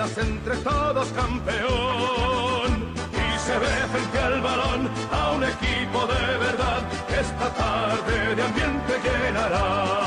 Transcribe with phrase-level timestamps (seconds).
[0.00, 2.94] entre todos campeón.
[3.12, 8.42] Y se ve frente al balón a un equipo de verdad que esta tarde de
[8.42, 9.99] ambiente llenará.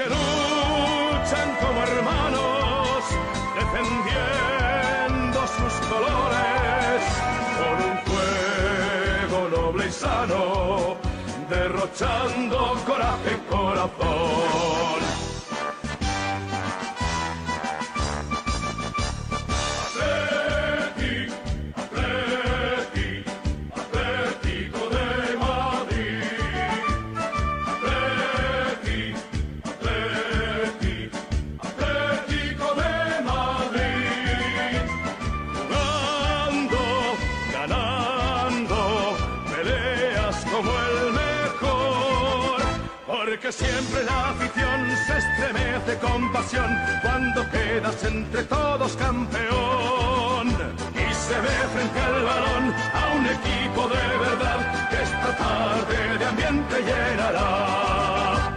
[0.00, 3.04] Porque luchan como hermanos,
[3.54, 7.02] defendiendo sus colores,
[7.58, 7.96] con un
[9.28, 10.96] fuego noble y sano,
[11.50, 14.39] derrochando coraje y corazón.
[43.50, 46.70] Siempre la afición se estremece con pasión
[47.02, 50.48] cuando quedas entre todos campeón.
[50.94, 56.24] Y se ve frente al balón a un equipo de verdad que esta tarde de
[56.26, 58.52] ambiente llenará.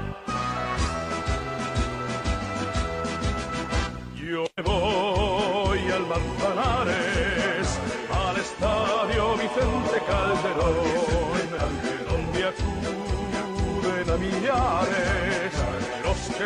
[4.15, 7.79] Yo me voy al Manzanares,
[8.11, 11.02] al estadio Vicente Calderón,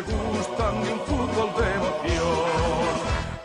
[0.03, 2.93] que gustan de un fútbol de emoción,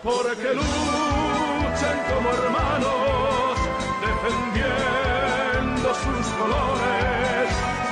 [0.02, 3.56] porque luchan como hermanos,
[4.04, 7.48] defendiendo sus colores,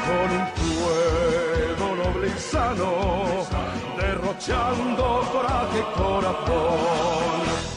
[0.06, 3.46] con un fuego noble y sano,
[3.96, 7.69] derrochando coraje y corazón.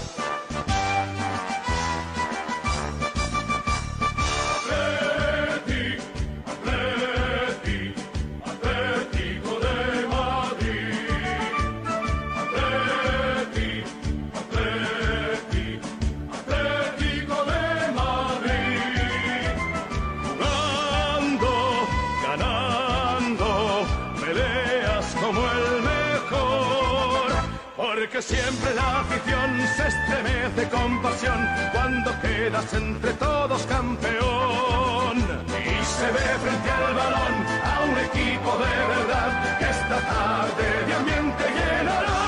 [28.03, 31.41] Porque siempre la afición se estremece con pasión
[31.75, 35.17] cuando quedas entre todos campeón.
[35.65, 37.35] Y se ve frente al balón
[37.71, 42.19] a un equipo de verdad que esta tarde de ambiente llenará.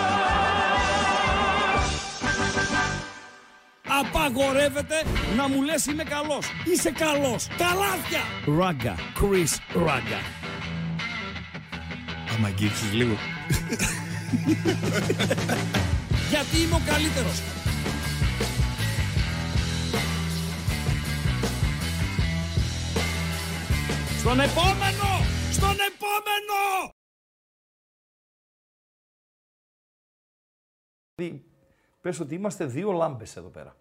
[4.01, 4.99] Απαγορεύεται
[5.37, 6.47] να μου λες είμαι καλός.
[6.65, 7.47] Είσαι καλός.
[7.59, 8.23] Τα λάθια.
[8.59, 8.95] Ράγκα.
[9.19, 9.53] Chris
[9.87, 10.21] Ράγκα.
[12.35, 13.17] Άμα αγγίξεις λίγο.
[16.32, 17.42] Γιατί είμαι ο καλύτερος.
[24.20, 25.10] Στον επόμενο!
[25.52, 26.92] Στον επόμενο!
[31.16, 31.46] Δηλαδή,
[32.02, 33.76] πες ότι είμαστε δύο λάμπες εδώ πέρα.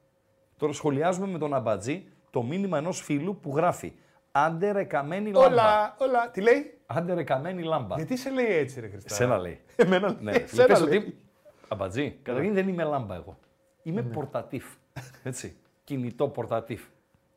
[0.57, 3.93] Τώρα σχολιάζουμε με τον Αμπατζή το μήνυμα ενός φίλου που γράφει
[4.37, 5.47] «Άντε ρε καμένη λάμπα».
[5.47, 6.31] Όλα, όλα.
[6.31, 7.97] Τι λέει; Άντε ρε καμένη λάμπα.
[7.97, 9.15] Γιατί σε λέει έτσι, ρε Χριστά.
[9.15, 9.61] Εσένα λέει.
[9.77, 10.17] Εμένα λέει.
[10.21, 10.97] Ναι, Εσένα πες λέει.
[10.97, 11.19] ότι...
[11.69, 13.39] Αμπατζή, καταρχήν δεν είμαι λάμπα εγώ.
[13.83, 14.65] Είμαι πορτατίφ.
[15.23, 15.57] Έτσι.
[15.85, 16.83] Κινητό πορτατίφ.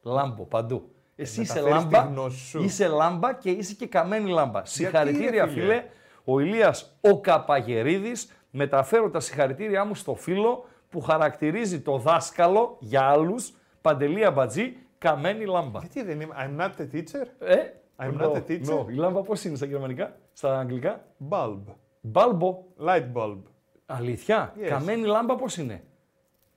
[0.02, 0.92] Λάμπο παντού.
[1.16, 2.64] Εσύ είσαι μεταφέρεις λάμπα, τη γνώση σου.
[2.64, 4.66] είσαι λάμπα και είσαι και καμένη λάμπα.
[4.66, 5.84] Συγχαρητήρια ρε, φίλε; φίλε.
[6.24, 13.02] Ο Ηλίας ο Καπαγερίδης μεταφέρω τα συγχαρητήριά μου στο φίλο που χαρακτηρίζει το δάσκαλο για
[13.02, 15.80] άλλους, Παντελή Αμπατζή, καμένη λάμπα.
[15.80, 16.34] Γιατί δεν είμαι.
[16.38, 17.56] I'm not a teacher; Ε,
[18.00, 18.90] I'm no, not a teacher; no.
[18.90, 21.62] Η λάμπα πώς είναι στα γερμανικά, στα αγγλικά; Bulb.
[22.02, 22.64] Μπάλμπο.
[22.86, 23.38] Light bulb.
[23.86, 24.54] Αλήθεια.
[24.58, 24.68] Yes.
[24.68, 25.84] Καμένη λάμπα πώς είναι;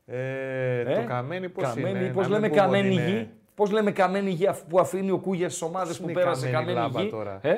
[0.07, 2.13] Ε, Ε, το καμένη πώς καμένη, είναι.
[2.13, 3.31] Πώς να λέμε μην πούμε ότι καμένη είναι- γη.
[3.55, 6.67] Πώς λέμε καμένη γη αφού- που αφήνει ο Κούγιας στις ομάδες που είναι πέρασε καμένη
[6.67, 7.55] καμένη λάμπα γη; τώρα; Ε;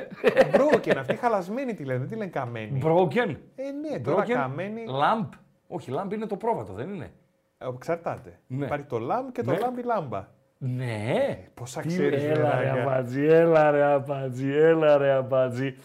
[0.52, 3.37] Broken, αυτή χαλασμένη τη λένε, δεν τη λένε καμένη; Broken.
[3.55, 4.31] Ε, ναι, τώρα Broken.
[4.32, 4.84] καμένη.
[4.88, 5.29] Lamp.
[5.69, 7.12] Όχι, lamp είναι το πρόβατο, δεν είναι;
[7.58, 8.38] Ε, Εξαρτάται.
[8.46, 8.64] Ναι.
[8.64, 9.58] Υπάρχει το λάμπ και το Ναι.
[9.58, 10.29] λάμπη λάμπα.
[10.64, 11.38] Ναι.
[11.55, 12.82] Πόσα Τι- ξέρεις, Έλα ρε Βεράγια.
[12.82, 15.76] αμπατζή, έλα ρε αμπατζή, έλα ρε αμπατζή.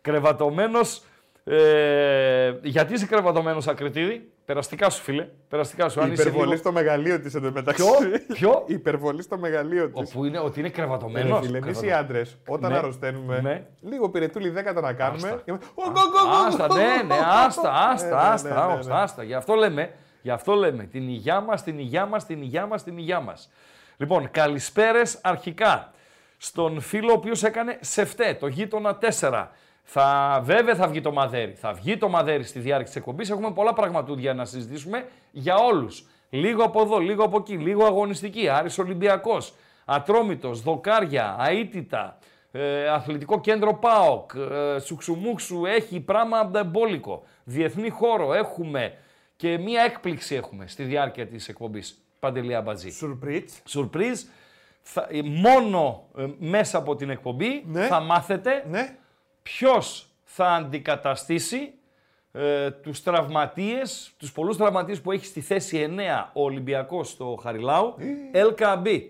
[0.00, 1.02] Κρεβατωμένος,
[1.44, 6.00] ε, γιατί είσαι κρεβατωμένος Ακριτήδη, περαστικά σου φίλε, περαστικά σου.
[6.00, 6.58] Η Αν είσαι υπερβολή λίγο...
[6.58, 7.82] στο μεγαλείο της εντωμεταξύ.
[7.82, 7.94] Ποιο;
[8.34, 10.10] Ποιο; Η υπερβολή στο μεγαλείο της.
[10.12, 11.46] Όπου είναι, ότι είναι κρεβατωμένος.
[11.46, 12.76] Εμείς οι Κρεβατω- άντρες, όταν Ναι.
[12.78, 13.62] αρρωσταίνουμε, Ναι.
[13.80, 15.28] λίγο πυρετούλι δέκατα να κάνουμε.
[15.28, 15.42] Άστα.
[15.44, 17.24] και- Ω, γκο, γκο, γκο, Άστα, γκο, ναι, γκο, ναι, γκο.
[17.46, 19.00] άστα, Ναι, άστα, ναι, άστα, ναι, ναι, άστα, ναι.
[19.02, 19.22] άστα.
[19.22, 19.90] Γι' αυτό λέμε,
[20.22, 23.50] γι' αυτό λέμε, την υγειά μας, την υγειά μας, την υγειά μας, την υγειά μας.
[24.02, 25.92] Λοιπόν, καλησπέρες αρχικά
[26.36, 29.46] στον φίλο ο οποίος έκανε σεφτέ, το γείτονα 4.
[29.82, 31.52] Θα, βέβαια θα βγει το μαδέρι.
[31.52, 33.30] Θα βγει το μαδέρι στη διάρκεια της εκπομπής.
[33.30, 36.06] Έχουμε πολλά πραγματούδια να συζητήσουμε για όλους.
[36.30, 38.48] Λίγο από εδώ, λίγο από εκεί, λίγο αγωνιστική.
[38.48, 39.54] Άρης Ολυμπιακός,
[39.84, 42.18] Ατρόμητος, Δοκάρια, Αίτητα,
[42.52, 47.22] ε, Αθλητικό Κέντρο ΠΑΟΚ, ε, Σουξουμούξου, έχει πράγμα μπόλικο.
[47.44, 48.94] Διεθνή χώρο έχουμε
[49.36, 52.02] και μία έκπληξη έχουμε στη διάρκεια της εκπομπής.
[52.26, 52.90] Παντελία Μπατζή.
[52.90, 53.50] Σουρπρίτ.
[53.64, 54.22] Σουρπρίζ.
[54.82, 57.86] Θα, ε, μόνο ε, μέσα από την εκπομπή Ναι.
[57.86, 58.96] θα μάθετε Ναι.
[59.42, 61.72] ποιος θα αντικαταστήσει
[62.32, 67.94] ε, τους τραυματίες, τους πολλούς τραυματίες που έχει στη θέση 9 ο Ολυμπιακός στο Χαριλάου.
[68.34, 69.00] LKB,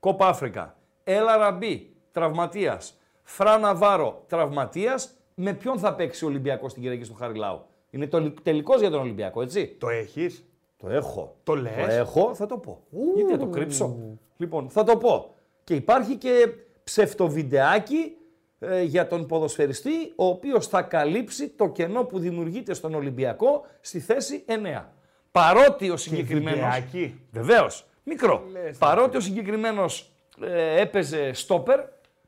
[0.00, 0.76] Κόπα Αφρικα.
[1.04, 1.80] LRB,
[2.12, 2.94] τραυματίας.
[3.22, 5.14] Φράνα Βάρο, τραυματίας.
[5.34, 9.00] Με ποιον θα παίξει ο Ολυμπιακός στην Κυριακή στο Χαριλάου; Είναι το τελικός για τον
[9.00, 10.44] Ολυμπιακό, έτσι; Το έχεις.
[10.80, 11.36] Το έχω.
[11.42, 12.80] Το λες; Το έχω, θα το πω.
[13.14, 13.96] Γιατί να το κρύψω;
[14.36, 15.34] Λοιπόν, θα το πω.
[15.64, 16.48] Και υπάρχει και
[16.84, 18.16] ψευτοβιντεάκι
[18.58, 24.00] ε, για τον ποδοσφαιριστή, ο οποίος θα καλύψει το κενό που δημιουργείται στον Ολυμπιακό στη
[24.00, 24.84] θέση 9.
[25.30, 26.54] Παρότι ο συγκεκριμένος...
[26.54, 28.44] βιντεάκι; Βεβαίως, μικρό.
[28.52, 31.80] Λες, Παρότι ο συγκεκριμένος ε, έπαιζε στόπερ,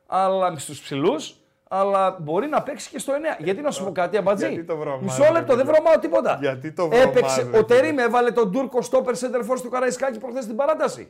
[0.07, 1.37] αλλά στους ψηλούς,
[1.75, 3.17] αλλά μπορεί να παίξει και στο 9.
[3.39, 5.81] Γιατί να σου πω κάτι, Αμπατζή; Γιατί το βρωμάζετε, Μισό λεπτό, δεν παιδιά.
[5.81, 6.39] βρωμάω τίποτα.
[6.41, 10.57] Γιατί το Έπαιξε, βρωμάζετε, ο Τερίμ έβαλε τον Τούρκο στόπερ σέντερφορ στο Καραϊσκάκι προχθές στην
[10.57, 11.09] παράταση.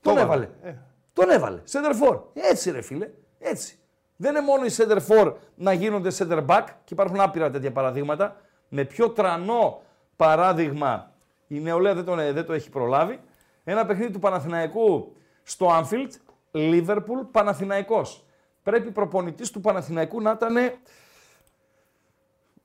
[0.00, 0.44] Τον έβαλε.
[0.44, 0.70] έβαλε.
[0.70, 0.78] Ε.
[1.12, 1.60] Τον έβαλε.
[1.64, 2.20] Σέντερφορ.
[2.32, 3.10] Έτσι ρε φίλε.
[3.38, 3.78] Έτσι.
[4.16, 8.36] Δεν είναι μόνο οι σέντερφορ να γίνονται center back και υπάρχουν άπειρα τέτοια παραδείγματα.
[8.68, 9.82] Με πιο τρανό
[10.16, 11.12] παράδειγμα
[11.46, 13.20] η νεολαία δεν, τον, δεν το έχει προλάβει.
[13.64, 16.10] Ένα παιχνίδι του Παναθηναϊκού στο Anfield,
[16.52, 18.24] Liverpool Παναθηναϊκός.
[18.62, 20.56] Πρέπει προπονητής του Παναθηναϊκού να ήταν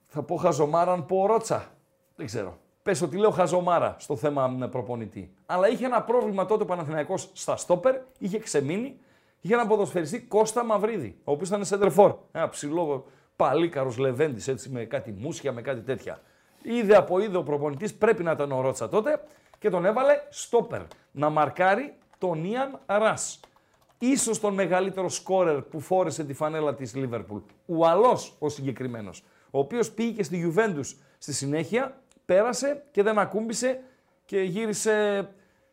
[0.06, 1.64] θα πω χαζομάρα, αν πω ρότσα.
[2.16, 2.58] Δεν ξέρω.
[2.82, 5.34] Πες ότι λέω χαζομάρα στο θέμα μ, προπονητή.
[5.46, 9.00] Αλλά είχε ένα πρόβλημα τότε ο Παναθηναϊκός στα στόπερ, είχε ξεμείνει.
[9.40, 12.14] Είχε ένα ποδοσφαιριστή Κώστα Μαυρίδη, ο οποίος ήταν σέντερφορ.
[12.32, 13.06] Ένα ψηλό
[13.36, 16.20] παλίκαρος Λεβέντης, έτσι με κάτι μουσια, με κάτι τέτοια.
[16.62, 19.22] Είδε από είδε ο προπονητής, πρέπει να ήταν ο Ρότσα τότε
[19.58, 20.82] και τον έβαλε στόπερ
[21.12, 23.40] να μαρκάρει τον Ιαν Ρας.
[23.98, 27.40] Ίσως τον μεγαλύτερο σκόρερ που φόρεσε τη φανέλα της Λίβερπουλ.
[27.66, 33.80] Ουαλός ο συγκεκριμένος, ο οποίος πήγε και στη Juventus στη συνέχεια, πέρασε και δεν ακούμπησε
[34.24, 35.28] και γύρισε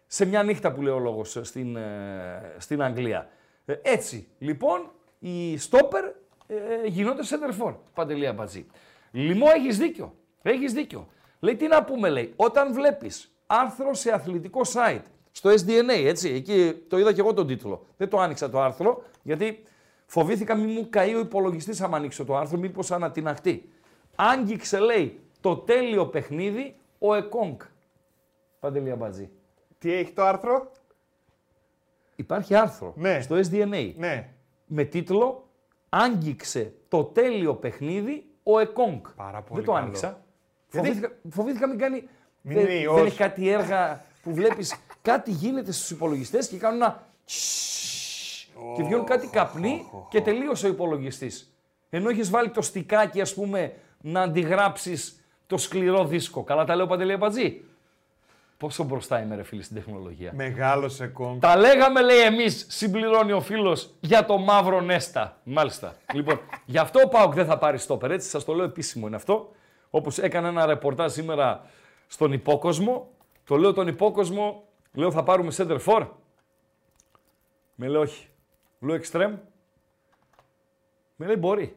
[0.07, 3.29] σε μια νύχτα που λέει ο λόγος στην, ε, στην Αγγλία.
[3.65, 6.03] Ε, έτσι, λοιπόν, οι στόπερ
[6.47, 8.65] ε, γινόνται center for, Παντελή Αμπατζή.
[9.11, 10.15] Λιμό, έχεις δίκιο.
[10.41, 11.07] Έχεις δίκιο.
[11.39, 15.03] Λέει, τι να πούμε, λέει, όταν βλέπεις άρθρο σε αθλητικό site,
[15.35, 17.85] στο SDNA, έτσι, εκεί το είδα και εγώ τον τίτλο.
[17.97, 19.63] Δεν το άνοιξα το άρθρο, γιατί
[20.05, 23.69] φοβήθηκα μη μου καεί ο υπολογιστής άμα ανοίξω το άρθρο, μήπως ανατιναχτεί.
[24.15, 27.59] Άγγιξε, λέει, το τέλειο παιχνίδι ο Εκόνγκ.
[28.59, 29.29] Παντελή Αμπατζή.
[29.77, 30.71] Τι έχει το άρθρο;
[32.15, 33.21] Υπάρχει άρθρο Ναι.
[33.21, 34.29] στο SDNA Ναι.
[34.65, 35.47] με τίτλο
[35.89, 39.01] «Άγγιξε το τέλειο παιχνίδι ο Εκόνγκ».
[39.15, 39.83] Πάρα πολύ Δεν το καλό.
[39.83, 40.21] άνοιξα.
[40.71, 42.07] Γιατί; Φοβήθηκα, φοβήθηκα μην κάνει...
[42.41, 43.01] Μην δεν, είναι δεν ιός.
[43.01, 49.05] έχει κάτι έργα που βλέπεις κάτι γίνεται στους υπολογιστές και κάνουν ένα τσσσσ και βγαίνουν
[49.05, 51.55] κάτι καπνί και τελείωσε ο υπολογιστής.
[51.89, 56.43] Ενώ έχεις βάλει το στικάκι ας πούμε να αντιγράψεις το σκληρό δίσκο.
[56.43, 57.61] Καλά τα λέω Παντελή Πατζή.
[58.57, 60.31] Πόσο μπροστά είμαι ρε φίλε στην τεχνολογία.
[60.35, 61.41] Μεγάλο Εκόνγκ.
[61.41, 65.37] Τα λέγαμε, λέει εμείς, συμπληρώνει ο φίλος για το μαύρο Νέστα.
[65.43, 65.95] Μάλιστα.
[66.13, 69.15] λοιπόν, γι' αυτό ο Πάοκ δεν θα πάρει στόπερ, έτσι σας το λέω επίσημο είναι
[69.15, 69.51] αυτό.
[69.89, 71.65] Όπως έκανα ένα ρεπορτάζ σήμερα
[72.07, 73.09] στον υπόκοσμο.
[73.43, 76.07] Το λέω τον υπόκοσμο, λέω θα πάρουμε center for.
[77.75, 78.27] Με λέει όχι.
[78.79, 79.37] Λέω extreme.
[81.15, 81.75] Με λέει μπορεί.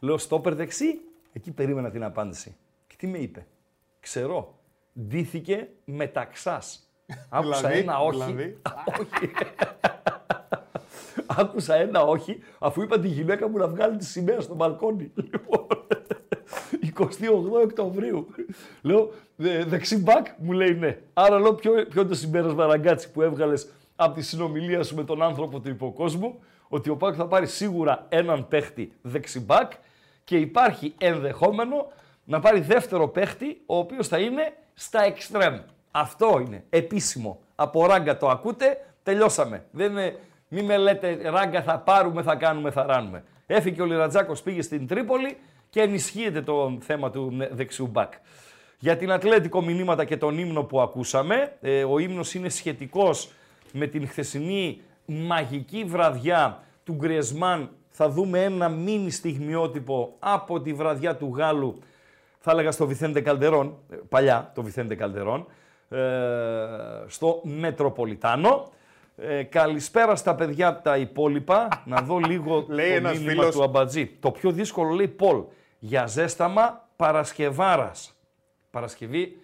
[0.00, 1.00] Λέω στόπερ δεξί.
[1.32, 2.56] Εκεί περίμενα την απάντηση.
[2.86, 3.46] Και τι με είπε.
[4.00, 4.58] Ξέρω.
[5.00, 6.92] Ντύθηκε μεταξάς.
[7.28, 8.22] Άκουσα Δηλαδή, ένα όχι.
[8.22, 8.60] δηλαδή.
[9.00, 9.30] όχι.
[11.26, 15.12] Άκουσα ένα όχι, αφού είπα τη γυναίκα μου να βγάλει τη σημαία στο μπαλκόνι.
[15.14, 15.66] Λοιπόν,
[16.98, 18.26] 28 Οκτωβρίου.
[18.82, 20.98] Λέω, «Δε- δεξί μπακ, μου λέει ναι.
[21.12, 25.04] Άρα λέω, ποιο, ποιο είναι το συμπέρασμα ραγκάτσι που έβγαλες από τη συνομιλία σου με
[25.04, 26.38] τον άνθρωπο του υποκόσμου,
[26.68, 29.72] ότι ο Πάκ θα πάρει σίγουρα έναν παίχτη δεξί μπακ
[30.24, 31.86] και υπάρχει ενδεχόμενο
[32.24, 35.58] να πάρει δεύτερο παίχτη, ο οποίος θα είναι στα εξτρέμ.
[35.90, 37.40] Αυτό είναι επίσημο.
[37.54, 39.64] Από ράγκα το ακούτε, τελειώσαμε.
[39.70, 40.16] Δεν είναι,
[40.48, 43.24] μη με λέτε ράγκα θα πάρουμε, θα κάνουμε, θα ράνουμε.
[43.46, 45.36] Έφυγε ο Λιρατζάκος, πήγε στην Τρίπολη
[45.70, 48.12] και ενισχύεται το θέμα του ναι, δεξιού μπακ.
[48.78, 53.30] Για την Ατλέτικο μηνύματα και τον ύμνο που ακούσαμε, ε, ο ύμνος είναι σχετικός
[53.72, 57.70] με την χθεσινή μαγική βραδιά του Γκριεσμάν.
[57.90, 61.78] Θα δούμε ένα μίνι στιγμιότυπο από τη βραδιά του Γάλλου,
[62.38, 65.46] θα έλεγα στο Βιθέντε Καλτερών, ε, παλιά το Βιθέντε Καλτερών,
[65.88, 65.98] ε,
[67.06, 68.70] στο Μετροπολιτάνο.
[69.20, 71.68] Ε, καλησπέρα στα παιδιά τα υπόλοιπα.
[71.86, 74.06] να δω λίγο Λέει το ένας μήνυμα φίλος- του Αμπατζή.
[74.06, 75.42] Το πιο δύσκολο λέει Πολ.
[75.78, 78.12] Για ζέσταμα Παρασκευάρας.
[78.70, 79.36] Παρασκευή.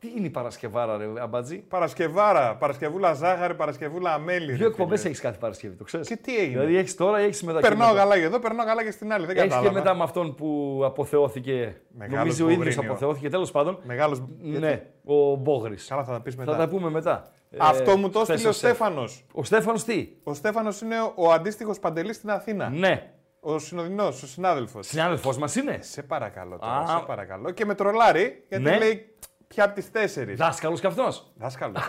[0.00, 4.52] Τι είναι η Παρασκευάρα, ρε Αμπατζή; Παρασκευάρα, Παρασκευούλα ζάχαρη, Παρασκευούλα αμέλη.
[4.52, 7.60] Δύο εκπομπές έχεις κάθε Παρασκευή, το ξέρεις; Και τι έγινε; Δηλαδή έχεις τώρα, έχεις μετά.
[7.60, 8.00] και Περνάω μετά.
[8.00, 9.26] γαλάγια εδώ, περνάω γαλάγια στην άλλη.
[9.26, 9.78] Δεν Έχεις και κατάλαβα.
[9.78, 11.80] μετά με αυτόν που αποθεώθηκε.
[11.88, 12.90] Μεγάλος νομίζω ο ίδιος Μπογρίνιο.
[12.90, 13.78] αποθεώθηκε τέλος πάντων.
[13.84, 14.22] Μεγάλος...
[14.40, 15.86] Ναι, ο Μπόγρης.
[15.88, 16.52] Καλά θα τα πεις μετά.
[16.52, 17.32] Θα τα πούμε μετά.
[17.58, 18.74] Αυτό Ε, μου το χθες έστειλε ο σεφ.
[18.76, 19.24] Στέφανος.
[19.32, 22.68] Ο Στέφανος τι; Ο Στέφανος είναι ο αντίστοιχος παντελής στην Αθήνα.
[22.68, 23.10] Ναι.
[23.40, 24.86] Ο συνοδεινός, ο συνάδελφος.
[24.86, 26.86] Συνάδελφός μας είναι; Σε παρακαλώ τώρα, Α.
[26.86, 27.50] σε παρακαλώ.
[27.50, 28.78] Και με τρολάρει, γιατί Ναι.
[28.78, 29.14] λέει
[29.48, 31.32] πια από τις τέσσερις; Δάσκαλος κι αυτός.
[31.36, 31.84] Δάσκαλος.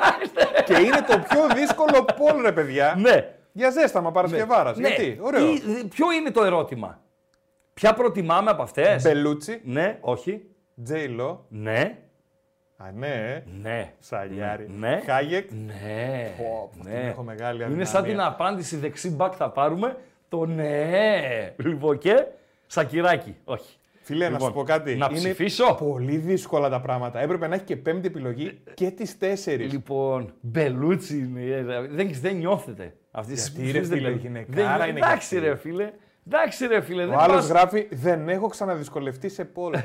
[0.66, 2.94] και είναι το πιο δύσκολο πόλ, ρε παιδιά.
[2.98, 3.30] Ναι.
[3.52, 4.76] Για ζέσταμα Παρασκευάρας.
[4.76, 4.88] ναι.
[4.88, 5.46] Γιατί, ωραίο.
[5.52, 7.00] Ή- ποιο είναι το ερώτημα;
[7.74, 10.42] Ποια προτιμάμε από αυτές; Μπελούτσι, Ναι, όχι.
[10.84, 11.44] Τζέιλο.
[11.48, 11.98] Ναι.
[12.76, 13.42] Α, ναι.
[13.62, 13.92] Ναι.
[13.98, 14.66] Σαλιάρη.
[14.78, 15.02] Ναι.
[15.06, 15.50] Χάγεκ.
[15.50, 16.32] Ναι.
[16.36, 18.26] Πω, πω, την έχω μεγάλη Είναι σαν την αδυναμία.
[18.26, 19.96] απάντηση δεξί μπακ θα πάρουμε.
[20.28, 21.54] Το ναι.
[21.56, 22.24] Λοιπόν και
[22.66, 23.36] σακυράκι.
[23.44, 23.76] Όχι.
[24.06, 24.94] Φίλε, να Λοιπόν, σου πω κάτι.
[24.96, 27.20] να είναι ψηφίσω; πολύ δύσκολα τα πράγματα.
[27.20, 29.72] Έπρεπε να έχει και πέμπτη επιλογή και τις τέσσερις.
[29.72, 31.40] Λοιπόν, μπελούτσι είναι.
[31.42, 32.94] ε, Δεν, δεν νιώθετε.
[33.10, 35.48] Αυτή τη Γιατί, ρε φίλε, γυναικάρα είναι Εντάξει, κι αυτή.
[35.48, 35.90] ρε φίλε.
[36.26, 37.04] Εντάξει, ρε φίλε.
[37.04, 39.74] Ο δεν άλλος πας- γράφει «Δεν έχω ξαναδυσκολευτεί σε πόλ».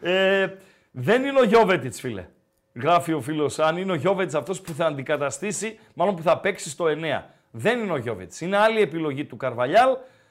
[0.00, 0.46] Ε,
[0.90, 2.26] δεν είναι ο Γιώβετιτς, φίλε.
[2.74, 3.58] Γράφει ο φίλος.
[3.58, 7.22] Αν είναι ο Γιώβετιτς αυτός που θα αντικαταστήσει, μάλλον που θα παίξει στο 9.
[7.50, 8.40] Δεν είναι ο Γιώβετιτς.
[8.40, 9.88] Είναι άλλη επιλογή του Καρβαλιάλ.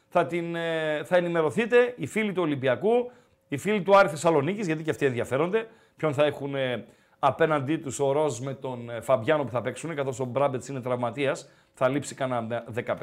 [0.10, 3.12] Θα, την, ε, θα ενημερωθείτε οι φίλοι του Ολυμπιακού,
[3.48, 5.68] οι φίλοι του Άρη Θεσσαλονίκης, γιατί και αυτοί ενδιαφέρονται.
[5.96, 6.86] Ποιον θα έχουν ε,
[7.20, 10.82] απέναντί τους ο Ροζ με τον ε, Φαμπιάνο που θα παίξουν, καθώς ο Μπράμπετς είναι
[10.82, 11.50] τραυματίας.
[11.74, 12.94] Θα λείψει κανένα 15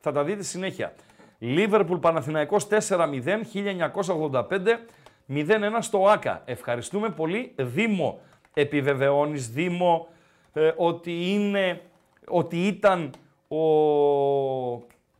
[0.00, 0.92] Θα τα δείτε συνέχεια.
[1.38, 4.80] Λίβερπουλ Παναθηναϊκός 4-0, 1985,
[5.28, 5.46] 0-1
[5.80, 6.42] στο ΆΚΑ.
[6.44, 7.52] Ευχαριστούμε πολύ.
[7.56, 8.20] Δήμο,
[8.54, 10.08] επιβεβαιώνεις Δήμο
[10.52, 11.80] ε, ότι είναι,
[12.28, 13.10] ότι ήταν
[13.48, 13.62] ο,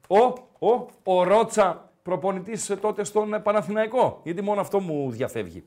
[0.06, 0.32] ο,
[0.64, 4.20] ο, ο Ρότσα προπονητής ε, τότε στον ε, Παναθηναϊκό.
[4.24, 5.64] Γιατί μόνο αυτό μου διαφεύγει.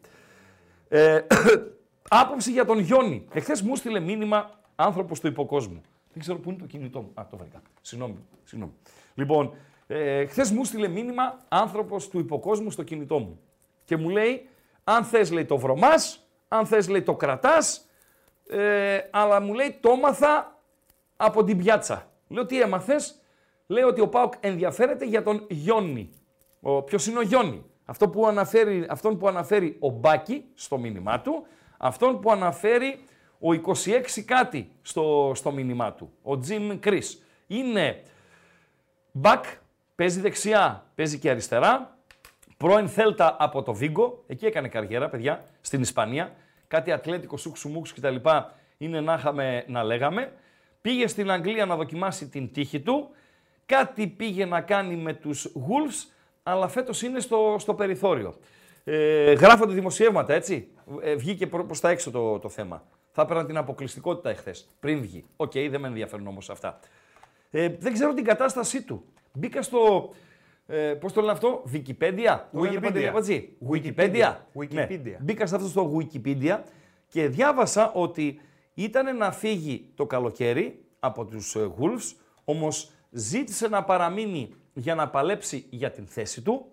[0.88, 1.20] Ε,
[2.22, 3.28] άποψη για τον Γιόνι.
[3.34, 5.82] Εχθές μου στείλε μήνυμα άνθρωπος του υποκόσμου.
[6.12, 7.12] Δεν ξέρω πού είναι το κινητό μου.
[7.14, 7.62] Α, το βρήκα.
[7.82, 8.16] Συγγνώμη.
[8.44, 8.74] συγγνώμη.
[9.16, 9.54] Λοιπόν,
[9.88, 13.40] ε, χθε μου στείλε μήνυμα άνθρωπος του υποκόσμου στο κινητό μου.
[13.84, 14.50] Και μου λέει,
[14.84, 17.90] αν θες, λέει το βρωμάς, αν θες, λέει το κρατάς,
[18.50, 20.60] ε, αλλά μου λέει το έμαθα
[21.18, 22.12] από την πιάτσα.
[22.28, 23.22] Λέω τι έμαθες,
[23.68, 26.10] λέει ότι ο Πάοκ ενδιαφέρεται για τον Γιόνι.
[26.86, 31.46] Ποιος είναι ο Γιόνι, αυτό που αναφέρει, αυτόν που αναφέρει ο Μπάκη στο μήνυμά του,
[31.78, 33.00] αυτόν που αναφέρει
[33.40, 37.24] ο 26 κάτι στο, στο μήνυμά του, ο Τζιμ Κρίς.
[37.48, 38.02] Είναι
[39.22, 39.44] back,
[39.96, 41.98] παίζει δεξιά, παίζει και αριστερά,
[42.58, 46.36] πρώην Θέλτα από το Βίγκο, εκεί έκανε καριέρα, παιδιά, στην Ισπανία.
[46.68, 48.16] Κάτι ατλέτικο, σούξου μουξου κτλ.
[48.78, 50.32] Είναι να είχαμε να λέγαμε.
[50.82, 53.10] Πήγε στην Αγγλία να δοκιμάσει την τύχη του.
[53.68, 56.12] Κάτι πήγε να κάνει με τους Wolves,
[56.44, 58.36] αλλά φέτος είναι στο, στο περιθώριο.
[58.84, 60.68] Ε, γράφονται δημοσιεύματα, έτσι.
[61.02, 62.84] Ε, βγήκε προ, προς τα έξω το, το θέμα.
[63.12, 65.26] Θα έπαιρναν την αποκλειστικότητα εχθές, πριν βγει.
[65.36, 66.80] Οκ, δεν με ενδιαφέρουν όμως αυτά.
[67.52, 69.04] Ε, δεν ξέρω την κατάστασή του.
[69.34, 70.10] Μπήκα στο.
[70.68, 72.40] Ε, Πώς το λένε αυτό, Wikipedia.
[72.54, 72.82] Το λένε Wikipedia.
[72.82, 73.58] Παντελή Αμπατζή.
[73.72, 74.12] Wikipedia.
[74.12, 74.38] Ναι.
[74.56, 75.18] Wikipedia.
[75.20, 76.60] Μπήκα σε αυτό στο Wikipedia
[77.08, 78.40] και διάβασα ότι
[78.74, 85.10] ήταν να φύγει το καλοκαίρι από τους ε, Wolves, όμως ζήτησε να παραμείνει για να
[85.10, 86.72] παλέψει για την θέση του.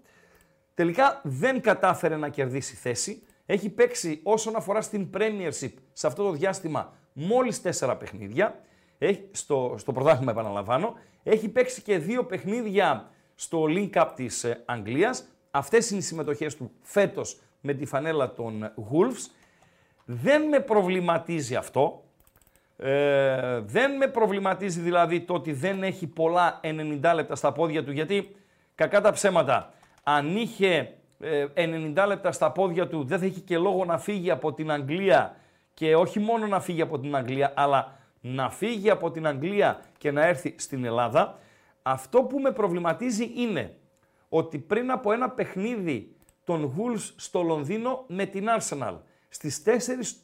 [0.74, 3.22] Τελικά δεν κατάφερε να κερδίσει θέση.
[3.46, 8.60] Έχει παίξει όσον αφορά στην Premiership σε αυτό το διάστημα μόλις τέσσερα παιχνίδια.
[8.98, 10.94] Έχει, στο, στο πρωτάθλημα επαναλαμβάνω.
[11.22, 15.24] Έχει παίξει και δύο παιχνίδια στο Link Cup της ε, Αγγλίας.
[15.50, 19.30] Αυτές είναι οι συμμετοχές του φέτος με τη φανέλα των Wolves.
[20.04, 22.04] Δεν με προβληματίζει αυτό.
[22.76, 27.92] Ε, δεν με προβληματίζει δηλαδή το ότι δεν έχει πολλά 90 λεπτά στα πόδια του,
[27.92, 28.36] γιατί
[28.74, 33.58] κακά τα ψέματα, αν είχε ε, 90 λεπτά στα πόδια του, δεν θα έχει και
[33.58, 35.36] λόγο να φύγει από την Αγγλία
[35.74, 40.10] και όχι μόνο να φύγει από την Αγγλία, αλλά να φύγει από την Αγγλία και
[40.10, 41.38] να έρθει στην Ελλάδα.
[41.82, 43.76] Αυτό που με προβληματίζει είναι
[44.28, 48.96] ότι πριν από ένα παιχνίδι των Wolves στο Λονδίνο με την Arsenal
[49.28, 49.70] στις 4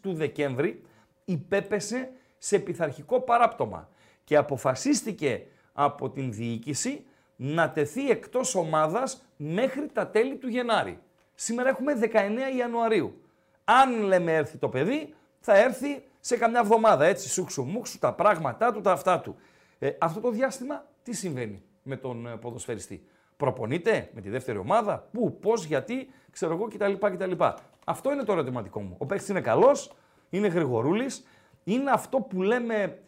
[0.03, 0.83] του Δεκέμβρη
[1.25, 2.11] υπέπεσε
[2.43, 3.89] σε πειθαρχικό παράπτωμα
[4.25, 7.05] και αποφασίστηκε από την διοίκηση
[7.37, 10.99] να τεθεί εκτός ομάδας μέχρι τα τέλη του Γενάρη.
[11.35, 13.21] Σήμερα έχουμε 19 Ιανουαρίου.
[13.65, 18.73] Αν λέμε έρθει το παιδί, θα έρθει σε καμιά εβδομάδα, έτσι, σούξου μουξου, τα πράγματά
[18.73, 19.37] του, τα αυτά του.
[19.79, 23.05] Ε, αυτό το διάστημα τι συμβαίνει με τον ε, ποδοσφαιριστή;
[23.37, 26.93] Προπονείται με τη δεύτερη ομάδα, πού, πώς, γιατί, ξέρω εγώ κτλ.
[26.93, 27.45] κτλ.
[27.85, 28.95] Αυτό είναι το ερωτηματικό μου.
[28.99, 29.93] Ο παίκτης είναι καλός,
[30.31, 31.25] είναι γρηγορούλης,
[31.65, 32.99] είναι αυτό που λέμε,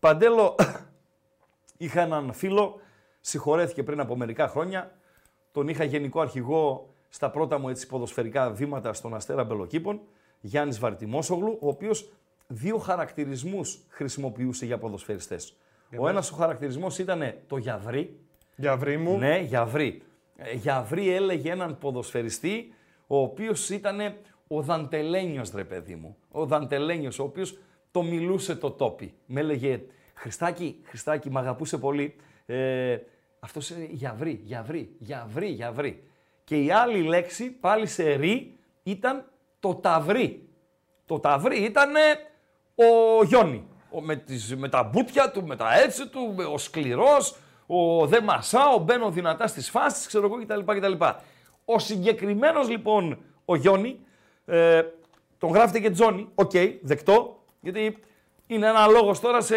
[0.00, 0.54] Παντέλο,
[1.76, 2.80] είχα έναν φίλο,
[3.20, 4.96] συγχωρέθηκε πριν από μερικά χρόνια,
[5.52, 10.00] τον είχα γενικό αρχηγό στα πρώτα μου έτσι ποδοσφαιρικά βήματα στον Αστέρα Μπελοκήπων,
[10.40, 12.12] Γιάννης Βαρτιμόσογλου, ο οποίος
[12.46, 15.56] δύο χαρακτηρισμούς χρησιμοποιούσε για ποδοσφαιριστές.
[15.98, 18.18] Ο ένας ο χαρακτηρισμός ήταν το γιαβρί,
[18.56, 19.18] Γιαβρί μου.
[19.18, 20.02] ναι, Γιαβρί.
[20.36, 22.74] Ε, Γιαβρί έλεγε έναν ποδοσφαιριστή,
[23.06, 23.98] ο οποίος ήταν
[24.48, 26.16] ο Δαντελένιος, ρε παιδί μου.
[26.30, 27.58] Ο Δαντελένιος, ο οποίος
[27.96, 29.14] το μιλούσε το τόπι.
[29.26, 29.80] Με έλεγε,
[30.14, 32.16] Χριστάκη, Χριστάκη, μ' αγαπούσε πολύ.
[32.46, 32.98] Ε,
[33.40, 36.02] αυτός είναι Γιαβρί, Γιαβρί, Γιαβρί, Γιαβρί.
[36.44, 39.24] Και η άλλη λέξη, πάλι σε ρί, ήταν
[39.60, 40.48] το ταυρί.
[41.06, 41.90] Το ταυρί ήταν
[42.74, 43.68] ο Γιόνι.
[43.90, 47.36] Ο, με, τις, με τα μπουτια του, με τα έτσι του, με- ο σκληρός,
[47.66, 50.72] ο δεν μασάω, μπαίνω δυνατά στις φάσεις, ξέρω εγώ κτλ.
[50.78, 51.04] κτλ.
[51.64, 54.00] Ο συγκεκριμένος λοιπόν ο Γιόνι,
[54.44, 54.82] ε,
[55.38, 57.98] τον γράφετε και Τζόνι, οκ, δεκτό, γιατί
[58.46, 59.56] είναι ένα λόγος τώρα σε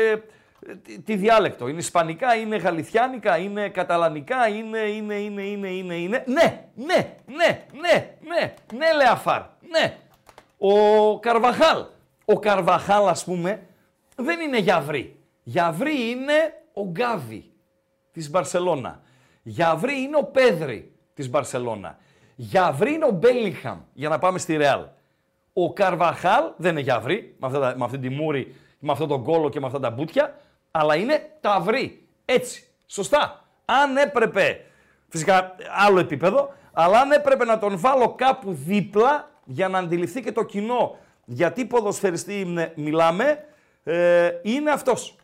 [0.68, 1.68] ε, τι, τι διάλεκτο.
[1.68, 6.24] Είναι ισπανικά, είναι γαλιθιάνικα, είναι καταλανικά, είναι, είναι, είναι, είναι, είναι, είναι.
[6.28, 9.98] Ναι, ναι, ναι, ναι, ναι, ναι, λέει Αφάρ, ναι.
[10.58, 11.86] Ο Καρβαχάλ.
[12.26, 13.62] Ο Καρβαχάλ, ας πούμε,
[14.16, 15.20] δεν είναι Γιαβρί.
[15.44, 17.52] Γιαβρί είναι ο Γκάβι
[18.12, 19.02] της Μπαρσελώνα.
[19.44, 21.98] Γιαβρί είναι ο Πέδρη της Μπαρσελώνα.
[22.36, 24.86] Γιαβρί είναι ο Μπέλιχαμ, για να πάμε στη Ρεάλ.
[25.54, 29.24] Ο Καρβαχάλ δεν είναι Γιαβρί, με, αυτά τα- με αυτή τη μούρη, με αυτό τον
[29.24, 30.36] κόλο και με αυτά τα μπουτια,
[30.72, 32.08] αλλά είναι Ταυρί.
[32.26, 32.64] Έτσι.
[32.88, 33.44] Σωστά.
[33.66, 34.66] Αν έπρεπε,
[35.10, 40.32] φυσικά άλλο επίπεδο, αλλά αν έπρεπε να τον βάλω κάπου δίπλα για να αντιληφθεί και
[40.32, 43.46] το κοινό γιατί ποδοσφαιριστή είναι- μιλάμε,
[43.84, 45.16] ε, είναι αυτός.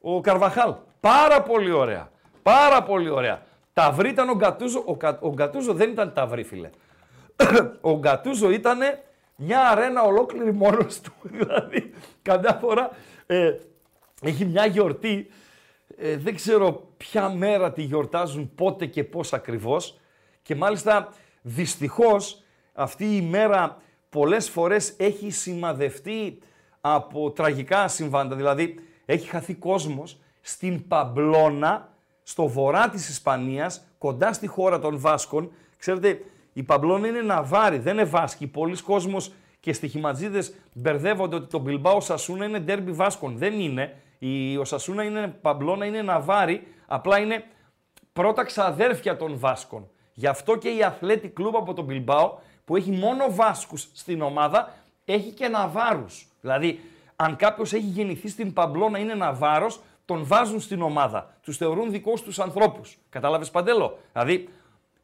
[0.00, 0.74] Ο Καρβαχάλ.
[1.00, 2.08] Πάρα πολύ ωραία.
[2.42, 3.42] Πάρα πολύ ωραία.
[3.72, 4.82] Ταυρί ήταν ο Γκατούζο.
[4.86, 6.70] Ο, Κα- ο Γκατούζο δεν ήταν ταυρί, φίλε.
[7.80, 8.78] ο Γκατούζο ήταν
[9.36, 11.12] μια αρένα ολόκληρη μόνος του.
[11.38, 12.90] δηλαδή, καμιά φορά
[13.26, 13.52] ε,
[14.22, 15.28] έχει μια γιορτή.
[15.96, 19.98] ε, δεν ξέρω ποια μέρα τη γιορτάζουν, πότε και πώς ακριβώς.
[20.42, 21.08] Και μάλιστα
[21.42, 23.76] δυστυχώς αυτή η μέρα
[24.08, 26.38] πολλές φορές έχει σημαδευτεί
[26.80, 28.36] από τραγικά συμβάντα.
[28.36, 35.52] Δηλαδή έχει χαθεί κόσμος στην Παμπλώνα, στο βορρά της Ισπανίας, κοντά στη χώρα των Βάσκων.
[35.76, 36.20] Ξέρετε,
[36.56, 38.46] η Παμπλώνα είναι Ναβάρη, δεν είναι Βάσκη.
[38.46, 43.38] Πολλοί κόσμος και στοιχηματζίδες μπερδεύονται ότι το Μπιλμπάο Σασούνα είναι ντέρμπι Βάσκων.
[43.38, 43.96] Δεν είναι.
[44.18, 47.44] Η, ο Σασούνα είναι Παμπλώνα, είναι Ναβάρη, απλά είναι
[48.12, 49.88] πρώτα ξαδέρφια των Βάσκων.
[50.14, 54.72] Γι' αυτό και η Αθλέτη Κλούμπ από τον Μπιλμπάο, που έχει μόνο Βάσκους στην ομάδα,
[55.04, 56.26] έχει και Ναβάρους.
[56.40, 56.80] Δηλαδή,
[57.16, 61.34] αν κάποιος έχει γεννηθεί στην Παμπλώνα είναι Ναβάρος, τον βάζουν στην ομάδα.
[61.42, 62.98] Τους θεωρούν δικούς τους ανθρώπους.
[63.08, 64.48] Κατάλαβες Παντέλο; Δηλαδή,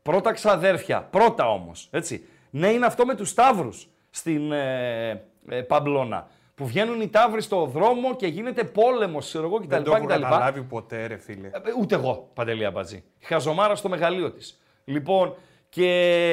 [0.02, 2.26] πρώτα ξαδέρφια, πρώτα όμως, έτσι.
[2.50, 5.10] Ναι, είναι αυτό με τους Σταύρους στην ε,
[5.48, 6.26] ε, Παμπλώνα.
[6.54, 9.82] Που βγαίνουν οι Ταύροι στο δρόμο και γίνεται πόλεμος, ξέρω εγώ Δεν κτλ.
[9.90, 10.20] το έχω κτλ.
[10.22, 11.46] καταλάβει ποτέ, ρε φίλε.
[11.46, 13.04] Ε, Ούτε εγώ, Παντελή Αμπατζή.
[13.20, 14.60] Χαζομάρα στο μεγαλείο της.
[14.84, 15.34] Λοιπόν,
[15.68, 16.30] και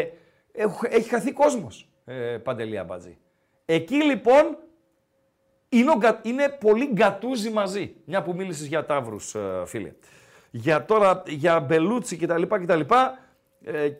[0.51, 3.17] έχ- έχει χαθεί κόσμος, ε, Παντελή Αμπατζή.
[3.65, 4.57] Εκεί λοιπόν
[5.69, 7.95] είναι, ο Γκα- είναι πολύ γκατούζι μαζί.
[8.05, 9.91] Μια που μίλησες για τάβρους, ε, φίλε.
[10.51, 12.41] Για τώρα, για Μπελούτσι κτλ.
[12.43, 12.85] κτλ ε,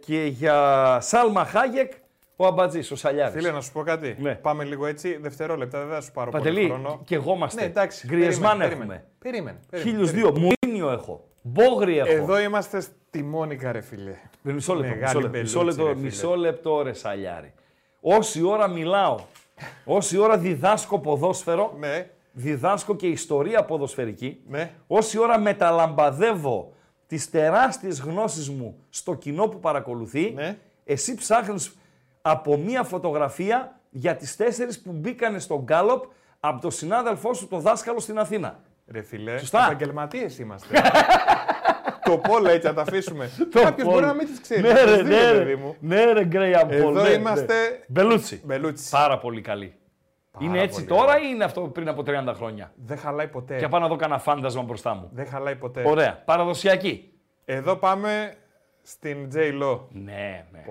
[0.06, 1.92] και για Σάλμα Χάγεκ,
[2.36, 3.34] ο Αμπατζής, ο Σαλιάρης.
[3.36, 4.16] Φίλε, να σου πω κάτι.
[4.20, 4.36] Ναι.
[4.36, 7.02] Πάμε λίγο έτσι, δευτερόλεπτα, δεν θα σου πάρω πολύ Παντελή, χρόνο.
[7.06, 7.62] και εγώ είμαστε.
[7.62, 8.08] Ναι, εντάξει.
[8.08, 9.06] Γκριεσμάν περίμενε, έχουμε.
[9.20, 9.60] Περίμενε.
[9.70, 10.40] περίμενε, Χίλιους περίμενε.
[10.40, 10.54] δύο.
[10.66, 11.24] Μουρίνιο έχω.
[11.42, 12.12] Μπόγρι έχω.
[12.12, 14.10] Εδώ είμαστε στη Μόνικα, ρε φίλε.
[14.44, 16.06] Ε, Μισό λεπτό, Μεγάλη μισό λεπτό, μπελούτσι, μισό λεπτό, ρε φίλε.
[16.06, 17.54] μισό λεπτό ρε Σαλιάρη.
[18.02, 19.20] Όση ώρα μιλάω,
[19.86, 24.72] όση ώρα διδάσκω ποδόσφαιρο, Ναι, διδάσκω και ιστορία ποδοσφαιρική, ναι.
[24.88, 26.74] όση ώρα μεταλαμπαδεύω
[27.10, 30.58] τις τεράστιες γνώσεις μου στο κοινό που παρακολουθεί, Ναι.
[30.86, 31.76] εσύ ψάχνεις
[32.22, 36.04] από μία φωτογραφία για τις τέσσερις που μπήκανε στο γκάλοπ
[36.40, 38.60] από το συνάδελφό σου το δάσκαλο στην Αθήνα.
[38.88, 39.64] Ρε φίλε, Σωστά.
[39.66, 40.82] επαγγελματίες είμαστε.
[42.10, 43.30] το πόλο έτσι, να τα αφήσουμε.
[43.52, 43.94] Κάποιος Πόλ.
[43.94, 44.62] μπορεί να μην τις ξέρει.
[44.62, 45.76] Ναι, ρε, Τις ναι, δίνει, ρε, παιδί μου.
[45.80, 47.10] ναι, ρε, Γκρέιαμ Πολ, Εδώ ναι, ναι.
[47.10, 48.42] είμαστε- Μπελούτσι.
[48.46, 48.90] Μπελούτσι.
[48.90, 49.74] Πάρα πολύ καλή.
[50.40, 53.58] Είναι έτσι πολύ τώρα ή είναι αυτό πριν από 30 χρόνια; Δεν χαλάει ποτέ.
[53.58, 55.10] Και πάω να δω κανένα φάντασμα μπροστά μου.
[55.14, 55.84] Δεν χαλάει ποτέ.
[55.88, 56.22] Ωραία.
[56.26, 57.12] Παραδοσιακή.
[57.46, 58.36] Εδώ πάμε
[58.82, 59.80] στην J Lo.
[59.90, 60.64] Ναι, ναι,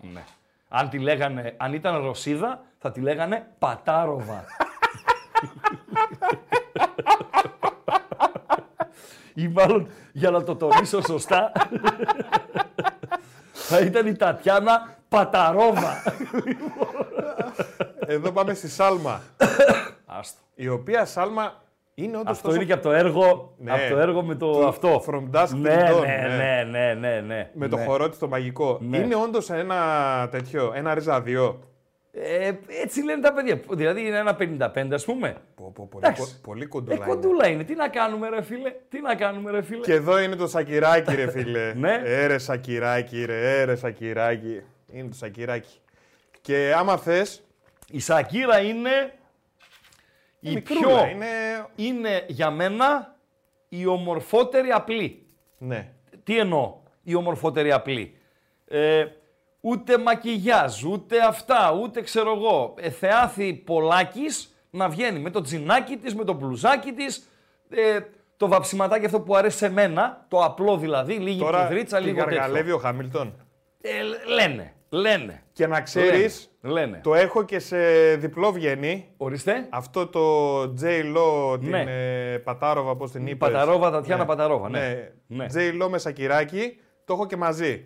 [0.00, 0.22] ναι, ναι.
[0.68, 4.44] Αν, τη λέγανε, αν ήταν Ρωσίδα, θα τη λέγανε Πατάροβα.
[9.34, 11.52] ή μάλλον, για να το τονίσω σωστά,
[13.70, 16.02] θα ήταν η Τατιάνα Παταρόβα.
[18.06, 19.20] Εδώ πάμε στη Σάλμα.
[20.06, 20.40] Άστο.
[20.54, 21.52] η οποία Σάλμα
[21.94, 23.72] είναι όντως Αυτό είναι και από το έργο, Ναι.
[23.72, 25.02] από το έργο με το Του αυτό.
[25.06, 26.36] From Dusk Till ναι, Dawn, ναι, ναι.
[26.36, 27.50] ναι, ναι, ναι, ναι.
[27.54, 27.84] Με το ναι.
[27.84, 28.78] χορό της το μαγικό.
[28.80, 28.96] Ναι.
[28.98, 29.76] Είναι όντως ένα
[30.30, 31.58] τέτοιο, ένα ριζαδιό.
[32.22, 32.52] Ε,
[32.82, 33.60] έτσι λένε τα παιδιά.
[33.70, 34.36] Δηλαδή είναι ένα
[34.74, 35.36] 55 ας πούμε.
[35.54, 36.22] Πω, πω, πολύ, Εντάξει.
[36.22, 37.04] κο- πολύ Ε, κοντούλα είναι.
[37.06, 37.64] κοντούλα είναι.
[37.64, 41.14] Τι να κάνουμε ρε φίλε; Τι να κάνουμε ρε φίλε; Και εδώ είναι το σακυράκι,
[41.14, 41.72] ρε φίλε.
[41.76, 42.00] Ναι.
[42.04, 44.62] Έρε σακυράκι, ρε, έρε σακυράκι.
[44.92, 45.78] Είναι το σακυράκι.
[46.40, 47.42] Και άμα θες.
[47.92, 49.12] Η Σακύρα είναι
[50.40, 51.06] η Μικρούλα, πιο...
[51.10, 51.26] είναι.
[51.76, 53.16] είναι για μένα
[53.68, 55.26] η ομορφότερη απλή.
[55.58, 55.88] Ναι.
[56.24, 58.14] Τι εννοώ η ομορφότερη απλή.
[58.68, 59.04] Ε,
[59.60, 62.74] ούτε μακιγιάζ, ούτε αυτά, ούτε ξέρω εγώ.
[62.78, 67.28] Ε, θεάθη Πολάκης να βγαίνει με το τζινάκι της, με το μπλουζάκι της,
[67.70, 67.98] ε,
[68.36, 72.18] το βαψιματάκι αυτό που αρέσει σε μένα, το απλό δηλαδή, λίγη Τώρα κυδρίτσα, τη λίγο
[72.18, 72.74] γαργαλεύει τέτοιο.
[72.74, 73.34] ο Χάμιλτον.
[73.80, 73.90] Ε,
[74.34, 75.42] λένε, λένε.
[75.52, 77.00] Και να ξέρεις, Λένε, λένε.
[77.02, 77.78] το έχω και σε
[78.14, 79.08] διπλό βγαίνει.
[79.16, 79.66] Ορίστε.
[79.70, 80.84] Αυτό το J.
[81.16, 81.84] Lo, την Ναι.
[82.32, 83.48] ε, Πατάροβα, πώς την είπες.
[83.50, 85.10] Παταρόβα, Τατιάνα Παταρόβα, ναι.
[85.26, 85.46] Ναι.
[85.54, 85.82] J.
[85.82, 87.84] Lo με σακυράκι, το έχω και μαζί.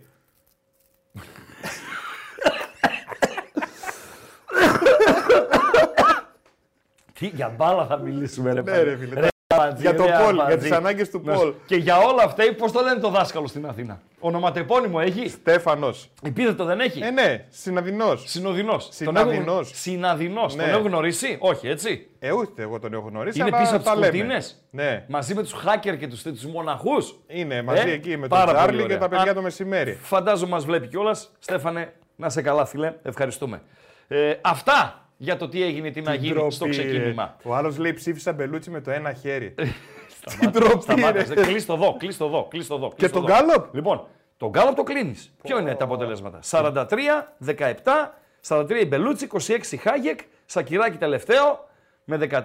[7.34, 8.84] Για μπάλα θα μιλήσουμε, ρε Ναι, παιδί.
[8.84, 9.20] ρε φίλε.
[9.20, 10.68] Ρε, Αμπατζή, Για το ρε, Πολ, για Αμπατζή.
[10.68, 11.34] τις ανάγκες του Ναι.
[11.34, 11.52] Πολ.
[11.66, 16.10] Και για όλα αυτά, πώς το λένε το δάσκαλο στην Αθήνα; Ονοματεπώνυμο έχει; Στέφανος.
[16.22, 18.24] Επίθετο δεν έχει; Ε, ναι, συναδεινός.
[18.26, 18.88] Συνοδεινός.
[18.90, 19.70] Συναδεινός.
[19.74, 20.54] Συναδεινός.
[20.54, 20.62] Ναι.
[20.62, 23.38] Τον έχω γνωρίσει; Όχι, έτσι; Ε, ούτε εγώ τον έχω γνωρίσει.
[23.40, 24.12] Είναι αλλά πίσω από τα τις λέμε.
[24.12, 28.28] κουρτίνες; Ναι, Μαζί με τους hacker και του τους μοναχούς; είναι μαζί Ε, εκεί με
[28.28, 28.98] τον πάρα πολύ Τσάρλι και ωραία.
[28.98, 29.98] τα παιδιά Α, το μεσημέρι.
[30.02, 31.30] Φαντάζομαι μας βλέπει κιόλας.
[31.38, 32.92] Στέφανε, να σε καλά, φίλε.
[33.02, 33.62] Ευχαριστούμε.
[34.08, 37.36] Ε, αυτά για το τι έγινε, τι να γίνει στο Ντροπή, ξεκίνημα.
[37.42, 37.48] ρε.
[37.50, 39.54] Ο άλλος λέει ψήφισα μπελούτσι με το ένα χέρι.
[40.26, 41.24] Σταμάτα, ντροπή, σταμάτα.
[41.34, 41.42] ρε.
[41.42, 42.88] Κλείς το εδώ, κλείς το εδώ, κλείς το εδώ.
[42.88, 43.38] Και κλείς το τον εδώ.
[43.38, 44.06] Γκάλοπ; Λοιπόν,
[44.36, 45.34] τον Γκάλοπ το κλείνεις.
[45.42, 48.14] Ποιο είναι τα αποτελέσματα; 43, 17,
[48.48, 51.68] 43 η Μπελούτσι, 26 η Χάγεκ, Σακυράκη τελευταίο
[52.04, 52.40] με 13,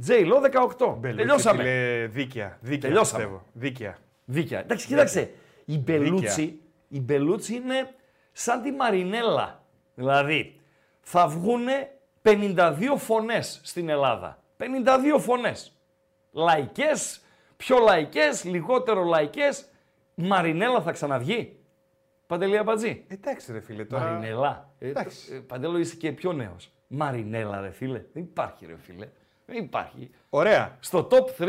[0.00, 0.40] Τζέιλο
[0.76, 0.94] 18.
[0.98, 1.62] Μπελούτσι, Τελειώσαμε.
[1.62, 2.58] φίλε, Δίκαια.
[2.60, 3.22] Δίκαια Τελειώσαμε.
[3.22, 3.44] πιστεύω.
[3.52, 3.96] Δίκαια.
[4.24, 4.58] Δίκαια.
[4.60, 5.30] Εντάξει, κοίταξε.
[5.64, 7.90] Η Μπελούτσι, η Μπελούτσι είναι
[8.32, 9.62] σαν τη Μαρινέλα.
[9.94, 10.60] Δηλαδή,
[11.00, 11.90] θα βγούνε
[12.22, 14.38] 52 φωνές στην Ελλάδα.
[14.58, 15.72] 52 φωνές.
[16.32, 17.20] Λαϊκές,
[17.56, 19.64] πιο λαϊκές, λιγότερο λαϊκές.
[20.14, 21.56] Μαρινέλα θα ξαναβγεί.
[22.26, 23.04] Παντελή Αμπατζή.
[23.08, 24.04] Εντάξει, ρε φίλε τώρα.
[24.04, 24.68] Μαρινέλα.
[24.78, 25.34] Ε, εντάξει.
[25.34, 26.70] ε, Παντέλο είσαι και πιο νέος.
[26.86, 28.02] Μαρινέλα ρε φίλε.
[28.12, 29.08] Δεν υπάρχει ρε φίλε.
[29.46, 30.10] Δεν υπάρχει.
[30.30, 30.76] Ωραία.
[30.80, 31.48] Στο top 3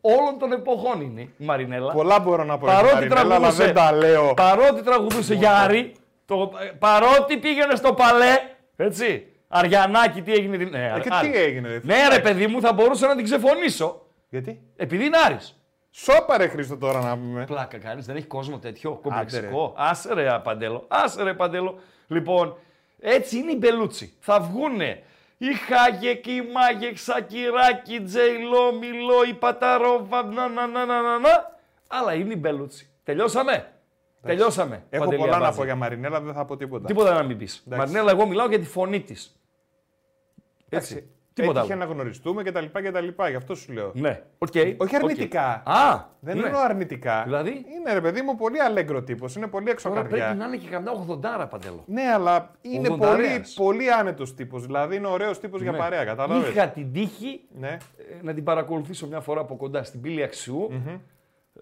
[0.00, 1.92] όλων των εποχών είναι η Μαρινέλα.
[1.92, 4.34] Πολλά μπορώ να πω για τη Παρότι Μαρινέλα, αλλά τραγουδούσε, δεν τα λέω.
[4.34, 5.94] παρότι τραγουδούσε για Άρη,
[6.26, 8.34] το, παρότι πήγαινε στο παλέ,
[8.76, 9.26] έτσι,
[9.56, 10.56] Αριανάκη τι έγινε.
[10.56, 11.30] την- Ναι, Ε, και Άρη.
[11.30, 11.94] τι έγινε, ρε φίλε.
[11.94, 15.60] Ναι ρε παιδί μου, θα μπορούσα να την ξεφωνήσω, Γιατί; επειδή είναι Άρης.
[15.90, 17.44] Σώπα ρε Χρήστο τώρα να πούμε.
[17.44, 19.74] Πλάκα κάνεις, δεν έχει κόσμο τέτοιο Άντε, κομπλεξικό.
[19.76, 21.78] Άσε ρε Παντέλο, άσε ρε Παντέλο.
[22.06, 22.56] Λοιπόν,
[23.00, 24.16] έτσι είναι η Μπελούτσι.
[24.20, 25.02] Θα βγούνε
[25.38, 31.58] η Χάγεκ, η Μάγεκ, Σακυράκη, Τζέιλο, Μιλό, η Παταρόβα, να, να, να, να, να, να.
[31.88, 32.90] Αλλά είναι η Μπελούτσι.
[33.04, 33.70] Τελειώσαμε.
[34.22, 34.82] Τελειώσαμε.
[34.90, 35.58] Έχω Παντελή πολλά να Αμπάτζη.
[35.58, 36.86] πω για Μαρινέλα, δεν θα πω τίποτα.
[36.86, 37.62] Τίποτα να μην πεις.
[37.66, 39.35] Μαρινέλα, εγώ μιλάω για τη φωνή της.
[40.68, 41.10] Έτσι.
[41.32, 41.84] Τίποτα Έτυχε άλλο.
[41.86, 42.64] να γνωριστούμε κτλ.
[42.72, 43.06] κτλ.
[43.28, 43.90] Γι' αυτό σου λέω.
[43.94, 44.22] Ναι.
[44.38, 44.94] οκ, Όχι οκ.
[44.94, 45.62] αρνητικά.
[45.66, 46.46] Α, Δεν ναι.
[46.46, 47.22] εννοώ αρνητικά.
[47.24, 49.36] Δηλαδή; Είναι ρε παιδί μου πολύ αλέγκρο τύπος.
[49.36, 50.24] Είναι πολύ Τώρα εξωκαρδιά.
[50.24, 50.92] πρέπει να είναι και καμιά
[51.42, 51.84] 80 παντέλο.
[51.86, 53.54] Ναι, αλλά είναι πολύ, Ογδονταρέας.
[53.54, 54.66] πολύ άνετος τύπος.
[54.66, 55.78] Δηλαδή είναι ωραίος τύπος για Ναι.
[55.78, 56.04] παρέα.
[56.04, 56.48] Κατάλαβε.
[56.48, 57.68] Είχα την τύχη Ναι.
[57.68, 60.70] ε, να την παρακολουθήσω μια φορά από κοντά στην πύλη Αξιού,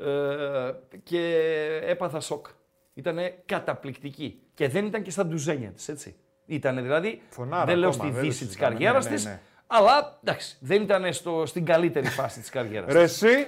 [0.01, 1.41] ε, και
[1.87, 2.47] έπαθα σοκ.
[2.95, 4.41] Ήταν καταπληκτική.
[4.55, 6.17] Και δεν ήταν και στα ντουζένια της, έτσι.
[6.47, 9.17] Ήταν δηλαδή, Φωνάρα δεν λέω ακόμα, στη δεν το δύση της συζητάμε, καριέρας ναι, ναι,
[9.17, 9.41] της, ναι.
[9.67, 13.47] αλλά εντάξει, δεν ήταν στο, στην καλύτερη φάση της καριέρας Ρε εσύ,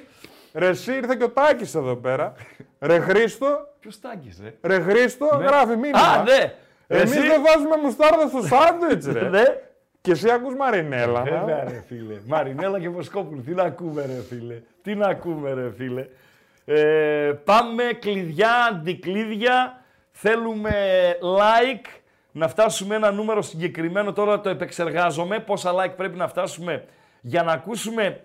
[0.54, 2.35] ρε εσύ ήρθε και ο Τάκης εδώ πέρα.
[2.80, 5.98] ρε Χρήστο, Ποιος τάγκη, ρε; ρε Χρήστο, γράφει μήνυμα.
[5.98, 6.54] Α, ναι.
[6.87, 9.28] Εμείς Εσύ- δεν βάζουμε μουστάρδα στο σάντουιτς ρε.
[9.28, 9.42] Ναι.
[10.00, 11.24] και εσύ ακούς Μαρινέλα.
[11.24, 11.38] να.
[11.38, 12.20] Βέβαια, ρε φίλε.
[12.26, 13.42] Μαρινέλα και Βοσκόπουλου.
[13.42, 14.61] Τι να ακούμε, ρε φίλε.
[14.82, 16.06] Τι να ακούμε, ρε φίλε.
[16.64, 19.85] Ε, πάμε κλειδιά, αντικλείδια.
[20.11, 20.72] Θέλουμε
[21.20, 21.87] like.
[22.37, 24.12] Να φτάσουμε ένα νούμερο συγκεκριμένο.
[24.12, 25.40] Τώρα το επεξεργάζομαι.
[25.40, 26.85] Πόσα like πρέπει να φτάσουμε
[27.20, 28.20] για να ακούσουμε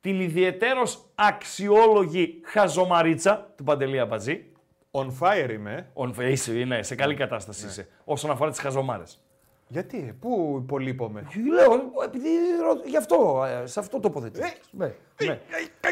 [0.00, 4.44] την ιδιαιτέρως αξιόλογη χαζομαρίτσα του Παντελή Αμπατζή.
[4.90, 5.90] On fire είμαι.
[5.94, 7.88] On face, είναι, σε καλή κατάσταση είσαι.
[8.04, 9.20] Όσον αφορά τις χαζομάρες.
[9.68, 11.72] Γιατί, πού υπολείπομαι; Λέω,
[12.04, 12.28] επειδή
[12.62, 14.40] ρω- γι' αυτό, ε, σε αυτό τοποθετεί.
[14.70, 14.92] Ναι,
[15.24, 15.40] ναι.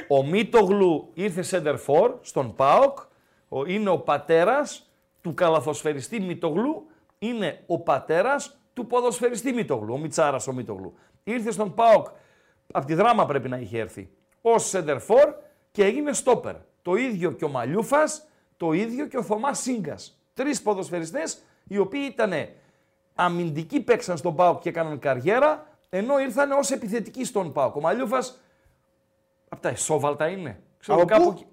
[0.09, 2.99] Ο Μίτογλου ήρθε center for στον ΠΑΟΚ.
[3.49, 6.87] Ο, είναι ο πατέρας του καλαθοσφαιριστή Μίτογλου.
[7.25, 9.95] Είναι ο πατέρας του ποδοσφαιριστή Μίτογλου.
[9.95, 10.95] Ο Μιτσάρας ο Μίτογλου.
[11.25, 12.07] Ήρθε στον ΠΑΟΚ,
[12.73, 14.11] από τη δράμα πρέπει να είχε έρθει,
[14.41, 15.35] ως center for
[15.71, 16.55] και έγινε στόπερ.
[16.83, 20.19] Το ίδιο και ο Μαλιούφας, το ίδιο και ο Θωμάς Σίγκας.
[20.35, 22.33] Τρεις ποδοσφαιριστές οι οποίοι ήταν
[23.15, 27.77] αμυντικοί παίξαν στον ΠΑΟΚ και έκαναν καριέρα, ενώ ήρθαν ως επιθετικοί στον ΠΑΟΚ.
[27.77, 28.41] Ο Μαλιούφας,
[29.49, 30.63] από τα εσόβαλτα είναι.
[30.79, 31.47] Ξέρω, Από κάπου, πού;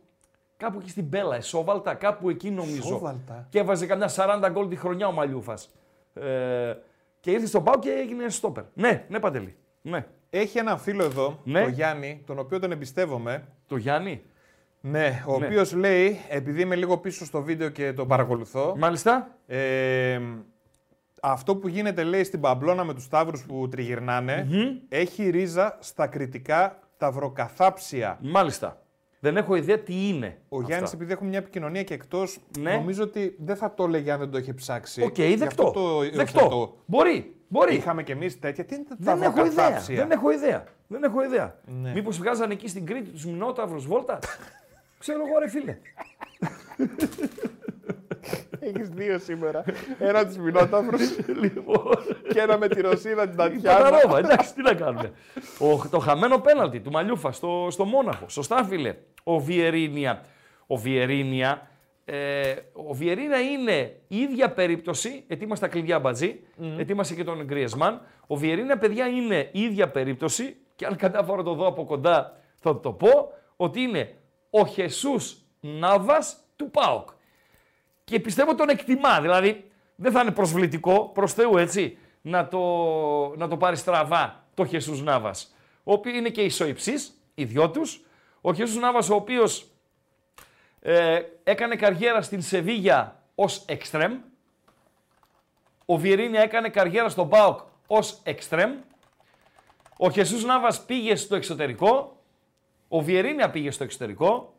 [0.61, 2.77] Εκεί- κάπου εκεί στην Μπέλα, εσόβαλτα, κάπου εκεί νομίζω.
[2.77, 3.45] Εσόβαλτα.
[3.49, 5.69] Και έβαζε καμιά 40 γκολ τη χρονιά ο Μαλιούφας.
[6.13, 6.73] Ε,
[7.19, 8.63] και ήρθε στον Πάο και έγινε στόπερ.
[8.73, 9.55] Ναι, ναι, Παντελή.
[9.81, 10.05] Ναι.
[10.29, 11.61] Έχει έναν φίλο εδώ, Ναι.
[11.61, 13.47] τον Γιάννη, τον οποίο τον εμπιστεύομαι.
[13.67, 14.21] Το Γιάννη;
[14.81, 15.45] Ναι, ο Ναι.
[15.45, 19.35] οποίος λέει, επειδή είμαι λίγο πίσω στο βίντεο και τον παρακολουθώ, Μάλιστα.
[19.47, 20.19] ε,
[21.21, 24.47] αυτό που γίνεται λέει στην Παμπλώνα με τους ταύρους που τριγυρνάνε
[24.89, 28.17] έχει ρίζα στα κρητικά ταυροκαθάψια.
[28.21, 28.80] Μάλιστα.
[29.23, 30.37] Δεν έχω ιδέα τι είναι.
[30.49, 30.67] Ο αυτά.
[30.69, 32.73] Γιάννης, επειδή έχουμε μια επικοινωνία και εκτός, Ναι.
[32.75, 35.01] νομίζω ότι δεν θα το έλεγε αν δεν το είχε ψάξει.
[35.03, 35.67] Οκ, Γι' δεκτό.
[35.67, 36.39] αυτό το δεκτό.
[36.39, 36.77] υιοθετώ.
[36.85, 37.35] Μπορεί.
[37.47, 37.75] Μπορεί.
[37.75, 38.65] Είχαμε κι εμείς τέτοια.
[38.65, 39.43] Τι είναι τα Δεν έχω ιδέα.
[39.55, 39.95] ταυροκαθάψια.
[39.95, 40.63] Δεν έχω ιδέα.
[40.87, 41.55] Δεν έχω ιδέα.
[41.81, 41.91] Ναι.
[41.91, 44.19] Μήπως βγάζανε εκεί στην Κρήτη τους Μινόταυρους Βόλτα;
[44.99, 45.77] Ξέρω εγώ ρε φίλε.
[48.63, 49.63] Έχεις δύο σήμερα.
[49.99, 50.97] ένα του Μινόταυρου
[51.41, 51.91] λοιπόν.
[52.33, 53.89] και ένα με τη Ρωσίνα την Η Τατιάνα.
[53.89, 55.11] Παταρόβα, εντάξει, τι να κάνουμε.
[55.59, 58.29] Ο, το χαμένο πέναλτι του Μαλιούφα στο, στο Μόναχο.
[58.29, 58.95] Σωστά, φίλε.
[59.23, 60.25] Ο Βιερίνια.
[60.67, 61.67] Ο Βιερίνια,
[62.05, 65.23] ε, ο Βιερίνια είναι η ίδια περίπτωση.
[65.27, 66.39] Ετοίμασε τα κλειδιά μπατζή.
[66.77, 68.01] Ετοίμασε και τον Γκριεσμάν.
[68.27, 70.55] Ο Βιερίνια, παιδιά, είναι η ίδια περίπτωση.
[70.75, 73.31] Και αν κατάφερα να το δω από κοντά, θα το πω.
[73.55, 74.13] Ότι είναι
[74.49, 77.09] ο Χεσούς Νάβας του ΠΑΟΚ.
[78.11, 79.21] Και πιστεύω τον εκτιμά.
[79.21, 82.59] Δηλαδή δεν θα είναι προσβλητικό προς Θεού έτσι να το,
[83.37, 85.31] να το πάρει στραβά το Χεσούς Νάβα.
[85.83, 87.81] Ο οποίος είναι και ισοϊψής, οι δυο του.
[88.41, 89.67] Ο Χεσούς Νάβα, ο οποίος
[90.79, 94.13] ε, έκανε καριέρα στην Σεβίγια ως εξτρέμ.
[95.85, 98.71] Ο Βιερίνια έκανε καριέρα στον Πάοκ ως εξτρέμ.
[99.97, 102.17] Ο Χεσούς Νάβας πήγε στο εξωτερικό.
[102.87, 104.53] Ο Βιερίνια πήγε στο εξωτερικό.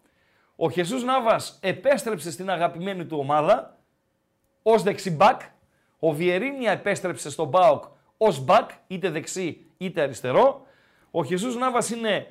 [0.65, 3.79] Ο Χεσούς Νάβας επέστρεψε στην αγαπημένη του ομάδα
[4.63, 5.41] ως δεξιμπάκ.
[5.99, 7.85] Ο Βιερίνια επέστρεψε στον ΠΑΟΚ
[8.17, 10.63] ως μπακ, είτε δεξί είτε αριστερό.
[11.11, 12.27] Ο Χεσούς Νάβας είναι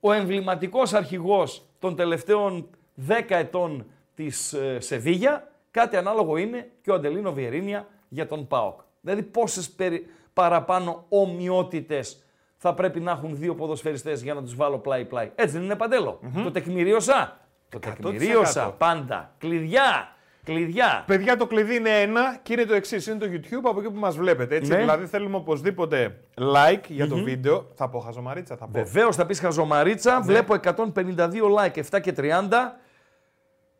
[0.00, 2.68] ο εμβληματικός αρχηγός των τελευταίων
[3.08, 5.50] 10 ετών της ε, Σεβίγια.
[5.70, 8.80] Κάτι ανάλογο είναι και ο Αντελίνο Βιερίνια για τον ΠΑΟΚ.
[9.00, 12.22] Δηλαδή πόσες περι- παραπάνω ομοιότητες
[12.56, 15.30] θα πρέπει να έχουν δύο ποδοσφαιριστές για να τους βάλω πλάι-πλάι.
[15.34, 17.36] Έτσι δεν είναι Παντέλο; Το τεκμηρίωσα.
[17.72, 17.80] Το 100%.
[17.80, 19.34] τεκμηρίωσα πάντα.
[19.38, 20.16] Κλειδιά.
[20.44, 21.04] Κλειδιά.
[21.06, 23.98] Παιδιά, το κλειδί είναι ένα και είναι το εξής: Είναι το YouTube από εκεί που
[23.98, 24.56] μας βλέπετε.
[24.56, 24.70] Έτσι.
[24.70, 24.76] Ναι.
[24.76, 27.66] Δηλαδή, θέλουμε οπωσδήποτε like για το βίντεο.
[27.74, 28.70] Θα πω χαζομαρίτσα, θα πω.
[28.72, 30.18] Βεβαίως θα πεις χαζομαρίτσα.
[30.18, 30.24] Ναι.
[30.24, 32.78] Βλέπω 152 like, 7 και 30.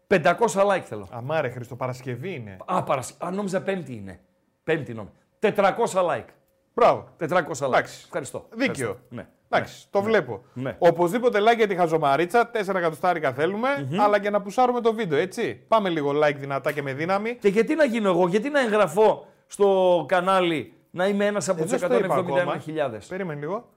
[0.07, 0.23] 500
[0.55, 1.09] like θέλω.
[1.11, 2.57] Αμάρε, Χριστό, Παρασκευή είναι.
[2.65, 3.17] Α, παρασ...
[3.19, 4.21] Α, νόμιζα πέμπτη είναι.
[4.65, 5.15] Πέμπτη νόμιζα.
[5.41, 6.29] 400 like.
[6.75, 7.09] Μπράβο.
[7.21, 7.63] 400 like.
[7.63, 8.03] Εντάξει.
[8.05, 8.47] Ευχαριστώ.
[8.51, 8.71] Δίκαιο.
[8.71, 8.99] Ευχαριστώ.
[9.09, 9.27] Ναι.
[9.53, 10.43] Εντάξει, το βλέπω.
[10.53, 10.77] Ναι.
[10.79, 12.51] Οπωσδήποτε like για τη χαζομαρίτσα.
[12.55, 13.69] 4 εκατοστάρικα θέλουμε,
[14.01, 15.65] αλλά και να πουσάρουμε το βίντεο, έτσι.
[15.69, 17.35] Πάμε λίγο like δυνατά και με δύναμη.
[17.41, 21.63] Και γιατί να γίνω εγώ, γιατί να εγγραφώ στο κανάλι να είμαι ένας από Ε,
[21.63, 22.61] τους δεν στο είπα ακόμα.
[22.67, 22.99] 171.000.
[23.09, 23.69] Περίμενε λίγο.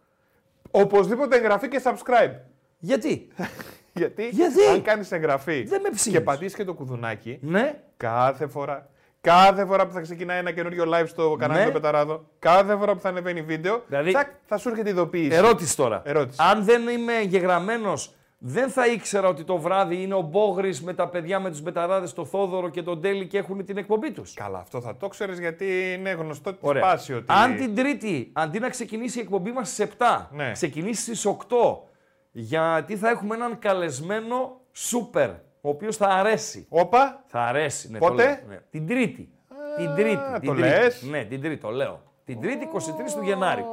[0.72, 2.34] Οπωσδήποτε εγγραφή και subscribe.
[2.80, 3.28] Γιατί;
[3.94, 6.18] Γιατί, Γιατί; αν κάνεις εγγραφή Δεν με ψήνεις.
[6.18, 7.82] και πατήσεις και το κουδουνάκι, ναι.
[7.98, 8.90] κάθε φορά,
[9.26, 11.66] κάθε φορά που θα ξεκινάει ένα καινούριο live στο κανάλι Ναι.
[11.66, 15.36] του Πεταράδο, κάθε φορά που θα ανεβαίνει βίντεο, Δηλαδή- τσακ, θα σου έρχεται ειδοποίηση.
[15.36, 16.02] Ερώτηση τώρα.
[16.06, 16.40] Ερώτηση.
[16.52, 21.08] Αν δεν είμαι εγγεγραμμένος, δεν θα ήξερα ότι το βράδυ είναι ο Μπόγρης με τα
[21.10, 24.34] παιδιά με τους μπεταράδες, το Θόδωρο και τον Τέλη και έχουν την εκπομπή τους.
[24.34, 26.82] Καλά, αυτό θα το ξέρεις γιατί είναι γνωστό τη Ωραία.
[26.82, 27.26] πάση ότι.
[27.28, 30.52] Αν την Τρίτη, αντί να ξεκινήσει η εκπομπή μας στις 7, Ναι.
[30.52, 31.88] ξεκινήσει στις 8,
[32.32, 35.30] γιατί θα έχουμε έναν καλεσμένο σούπερ,
[35.66, 36.66] ο οποίος θα αρέσει.
[36.70, 37.92] Όπα, Θα αρέσει.
[37.92, 38.60] Ναι, Πότε; Το λέω, ναι.
[38.70, 39.30] Την Τρίτη.
[39.78, 40.18] την Τρίτη.
[40.40, 40.60] την το τρίτη.
[40.68, 42.02] λες; Ναι, την Τρίτη, το λέω.
[42.26, 43.66] Την Τρίτη, 23 του Γενάρη.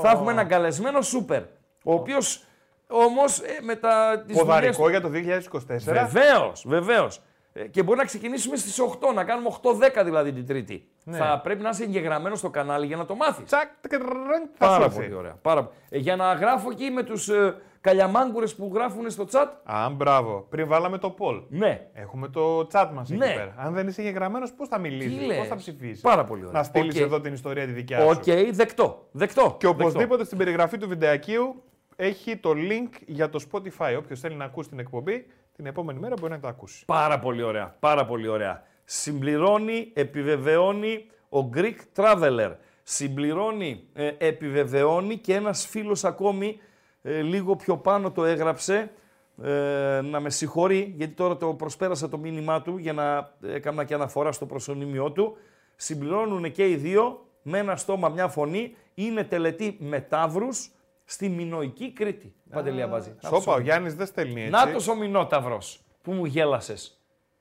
[0.00, 1.42] Θα έχουμε έναν καλεσμένο σούπερ.
[1.84, 2.44] Ο οποίος
[2.86, 4.22] όμως με τα.
[4.26, 5.92] τις δουλειές ποδαρικό του- για το 2024.
[5.92, 7.20] Βεβαίως, βεβαίως.
[7.70, 10.88] Και μπορεί να ξεκινήσουμε στις 8, να κάνουμε 8-10 δηλαδή την Τρίτη.
[11.04, 11.16] Ναι.
[11.16, 13.44] Θα πρέπει να είσαι εγγεγραμμένος στο κανάλι για να το μάθεις.
[13.44, 14.06] Τσακ, τκρρρρρ,
[14.54, 14.96] θα Πάρα σου έρθει.
[15.00, 15.38] πολύ ωραία.
[15.42, 15.70] Πάρα...
[15.90, 19.46] Ε, για να γράφω εκεί με του ε, καλιαμάγκουρες που γράφουν στο chat.
[19.64, 20.46] Α, μπράβο.
[20.50, 21.42] Πριν βάλαμε το poll.
[21.48, 21.86] Ναι.
[21.92, 23.34] Έχουμε το chat μας εκεί Ναι.
[23.34, 23.54] πέρα.
[23.56, 25.38] Αν δεν είσαι εγγεγραμμένο, πώς θα Τι μιλήσεις, λες.
[25.38, 26.52] πώς θα ψηφίσεις; Πάρα πολύ ωραία.
[26.58, 27.00] Να στείλεις Οκ.
[27.00, 28.06] εδώ την ιστορία τη δικιά σου.
[28.08, 29.08] Οκ, δεκτό.
[29.12, 29.56] Δεκτό.
[29.58, 31.62] Και οπωσδήποτε στην περιγραφή του βιντεακίου
[31.96, 33.94] έχει το link για το Spotify.
[33.98, 36.84] Όποιος θέλει να ακούσει την εκπομπή, την επόμενη μέρα μπορεί να το ακούσει.
[36.84, 37.76] Πάρα πολύ ωραία.
[37.80, 38.62] Πάρα πολύ ωραία.
[38.84, 42.52] Συμπληρώνει, επιβεβαιώνει ο Greek Traveler.
[42.82, 46.58] Συμπληρώνει, ε, επιβεβαιώνει και ένας φίλος ακόμη
[47.02, 48.90] ε, λίγο πιο πάνω το έγραψε
[49.42, 53.94] ε, να με συγχωρεί γιατί τώρα το προσπέρασα το μήνυμά του για να έκανα και
[53.94, 55.36] αναφορά στο προσωνύμιό του.
[55.76, 58.76] Συμπληρώνουν και οι δύο με ένα στόμα μια φωνή.
[58.94, 60.70] Είναι τελετή με ταύρους
[61.04, 62.34] στη Μινοϊκή Κρήτη.
[62.50, 63.14] Παντελία Μπάζη.
[63.26, 64.50] Σόπα, ο Γιάννης δεν στέλνει έτσι.
[64.50, 66.96] Νάτος ο Μινόταυρος που μου γέλασες.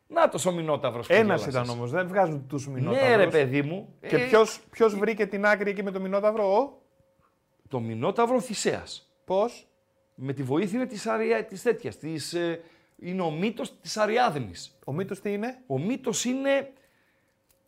[0.07, 1.53] Νάτος ο Μινόταυρος που Ένας γέλασες.
[1.53, 3.07] ήταν όμως, δεν βγάζουν τους μηνόταυρου.
[3.07, 3.95] Ναι ρε παιδί μου.
[4.07, 6.81] Και Ε, ποιος, ποιος βρήκε την άκρη εκεί με το μηνόταυρο, ο,
[7.67, 9.10] Το Μινόταυρο Θησέας.
[9.31, 9.67] Πώς.
[10.15, 11.45] Με τη βοήθεια της, αρια...
[11.45, 11.97] της τέτοιας.
[11.97, 12.61] Της, ε,
[12.99, 14.77] είναι ο μύτος της Αριάδνης.
[14.85, 16.71] Ο μύτος τι είναι; Ο μύτος είναι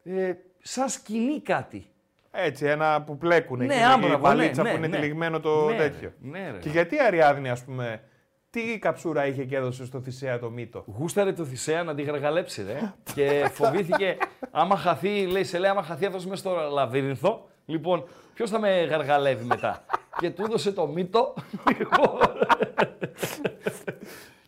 [0.03, 1.85] ε, σαν σκηνή κάτι.
[2.31, 3.57] Έτσι, ένα που πλέκουν.
[3.57, 4.95] Ναι, εκεί, άμπραβο, η παλίτσα ναι, που είναι ναι.
[4.95, 6.13] τυλιγμένο το Ναι, τέτοιο.
[6.23, 6.57] ρε, ναι, ρε.
[6.57, 8.03] Και γιατί η Αριάδνη, ας πούμε,
[8.49, 12.63] τι καψούρα είχε και έδωσε στο Θησέα το μύτο; Γούσταρε το Θησέα να τη γαργαλέψει,
[12.63, 12.93] ρε.
[13.13, 14.17] και φοβήθηκε,
[14.51, 18.83] άμα χαθεί, λέει, σε λέει, άμα χαθεί αυτός μέσα στο λαβύρινθο, λοιπόν, ποιος θα με
[18.83, 19.85] γαργαλεύει μετά;
[20.19, 21.33] Και του έδωσε το μύτο.
[21.77, 22.19] λοιπόν,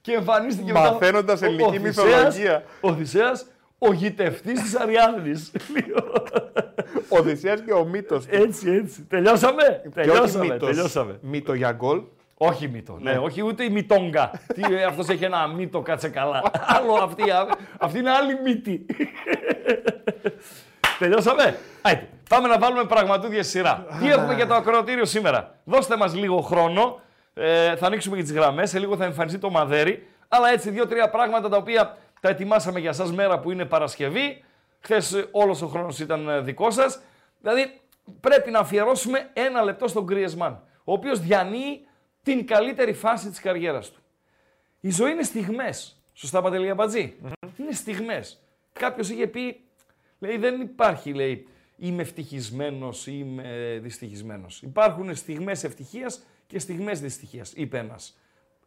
[0.01, 2.63] και εμφανίστηκε μετά Μαθαίνοντας ο- ο ελληνική Θησέας- μυθολογία.
[2.81, 3.45] Ο Θησέας,
[3.77, 5.51] ο γητευτής της Αριάδνης.
[7.09, 8.25] Ο Θησέας και ο μύτος.
[8.29, 9.01] έτσι, έτσι.
[9.01, 10.57] Τελειώσαμε; Τελειώσαμε.
[10.57, 11.17] τελειώσαμε.
[11.21, 12.01] Μύτο για γκολ.
[12.37, 12.97] Όχι μύτο.
[13.01, 13.17] Ναι.
[13.17, 14.31] όχι ούτε η μυτόγκα.
[14.53, 16.41] Τι, ε, αυτός έχει ένα μύτο, κάτσε καλά.
[16.67, 18.85] Άλλο αυτή, α- αυτή είναι άλλη μύτη.
[20.99, 23.85] Τελειώσαμε; Άιτε, πάμε να βάλουμε πραγματούδια στη σειρά.
[23.99, 26.99] Τι έχουμε για το ακροατήριο σήμερα; Δώστε μας λίγο χρόνο.
[27.33, 28.69] Ε, θα ανοίξουμε και τις γραμμές.
[28.69, 30.07] Σε λίγο θα εμφανιστεί το μαδέρι.
[30.27, 34.43] Αλλά έτσι δύο-τρία πράγματα τα οποία τα ετοιμάσαμε για σας μέρα που είναι Παρασκευή.
[34.79, 36.99] Χθες όλος ο χρόνος ήταν ε, δικός σας.
[37.41, 37.81] Δηλαδή
[38.19, 41.87] πρέπει να αφιερώσουμε ένα λεπτό στον Griezmann, ο οποίος διανύει
[42.23, 43.99] την καλύτερη φάση της καριέρας του.
[44.79, 46.01] Η ζωή είναι στιγμές.
[46.13, 47.15] Σωστά, Παντελή Αμπατζή;
[47.57, 48.41] Είναι στιγμές.
[48.73, 49.64] Κάποιος είχε πει,
[50.25, 54.61] λέει, δεν υπάρχει, λέει, είμαι ευτυχισμένος ή είμαι δυστυχισμένος.
[54.61, 58.19] Υπάρχουν στιγμές ευτυχίας και στιγμές δυστυχίας, είπε ένας.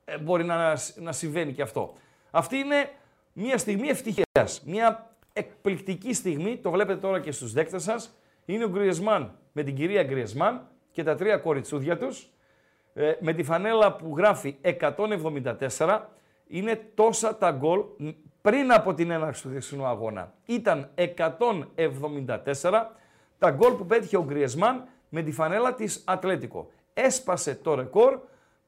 [0.04, 1.94] Ε, μπορεί να, να συμβαίνει και αυτό.
[2.30, 2.90] Αυτή είναι
[3.32, 4.62] μια στιγμή ευτυχίας.
[4.64, 8.18] Μια εκπληκτική στιγμή, το βλέπετε τώρα και στους δέκτες σας.
[8.44, 12.30] Είναι ο Γκριεσμάν με την κυρία Γκριεσμάν και τα τρία κοριτσούδια τους.
[12.94, 16.00] Ε, με τη φανέλα που γράφει 174,
[16.46, 18.08] είναι τόσα τα γκολ μ,
[18.48, 20.32] πριν από την έναρξη του δεξινού αγώνα.
[20.44, 22.86] Ήταν 174
[23.38, 26.70] τα γκολ που πέτυχε ο Γκριεσμάν με τη φανέλα της Ατλέτικο.
[26.94, 28.18] Έσπασε το ρεκόρ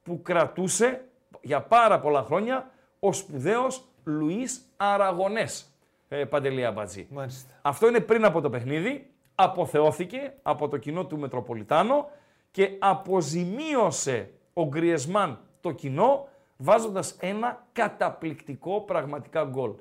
[0.02, 1.04] που κρατούσε
[1.40, 5.74] για πάρα πολλά χρόνια ο σπουδαίος Λουίς Αραγωνές,
[6.08, 7.06] ε, Παντελή Αμπατζή.
[7.10, 7.54] Μάλιστα.
[7.62, 12.10] Αυτό είναι πριν από το παιχνίδι, αποθεώθηκε από το κοινό του Μετροπολιτάνο
[12.50, 16.28] και αποζημίωσε ο Γκριεσμάν το κοινό
[16.60, 19.72] βάζοντας ένα καταπληκτικό πραγματικά γκολ.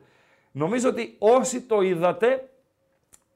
[0.52, 2.50] Νομίζω ότι όσοι το είδατε,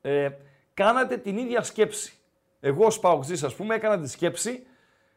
[0.01, 0.29] ε,
[0.73, 2.17] κάνατε την ίδια σκέψη.
[2.59, 4.65] Εγώ ως Παοξής, ας πούμε, έκανα τη σκέψη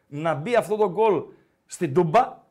[0.07, 1.23] να μπει αυτό το γκολ
[1.65, 2.43] στην Τούμπα,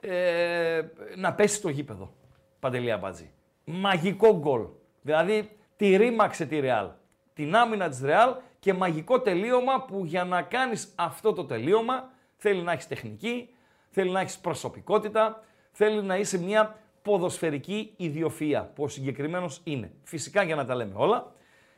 [0.00, 0.82] ε,
[1.16, 2.14] να πέσει στο γήπεδο.
[2.60, 3.30] Παντελή Αμπατζή.
[3.64, 4.66] Μαγικό γκολ.
[5.02, 6.88] Δηλαδή, τη ρήμαξε τη Ρεάλ.
[7.34, 12.62] Την άμυνα της Ρεάλ και μαγικό τελείωμα που για να κάνεις αυτό το τελείωμα θέλει
[12.62, 13.53] να έχεις τεχνική,
[13.94, 19.92] θέλει να έχεις προσωπικότητα, θέλει να είσαι μια ποδοσφαιρική ιδιοφυΐα, που ο συγκεκριμένος είναι.
[20.02, 21.32] Φυσικά για να τα λέμε όλα,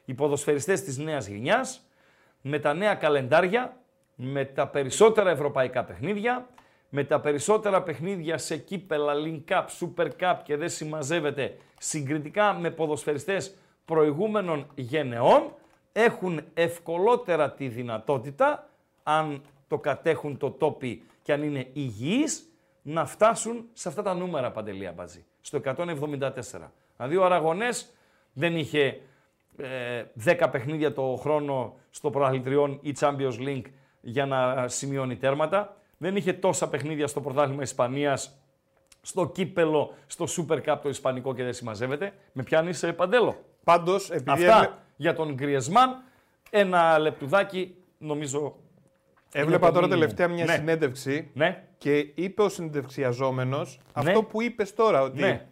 [0.05, 1.89] οι ποδοσφαιριστές της νέας γενιάς,
[2.41, 3.77] με τα νέα καλεντάρια,
[4.15, 6.49] με τα περισσότερα ευρωπαϊκά παιχνίδια,
[6.89, 12.71] με τα περισσότερα παιχνίδια σε κύπελα, Link Cup, Super Cup και δεν συμμαζεύεται συγκριτικά με
[12.71, 15.55] ποδοσφαιριστές προηγούμενων γενεών,
[15.93, 18.69] έχουν ευκολότερα τη δυνατότητα,
[19.03, 22.51] αν το κατέχουν το τόπι και αν είναι υγιείς,
[22.83, 26.31] να φτάσουν σε αυτά τα νούμερα, Παντελή Αμπατζή, στο 174.
[26.97, 27.93] Δηλαδή ο Αραγωνές
[28.33, 29.01] δεν είχε
[29.57, 33.65] ε, 10 παιχνίδια το χρόνο στο προαθλητριών ή Champions League
[34.01, 35.77] για να σημειώνει τέρματα.
[35.99, 38.39] Δεν είχε τόσα παιχνίδια στο πρωτάθλημα Ισπανίας,
[39.03, 42.13] στο κύπελο, στο Super Cup το Ισπανικό και δεν συμμαζεύεται.
[42.33, 43.45] Με πιάνεις ε, παντέλο.
[43.65, 44.31] Πάντως, επειδή.
[44.31, 46.03] Αυτά έβλε- για τον Γκριεσμάν.
[46.51, 48.57] Ένα λεπτουδάκι νομίζω.
[49.33, 49.91] Έβλεπα το τώρα minimum.
[49.91, 50.53] τελευταία μια Ναι.
[50.55, 55.03] συνέντευξη Ναι, και είπε ο συνεντευξιαζόμενο αυτό που είπες τώρα.
[55.03, 55.47] Ότι ναι.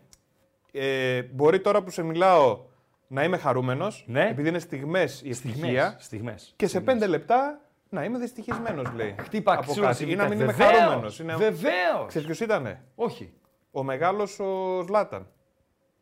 [0.73, 2.61] ε, μπορεί τώρα που σε μιλάω
[3.07, 4.29] να είμαι χαρούμενος, Ναι.
[4.29, 5.97] επειδή είναι στιγμές η Στιγμές, ευτυχία.
[5.99, 6.53] στιγμές.
[6.57, 9.15] Και σε πέντε λεπτά να είμαι δυστυχισμένος, λέει.
[9.21, 10.03] Χτύπα Από αξιούρα κάτι.
[10.03, 11.19] στη Ή να μην είμαι Βεβαίως, χαρούμενος.
[11.19, 11.37] Είναι...
[11.37, 12.07] Βεβαίως.
[12.07, 13.33] Ξέρεις ποιος ήτανε; Όχι.
[13.71, 15.27] Ο μεγάλος ο Ζλάταν.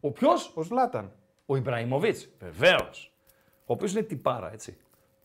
[0.01, 1.13] Ο ποιος; Ο Ζλάταν.
[1.47, 2.29] Ο Ιμπραήμοβιτς.
[2.39, 3.13] Βεβαίως.
[3.67, 4.77] Ο οποίος είναι τυπάρα, έτσι.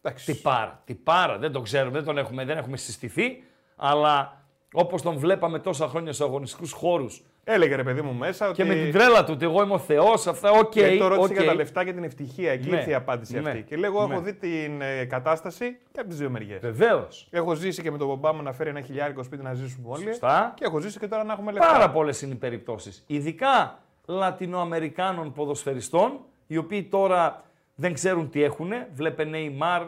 [0.08, 0.32] Εντάξει.
[0.34, 0.82] Τυπάρα.
[0.86, 1.38] Τυπάρα.
[1.38, 3.44] Δεν τον ξέρουμε, δεν τον έχουμε, δεν έχουμε συστηθεί.
[3.76, 4.42] Αλλά
[4.74, 8.56] όπως τον βλέπαμε τόσα χρόνια στους αγωνιστικούς χώρους Έλεγε ρε παιδί μου μέσα ότι.
[8.56, 10.70] και με την τρέλα του ότι εγώ είμαι ο Θεός, αυτά, οκ.
[10.70, 11.38] Και το ρώτησε οκ.
[11.38, 12.52] για τα λεφτά και την ευτυχία.
[12.52, 12.78] Εκεί Ναι.
[12.78, 13.50] ήρθε η απάντηση Ναι.
[13.50, 13.62] αυτή.
[13.64, 14.14] Και λέγω, Ναι.
[14.14, 16.60] έχω δει την ε, κατάσταση και από τις δύο μεριές.
[16.62, 17.28] Βεβαίως.
[17.32, 20.04] Έχω ζήσει και με τον μπαμπά μου να φέρει ένα χιλιάρικο σπίτι να ζήσουμε όλοι.
[20.04, 20.54] Σωστά.
[20.56, 21.72] Και έχω ζήσει και τώρα να έχουμε λεφτά.
[21.72, 23.04] Πάρα πολλές είναι οι περιπτώσεις.
[23.08, 27.44] Ειδικά Λατινοαμερικάνων ποδοσφαιριστών, οι οποίοι τώρα
[27.80, 28.72] δεν ξέρουν τι έχουν.
[28.94, 29.82] Βλέπε Νεϊμάρ,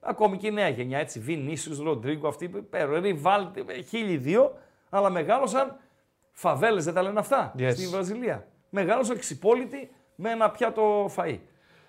[0.00, 1.18] ακόμη και η νέα γενιά, έτσι.
[1.20, 3.00] Βινίσιους, Ροντρίγκο, αυτοί πέρα.
[3.00, 3.46] Ριβάλ,
[3.88, 4.52] χίλιοι δύο,
[4.90, 5.76] αλλά μεγάλωσαν
[6.32, 7.70] φαβέλες, δεν τα λένε αυτά, Yes.
[7.72, 8.46] στη Βραζιλία.
[8.70, 11.38] Μεγάλωσαν ξυπόλοιτοι με ένα πιάτο φαΐ.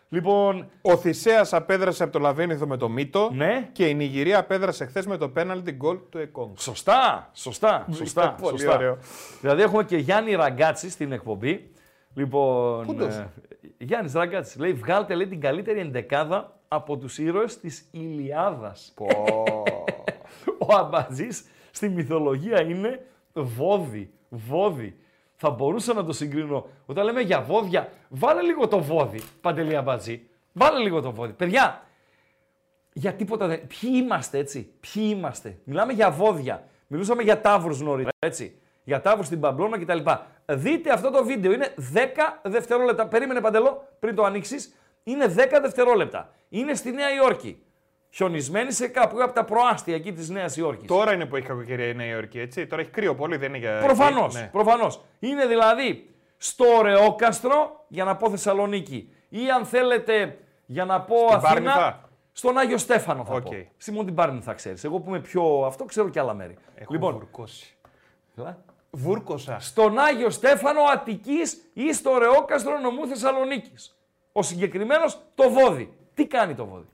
[0.10, 3.30] Λοιπόν, Ο Θησέας απέδρασε από το Λαβένιθο με το Μύτο.
[3.34, 6.56] ναι, Και η Νιγηρία απέδρασε χθες με το πέναλτι γκολ του Εκόνγκ.
[6.58, 8.36] Σωστά, σωστά, σωστά.
[8.42, 8.76] πολύ σωστά.
[8.76, 8.98] ωραίο.
[9.42, 11.72] Δηλαδή έχουμε και Γιάννη Ραγκάτση στην εκπομπή.
[12.14, 13.16] Λοιπόν, Πούντος.
[13.16, 13.30] ε,
[13.78, 14.60] Γιάννης Ραγκάτση.
[14.60, 18.94] Λέει, βγάλτε λέει, την καλύτερη εντεκάδα από τους ήρωες της Ηλιάδας.
[20.68, 24.96] Ο Αμπατζής στη μυθολογία είναι βόδι, βόδι.
[25.36, 26.68] Θα μπορούσα να το συγκρίνω.
[26.86, 30.30] Όταν λέμε για βόδια, βάλε λίγο το βόδι, Παντελή Αμπατζή.
[30.54, 31.34] Βάλε λίγο το βόδι.
[31.34, 31.84] Παιδιά,
[32.94, 33.68] για τίποτα δεν...
[33.68, 36.68] Ποιοι είμαστε έτσι, ποιοι είμαστε; Μιλάμε για βόδια.
[36.88, 40.00] Μιλούσαμε για τάβρους νωρίτερα, έτσι; Για τάβρους στην Παμπλώνα κτλ.
[40.46, 43.08] Δείτε αυτό το βίντεο, είναι 10 δευτερόλεπτα.
[43.08, 44.76] Περίμενε Παντελό, πριν το ανοίξεις.
[45.04, 46.30] Είναι 10 δευτερόλεπτα.
[46.50, 47.64] Είναι στη Νέα Υόρκη.
[48.10, 50.88] Χιονισμένη σε κάπου από τα προάστια εκεί της Νέας Υόρκης.
[50.88, 52.68] Τώρα είναι που έχει κακοκαιρία η Νέα Υόρκη, έτσι.
[52.68, 53.80] Τώρα έχει κρύο πολύ, δεν είναι για.
[53.80, 54.34] Προφανώς.
[54.34, 54.50] Ναι.
[54.52, 55.02] Προφανώς.
[55.20, 59.14] Είναι δηλαδή στο Ρεόκαστρο για να πω Θεσσαλονίκη.
[59.30, 61.50] Ή αν θέλετε για να πω Στην Αθήνα.
[61.72, 62.10] Πάρνηθα.
[62.32, 63.42] Στον Άγιο Στέφανο θα Οκ.
[63.42, 63.52] πω.
[63.78, 64.84] Στη την Πάρνη θα ξέρεις.
[64.84, 66.58] Εγώ που είμαι πιο αυτό ξέρω και άλλα μέρη.
[66.76, 67.78] Έχω λοιπόν, βουρκώσει.
[68.36, 68.64] καλά.
[68.92, 69.60] Βούρκωσα.
[69.60, 73.96] στον Άγιο Στέφανο Αττικής ή στο Ρεόκαστρο νομού Θεσσαλονίκης.
[74.32, 75.98] Ο συγκεκριμένος το βόδι.
[76.14, 76.88] Τι κάνει το βόδι;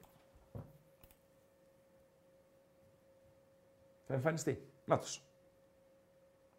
[4.08, 4.62] Θα εμφανιστεί.
[4.86, 5.22] Νάτος.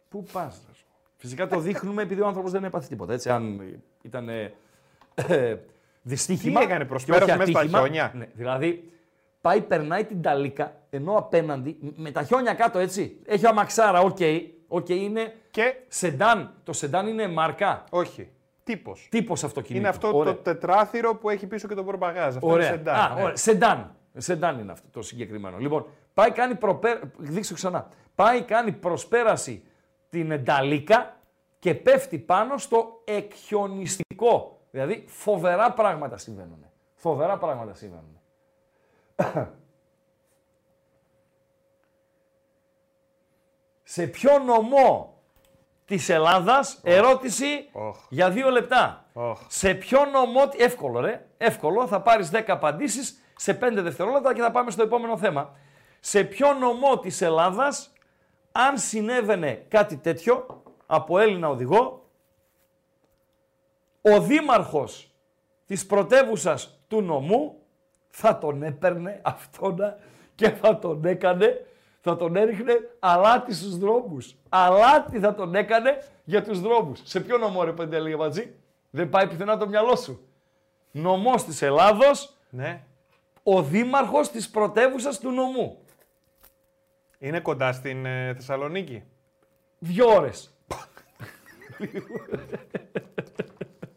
[0.09, 0.61] Πού πας.
[0.67, 0.85] ρε σου.
[1.17, 3.13] Φυσικά το δείχνουμε επειδή ο άνθρωπος δεν έπαθε τίποτα.
[3.13, 3.61] Έτσι, αν
[4.01, 4.53] ήταν ε,
[5.15, 5.57] ε,
[6.01, 6.59] δυστύχημα.
[6.59, 7.79] Τι έκανε, και προσπέρασε όχι μέσα στα ατύχημα.
[7.79, 8.91] χιόνια; Ναι, δηλαδή
[9.41, 13.19] πάει, περνάει την νταλίκα, ενώ απέναντι, με τα χιόνια κάτω έτσι.
[13.25, 14.17] Έχει αμαξάρα, οκ.
[14.69, 15.75] Οκ, είναι Και.
[15.87, 16.53] Σεντάν.
[16.63, 17.83] Το σεντάν είναι μάρκα.
[17.89, 18.29] Όχι.
[18.63, 19.07] Τύπος.
[19.11, 19.79] Τύπος αυτοκίνητο.
[19.79, 20.33] Είναι αυτό Ωραία.
[20.33, 22.35] το τετράθυρο που έχει πίσω και το πορτμπαγκάζ.
[22.35, 22.67] Αυτό Ωραία.
[22.67, 22.95] είναι σεντάν.
[22.95, 23.21] Α, ναι.
[23.21, 23.35] ωραία.
[23.35, 23.95] Σεντάν.
[24.17, 25.57] Σεντάν είναι αυτό το συγκεκριμένο.
[25.57, 26.99] Λοιπόν, πάει κάνει προπέ...
[27.17, 27.87] Δείξω ξανά.
[28.15, 29.63] Πάει κάνει προσπέραση
[30.09, 31.17] την νταλίκα
[31.59, 34.59] και πέφτει πάνω στο εκχιονιστικό.
[34.71, 36.65] Δηλαδή φοβερά πράγματα συμβαίνουν.
[36.95, 38.19] Φοβερά πράγματα συμβαίνουν.
[43.99, 45.13] Σε ποιο νομό
[45.85, 47.97] της Ελλάδας, ερώτηση Οχ.
[48.09, 49.05] για δύο λεπτά.
[49.13, 49.41] Οχ.
[49.47, 54.51] Σε ποιο νομό, εύκολο ρε, εύκολο, θα πάρεις 10 απαντήσεις σε 5 δευτερόλεπτα και θα
[54.51, 55.57] πάμε στο επόμενο θέμα.
[55.99, 57.93] Σε ποιο νομό της Ελλάδας,
[58.51, 62.09] αν συνέβαινε κάτι τέτοιο, από Έλληνα οδηγό,
[64.01, 65.11] ο δήμαρχος
[65.65, 67.61] της πρωτεύουσας του νομού
[68.09, 69.97] θα τον έπαιρνε αυτόνα
[70.35, 71.65] και θα τον έκανε,
[72.09, 74.35] θα τον έριχνε αλάτι στους δρόμους.
[74.49, 76.99] Αλάτι θα τον έκανε για τους δρόμους.
[77.03, 78.53] Σε ποιο νομό ρε Παντελή Γαβατζή,
[78.89, 80.23] δεν πάει πουθενά το μυαλό σου.
[80.91, 82.83] Νομός της Ελλάδος, Ναι.
[83.43, 85.77] ο δήμαρχος της πρωτεύουσας του νομού.
[87.19, 89.03] Είναι κοντά στην ε, Θεσσαλονίκη.
[89.79, 90.53] Δύο ώρες.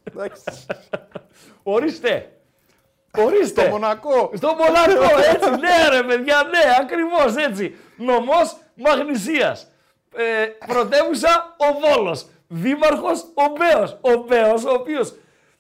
[0.05, 0.67] Εντάξει.
[1.63, 2.42] Ορίστε.
[3.19, 3.61] Ορίστε.
[3.61, 4.31] Στο Μονακό.
[4.35, 7.75] Στο Μονακό, έτσι, ναι ρε παιδιά, ναι, ακριβώς έτσι.
[7.97, 9.71] Νομός Μαγνησίας.
[10.17, 12.27] Ε, πρωτεύουσα ο Βόλος.
[12.49, 13.99] Δήμαρχος ο Μπέος.
[14.01, 15.15] Ο Μπέος ο οποίος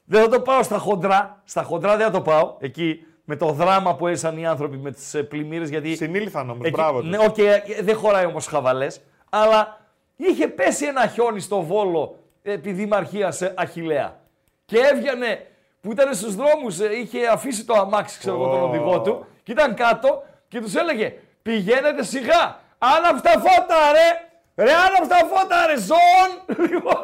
[0.05, 3.46] δεν θα το πάω στα χοντρά, στα χοντρά δεν θα το πάω, εκεί με το
[3.53, 5.94] δράμα που έζησαν οι άνθρωποι με τις ε, πλημμύρες, γιατί...
[5.96, 6.66] Συνήλθαν όμως.
[6.66, 7.00] Εκεί- Μπράβο.
[7.00, 7.09] τους.
[7.09, 9.00] Ναι, οκ, ε, δεν χωράει όμως χαβαλές,
[9.30, 9.80] αλλά
[10.16, 14.20] είχε πέσει ένα χιόνι στο Βόλο επί Δημαρχίας ε, Αχιλλέα.
[14.64, 15.46] Και έβγαινε
[15.83, 18.64] που ήταν στους δρόμους, ε, είχε αφήσει το αμάξι, ξέρω εγώ, τον Ω.
[18.68, 24.72] οδηγό του και ήταν κάτω και τους έλεγε πηγαίνετε σιγά, άναψε τα φώτα ρε, ρε
[24.72, 26.59] άναψε τα φώτα ρε, ζών.
[26.70, 26.97] Λοιπόν,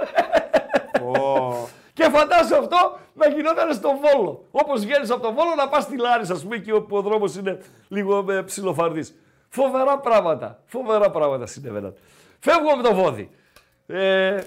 [1.17, 1.69] Ω.
[1.93, 4.45] και φαντάσου αυτό να γινόταν στο Βόλο.
[4.51, 7.37] Όπως βγαίνει από το Βόλο να πας στη Λάρισα, ας πούμε, εκεί όπου ο δρόμος
[7.37, 9.05] είναι λίγο ε, ψιλοφαρδί.
[9.49, 10.63] Φοβερά πράγματα.
[10.67, 11.95] Φοβερά πράγματα συνέβαιναν.
[12.39, 13.31] Φεύγουμε με το βόδι.
[13.87, 14.41] Ε,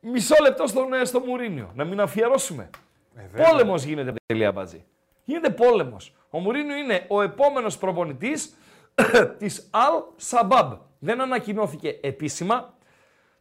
[0.00, 1.70] μισό λεπτό στον, ε, στο Μουρίνιο.
[1.74, 2.70] Να μην αφιερώσουμε.
[3.16, 3.48] Ε, βέβαια.
[3.50, 4.84] Πόλεμος γίνεται τελεία μπατζή.
[5.24, 6.14] Γίνεται πόλεμος.
[6.30, 8.54] Ο Μουρίνιο είναι ο επόμενος προπονητής
[9.38, 10.78] της Al Sabab.
[10.98, 12.74] Δεν ανακοινώθηκε επίσημα.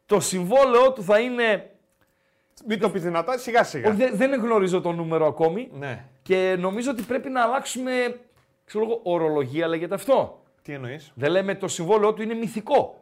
[0.05, 1.69] Το συμβόλαιό του θα είναι
[2.67, 3.87] Μην το πει δυνατά, σιγά σιγά.
[3.89, 6.05] όχι, δεν, δεν γνωρίζω το νούμερο ακόμη Ναι.
[6.21, 8.19] και νομίζω ότι πρέπει να αλλάξουμε,
[8.65, 10.43] ξέρω εγώ, ορολογία λέγεται αυτό.
[10.61, 13.00] Τι εννοείς; Δεν λέμε το συμβόλαιό του είναι μυθικό.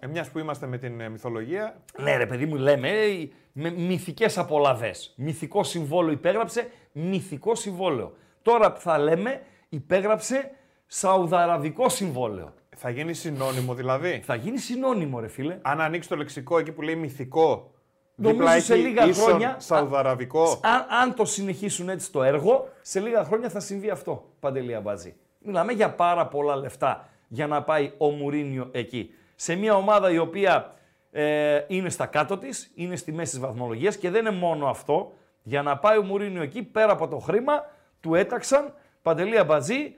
[0.00, 1.80] Ε, Μιας που είμαστε με την ε, μυθολογία.
[1.98, 5.12] Ναι ρε παιδί μου λέμε ε, με μυθικές απολαβές.
[5.16, 8.12] Μυθικό συμβόλαιο υπέγραψε, μυθικό συμβόλαιο.
[8.42, 10.50] Τώρα θα λέμε υπέγραψε
[10.86, 12.52] σαουδαραβικό συμβόλαιο.
[12.76, 15.58] Θα γίνει συνώνυμο δηλαδή; Θα γίνει συνώνυμο ρε φίλε.
[15.62, 17.72] Αν ανοίξει το λεξικό εκεί που λέει μυθικό.
[18.14, 20.60] Νομίζω δίπλα σε έχει λίγα ίσον χρόνια- Σαουδαραβικό.
[20.62, 25.14] Αν, αν το συνεχίσουν έτσι το έργο, σε λίγα χρόνια θα συμβεί αυτό, Παντελή Αμπατζή.
[25.38, 29.10] Μιλάμε για πάρα πολλά λεφτά για να πάει ο Μουρίνιο εκεί.
[29.40, 30.74] Σε μια ομάδα η οποία
[31.10, 35.12] ε, είναι στα κάτω της, είναι στη μέση της βαθμολογίας και δεν είναι μόνο αυτό.
[35.42, 37.70] Για να πάει ο Μουρίνιο εκεί, πέρα από το χρήμα,
[38.00, 39.94] του έταξαν Παντελή Αμπατζή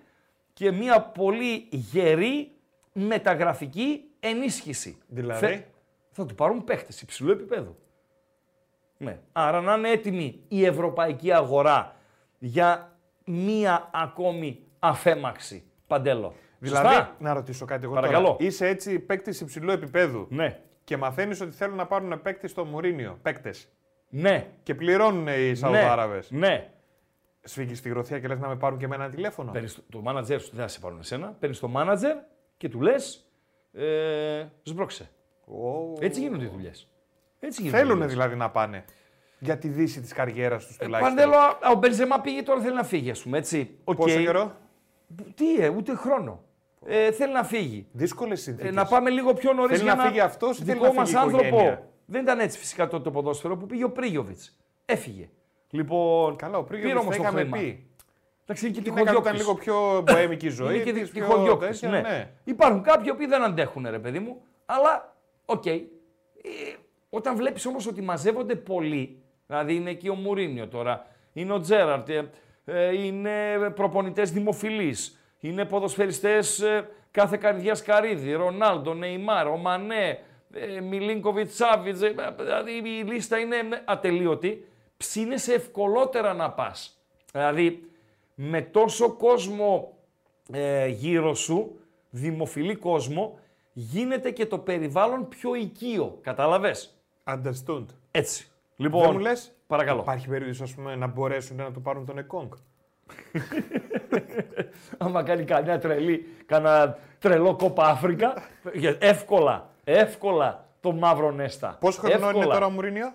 [0.53, 2.53] και μια πολύ γερή
[2.93, 4.99] μεταγραφική ενίσχυση.
[5.07, 5.67] Δηλαδή;
[6.11, 7.77] Θα του πάρουν παίχτες υψηλού επίπεδου.
[8.97, 9.19] Ναι.
[9.33, 11.97] Άρα να είναι έτοιμη η ευρωπαϊκή αγορά
[12.39, 15.65] για μία ακόμη αφέμαξη.
[15.87, 16.35] Παντέλο.
[16.63, 18.27] Δηλαδή, Σωστά; να ρωτήσω κάτι εγώ Παρακαλώ.
[18.27, 18.37] τώρα.
[18.41, 20.59] Είσαι έτσι παίκτης υψηλού επίπεδου Ναι.
[20.85, 23.19] και μαθαίνεις ότι θέλουν να πάρουν παίκτη στο Μουρίνιο.
[23.23, 23.69] Παίκτες.
[24.09, 24.47] Ναι.
[24.63, 26.31] Και πληρώνουν οι Σαουδάραβες.
[26.31, 26.39] Ναι.
[26.49, 26.71] ναι.
[27.43, 29.51] Σφίγγεις στη γροθιά και λες να με πάρουν και με ένα τηλέφωνο.
[29.51, 31.37] Παίρνεις το, το μάνατζερ σου, δεν θα σε πάρουν εσένα.
[31.41, 32.17] Παίρνεις το μάνατζερ
[32.57, 33.25] και του λες.
[33.73, 35.11] Ε, σμπρώξε.
[35.45, 35.93] Ω.
[36.01, 36.89] Έτσι γίνονται οι δουλειές.
[37.41, 37.79] Έτσι γίνονται.
[37.79, 38.13] οι Θέλουν δουλειές.
[38.13, 38.85] δηλαδή να πάνε
[39.39, 41.17] για τη δύση της καριέρας τους Ε, τουλάχιστον.
[41.17, 43.39] Παντέλο, α, ο Μπενζεμά πήγε τώρα θέλει να φύγει, ας πούμε.
[43.39, 43.79] Έτσι.
[43.85, 43.97] Οκ.
[43.97, 44.57] Πόσο καιρό.
[45.35, 46.45] Τι, ε, ούτε χρόνο.
[46.87, 47.87] Ε, θέλει να φύγει.
[47.93, 48.71] Δύσκολες συνθήκες.
[48.71, 50.93] Ε, να πάμε λίγο πιο νωρίς Θέλει για να φύγει αυτός ή θέλει δικό να
[50.93, 51.47] μας φύγει η άνθρωπο.
[51.47, 54.57] οικογένεια; Δεν ήταν έτσι φυσικά τότε το ποδόσφαιρο που πήγε ο Πρίγιοβιτς.
[54.85, 55.29] Έφυγε.
[55.71, 57.57] Λοιπόν, Καλά, ο πήρε Πρίγιοβιτ όμως το το είχαμε χρήμα.
[57.57, 57.87] πει.
[58.43, 59.65] Εντάξει, είναι και Η γυναίκα του ήταν τυχοδιώκτης.
[59.65, 60.75] λίγο πιο μποέμικη ζωή.
[60.75, 62.31] Είναι και της, πιο τυχοδιώκτης, τέτοια, ναι.
[62.45, 65.67] Υπάρχουν κάποιοι που δεν αντέχουν, ρε παιδί μου, αλλά οκ.
[65.67, 65.81] Ε,
[67.11, 72.09] όταν βλέπεις όμως ότι μαζεύονται πολλοί, δηλαδή είναι εκεί ο Μουρίνιο τώρα, είναι ο Τζέραρτ,
[72.09, 72.31] ε,
[72.65, 74.97] ε, είναι προπονητές δημοφιλεί,
[75.41, 80.19] είναι ποδοσφαιριστές ε, κάθε καρδιά καρύδι, Ρονάλντο, Νεϊμάρ, ο Μανέ,
[80.53, 84.65] ε, Μιλίνκοβιτς Σάβιτ, δηλαδή η λίστα είναι ατελείωτη.
[84.97, 87.01] Ψήνεσαι ευκολότερα να πας.
[87.33, 87.91] Δηλαδή,
[88.35, 89.99] με τόσο κόσμο
[90.53, 91.81] ε, γύρω σου,
[92.11, 93.39] δημοφιλή κόσμο,
[93.73, 96.19] γίνεται και το περιβάλλον πιο οικείο.
[96.23, 96.95] Κατάλαβες.
[97.25, 97.85] Understood.
[98.11, 98.49] Έτσι.
[98.77, 100.01] Λοιπόν, Δεν μου λες; παρακαλώ.
[100.01, 102.53] Υπάρχει περίπτωση ας πούμε, να μπορέσουν να του πάρουν τον Εκόνγκ;
[104.99, 108.35] άμα κάνει κανένα τρελή, κανένα τρελό κόπα Αφρικα,
[108.73, 111.77] για- εύκολα, εύκολα το μαύρο νέστα.
[111.81, 112.55] Πόσο χρονών είναι Εύκολα.
[112.55, 113.13] τώρα ο Μουρίνιο;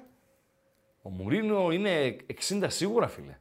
[1.02, 3.38] Ο Μουρίνο είναι 60 σίγουρα, φίλε.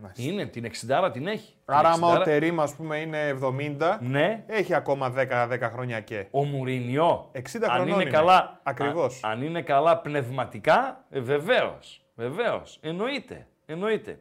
[0.00, 0.22] Μάλιστα.
[0.22, 1.54] Είναι, την 60 την έχει.
[1.64, 2.20] Άρα, Την άμα 60.
[2.20, 6.26] ο Τερήμ, ας πούμε, είναι 70, Ναι, έχει ακόμα 10, 10 χρόνια και.
[6.30, 7.30] ο Μουρίνιο.
[7.32, 8.10] 60 αν χρονών είναι είναι.
[8.10, 9.20] καλά, Ακριβώς.
[9.24, 12.02] α- αν είναι καλά πνευματικά, ε, βεβαίως.
[12.14, 12.78] Βεβαίως.
[12.82, 13.46] Εννοείται.
[13.66, 14.18] Εννοείται.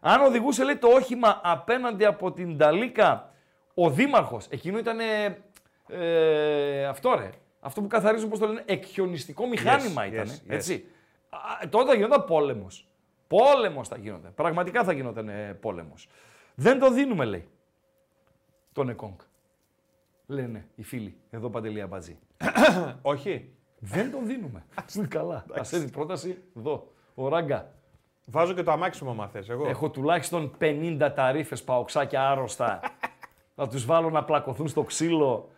[0.00, 3.32] Αν οδηγούσε, λέει, το όχημα απέναντι από την Ταλίκα
[3.74, 4.98] ο Δήμαρχος, εκείνο ήταν.
[5.88, 7.30] Ε, αυτό ρε.
[7.60, 10.28] Αυτό που καθαρίζουν, πώς το λένε, εκχιονιστικό μηχάνημα yes, ήταν.
[10.28, 10.40] yes.
[10.46, 10.84] Έτσι.
[11.30, 12.88] Α, τότε θα γινόταν πόλεμος.
[13.26, 14.34] Πόλεμος θα γινόταν.
[14.34, 16.08] Πραγματικά θα γινόταν ε, πόλεμος.
[16.54, 17.48] Δεν το δίνουμε, λέει.
[18.72, 19.18] Τον Εκόνγκ.
[20.26, 22.18] Λένε οι φίλοι, εδώ παντελή αμπατζή.
[23.02, 23.52] Όχι.
[23.78, 24.64] Δεν τον δίνουμε.
[24.96, 25.36] Είναι καλά.
[25.36, 26.92] Α έρθει πρόταση εδώ.
[27.14, 27.72] Ο Ράγκα.
[28.30, 29.68] Βάζω και το αμάξι μου, άμα θες, εγώ.
[29.68, 32.80] Έχω τουλάχιστον 50 ταρήφε παοξάκια άρρωστα.
[33.56, 35.48] θα τους βάλω να πλακωθούν στο ξύλο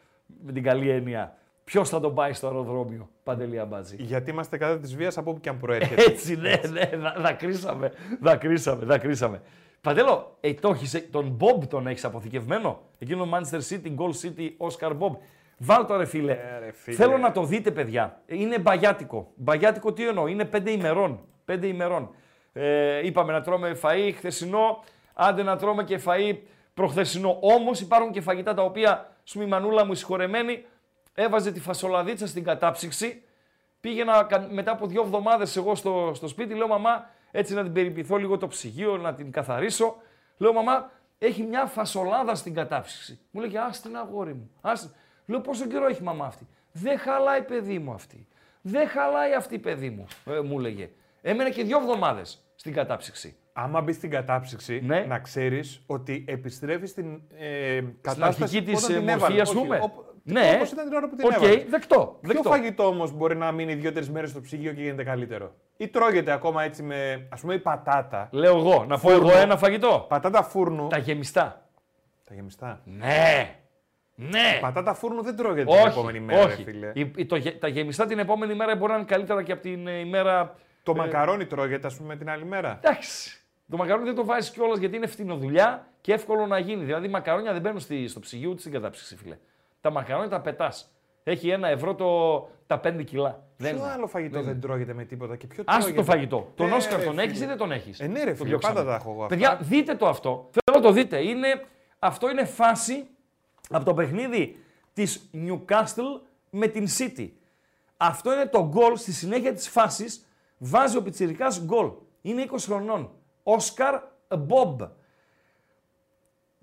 [0.44, 1.36] με την καλή έννοια.
[1.64, 5.40] Ποιος θα τον πάει στο αεροδρόμιο, Παντελή Αμπάτζη; Γιατί είμαστε κατά της βίας από όπου
[5.40, 6.02] και αν προέρχεται.
[6.10, 9.42] Έτσι, ναι, ναι, δα- δακρύσαμε, δακρύσαμε, δακρύσαμε.
[9.80, 14.48] Παντέλο, ε, το έχεις, ε, τον Μπομπ τον έχεις αποθηκευμένο; Εκείνο Manchester City, Goal City,
[14.58, 15.16] Oscar Bob.
[15.58, 16.32] Βάλ το ρε φίλε.
[16.32, 16.96] Ε, ρε, φίλε.
[16.96, 18.20] Θέλω να το δείτε παιδιά.
[18.26, 19.32] Είναι μπαγιάτικο.
[19.34, 21.20] Μπαγιάτικο τι εννοώ, είναι πέντε ημερών.
[21.44, 22.10] Πέντε ημερών.
[22.52, 24.84] Ε, είπαμε να τρώμε φαΐ χθεσινό,
[25.14, 26.36] άντε να τρώμε και φαΐ
[26.74, 27.38] προχθεσινό.
[27.40, 30.64] Όμως υπάρχουν και φαγητά τα οποία, σου η μανούλα μου η συγχωρεμένη,
[31.14, 33.22] έβαζε τη φασολαδίτσα στην κατάψυξη
[33.82, 37.72] Πήγαινα κα- μετά από δύο εβδομάδες εγώ στο, στο σπίτι, λέω μαμά, έτσι να την
[37.72, 39.96] περιποιηθώ λίγο το ψυγείο, να την καθαρίσω.
[40.36, 43.18] Λέω μαμά, έχει μια φασολάδα στην κατάψυξη.
[43.30, 44.50] Μου λέγε, Α την αγόρι μου.
[44.60, 44.94] Ας...
[45.26, 48.26] Λέω πόσο καιρό έχει μαμά αυτή; Δεν χαλάει παιδί μου αυτή.
[48.60, 50.90] Δεν χαλάει αυτή παιδί μου, ε, μου έλεγε.
[51.22, 53.36] Έμενε και δύο εβδομάδες στην κατάψυξη.
[53.52, 55.00] Άμα μπεις στην κατάψυξη, Ναι.
[55.08, 59.48] να ξέρεις ότι επιστρέφεις στην ε, Στην κατάσταση αρχική της όταν την μορφή, έβαλες.
[59.48, 59.78] α Όχι, πούμε.
[59.82, 61.64] οπ- ναι, όπως ήταν την ώρα που την Οκ, έβαλες.
[61.68, 62.18] δεκτό.
[62.20, 62.48] Ποιο δεκτό.
[62.50, 66.62] φαγητό όμως μπορεί να μείνει δύο-τρεις μέρες στο ψυγείο και γίνεται καλύτερο; Ή τρώγεται ακόμα
[66.62, 67.26] έτσι με.
[67.30, 69.28] ας πούμε η πατάτα; Λέω εγώ, να πω Φούρνο.
[69.30, 70.06] εγώ ένα φαγητό.
[70.08, 70.88] Πατάτα φούρνου.
[70.88, 71.66] Τα γεμιστά.
[72.24, 72.80] Τα γεμιστά.
[72.84, 73.56] Ναι.
[74.14, 74.58] Ναι.
[74.60, 76.64] Πατάτα φούρνου δεν τρώγεται την Όχι, επόμενη μέρα, ρε όχι.
[76.64, 76.90] φίλε.
[76.94, 79.62] Η- η- το γε- τα γεμιστά την επόμενη μέρα μπορεί να είναι καλύτερα και από
[79.62, 80.54] την ε, ημέρα.
[80.82, 82.78] Το μακαρόνι τρώγεται, ας πούμε, την άλλη μέρα.
[82.82, 83.36] Εντάξει.
[83.70, 86.84] Το μακαρόνι δεν το βάζεις κιόλας γιατί είναι φτηνοδουλειά και εύκολο να γίνει.
[86.84, 89.38] Δηλαδή, μακαρόνια δεν μπαίνουν στη, στο ψυγείο ούτε στην κατάψυξη, φίλε.
[89.80, 90.92] Τα μακαρόνια τα πετάς.
[91.24, 93.42] Έχει ένα ευρώ το, τα 5 κιλά.
[93.56, 93.92] Δεν Ποιο είναι.
[93.92, 94.60] άλλο φαγητό Δεν δεν, είναι.
[94.60, 96.52] τρώγεται με τίποτα και ποιο Άστο τρώγεται; το φαγητό.
[96.54, 97.44] Τον Ε, Όσκαρ ρε, τον έχεις φίλε.
[97.44, 99.34] ή δεν τον έχεις; Ε, ναι, ρε φίλε, πάντα τα έχω εγώ αυτά.
[99.34, 100.50] Παιδιά, δείτε το αυτό.
[100.50, 101.18] Θέλω να το δείτε.
[101.22, 101.64] Είναι,
[101.98, 103.06] αυτό είναι φάση
[103.70, 104.58] από το παιχνίδι
[104.92, 106.20] της Newcastle
[106.50, 107.28] με την City.
[107.96, 110.26] Αυτό είναι το γκολ στη συνέχεια της φάσης.
[110.64, 111.90] Βάζει ο Πιτσιρικάς γκολ.
[112.22, 113.10] Είναι 20 χρονών.
[113.42, 114.00] Όσκαρ
[114.38, 114.80] Μπομπ.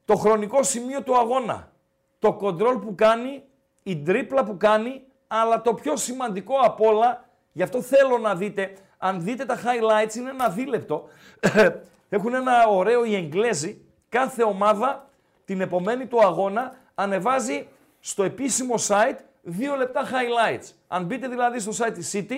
[0.06, 1.72] Το χρονικό σημείο του αγώνα.
[2.20, 3.44] Το κοντρόλ που κάνει,
[3.84, 8.74] η τρίπλα που κάνει, αλλά το πιο σημαντικό απ' όλα, γι' αυτό θέλω να δείτε,
[8.98, 11.08] αν δείτε τα highlights είναι ένα δίλεπτο,
[12.10, 15.10] έχουν ένα ωραίο οι Εγγλέζοι, κάθε ομάδα
[15.46, 17.68] την επομένη του αγώνα ανεβάζει
[18.00, 20.74] στο επίσημο site δύο λεπτά highlights.
[20.88, 22.38] Αν μπείτε δηλαδή στο site της City,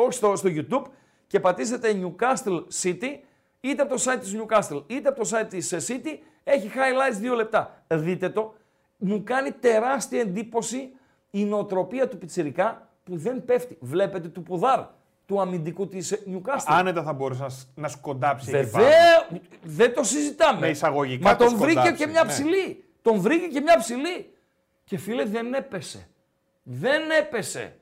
[0.00, 0.82] όχι στο, στο YouTube,
[1.26, 3.18] και πατήσετε Newcastle City,
[3.60, 7.16] είτε από το site της Newcastle, είτε από το site της ε, City, έχει highlights
[7.18, 7.82] δύο λεπτά.
[7.86, 8.54] Δείτε το.
[8.96, 10.90] Μου κάνει τεράστια εντύπωση
[11.30, 13.76] η νοοτροπία του Πιτσιρικά που δεν πέφτει.
[13.80, 14.80] Βλέπετε του Πουδάρ,
[15.26, 16.64] του αμυντικού της ε, Newcastle.
[16.66, 18.88] Άνετα θα μπορούσε να, σ- να σκοντάψει εκεί Βεβαίω,
[19.28, 19.40] πάνω.
[19.62, 20.60] δεν το συζητάμε.
[20.60, 22.30] Με εισαγωγικά Μα το τον βρήκε σκοντάψει, και μια ναι.
[22.30, 22.84] ψηλή.
[23.02, 24.32] Τον βρήκε και μια ψηλή.
[24.84, 26.08] Και φίλε δεν έπεσε.
[26.62, 27.77] Δεν έπεσε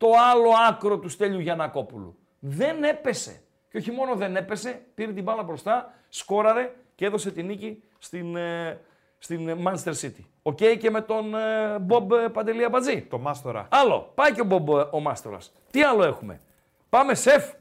[0.00, 2.16] το άλλο άκρο του Στέλιου Γιαννακόπουλου.
[2.38, 3.42] Δεν έπεσε.
[3.70, 8.36] Και όχι μόνο δεν έπεσε, πήρε την μπάλα μπροστά, σκόραρε και έδωσε την νίκη στην,
[8.36, 8.80] ε,
[9.18, 10.24] στην ε, Manchester City.
[10.42, 13.02] OK και με τον ε, Μπομπ ε, Παντελία Μπατζή.
[13.02, 13.68] Το μάστορα.
[13.70, 14.12] Άλλο.
[14.14, 15.52] Πάει και ο Μπομπ ε, ο Μάστορας.
[15.70, 16.40] Τι άλλο έχουμε;
[16.88, 17.52] Πάμε σεφ.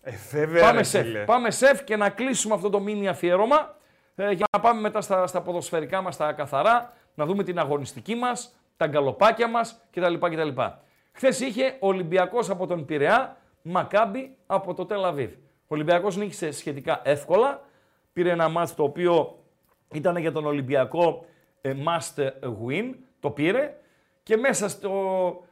[0.00, 1.06] Ε, βέβαια, Πάμε ρε, σεφ.
[1.06, 1.24] φίλε.
[1.24, 3.76] Πάμε σεφ και να κλείσουμε αυτό το μίνι αφιέρωμα
[4.14, 8.14] ε, για να πάμε μετά στα, στα ποδοσφαιρικά μας τα καθαρά, να δούμε την αγωνιστική
[8.14, 10.14] μας, τα γκαλοπάκια μας κτλ.
[10.14, 10.48] κτλ.
[11.12, 15.30] Χθες είχε Ολυμπιακός από τον Πειραιά, Μακάμπι από το Τελαβίβ.
[15.32, 17.64] Ο Ολυμπιακός νίκησε σχετικά εύκολα,
[18.12, 19.38] πήρε ένα μάτς το οποίο
[19.92, 21.24] ήταν για τον Ολυμπιακό
[21.60, 23.76] ε, must win, το πήρε
[24.22, 24.90] και μέσα στο,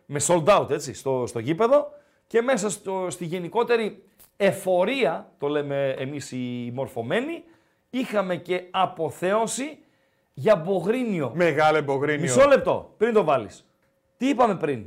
[0.06, 1.92] με sold out έτσι, στο, στο γήπεδο
[2.26, 4.04] και μέσα στο, στη γενικότερη
[4.36, 7.44] εφορία, το λέμε εμείς οι μορφωμένοι,
[7.90, 9.78] είχαμε και αποθέωση
[10.34, 11.32] για Μπογρίνιο.
[11.34, 12.20] Μεγάλε Μπογρίνιο.
[12.20, 13.66] Μισό λεπτό, πριν το βάλεις.
[14.16, 14.86] Τι είπαμε πριν;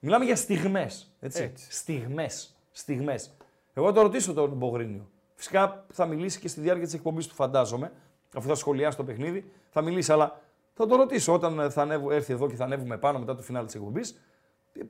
[0.00, 1.42] Μιλάμε για στιγμές, έτσι.
[1.42, 1.72] Έτσι.
[1.72, 3.36] Στιγμές, στιγμές.
[3.74, 5.10] Εγώ θα το ρωτήσω τον Μπογρίνιο.
[5.34, 7.92] Φυσικά θα μιλήσει και στη διάρκεια της εκπομπής του φαντάζομαι,
[8.34, 10.40] αφού θα σχολιάσει το παιχνίδι, θα μιλήσει, αλλά
[10.74, 13.64] θα το ρωτήσω όταν θα ανέβω, έρθει εδώ και θα ανέβουμε πάνω μετά το φινάλ
[13.64, 14.20] της εκπομπής.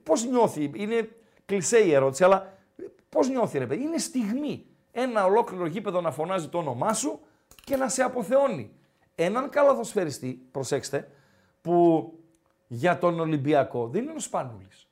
[0.02, 1.08] Πώς νιώθει, είναι
[1.46, 2.58] κλεισέ η ερώτηση, αλλά
[3.08, 4.66] πώς νιώθει ρε παιδί, είναι στιγμή.
[4.92, 7.20] Ένα ολόκληρο γήπεδο να φωνάζει το όνομά σου
[7.64, 8.72] και να σε αποθεώνει.
[9.14, 11.10] Έναν καλαθοσφαιριστή, προσέξτε,
[11.60, 12.12] που
[12.66, 14.89] για τον Ολυμπιακό δεν είναι ο Σπάνουλης.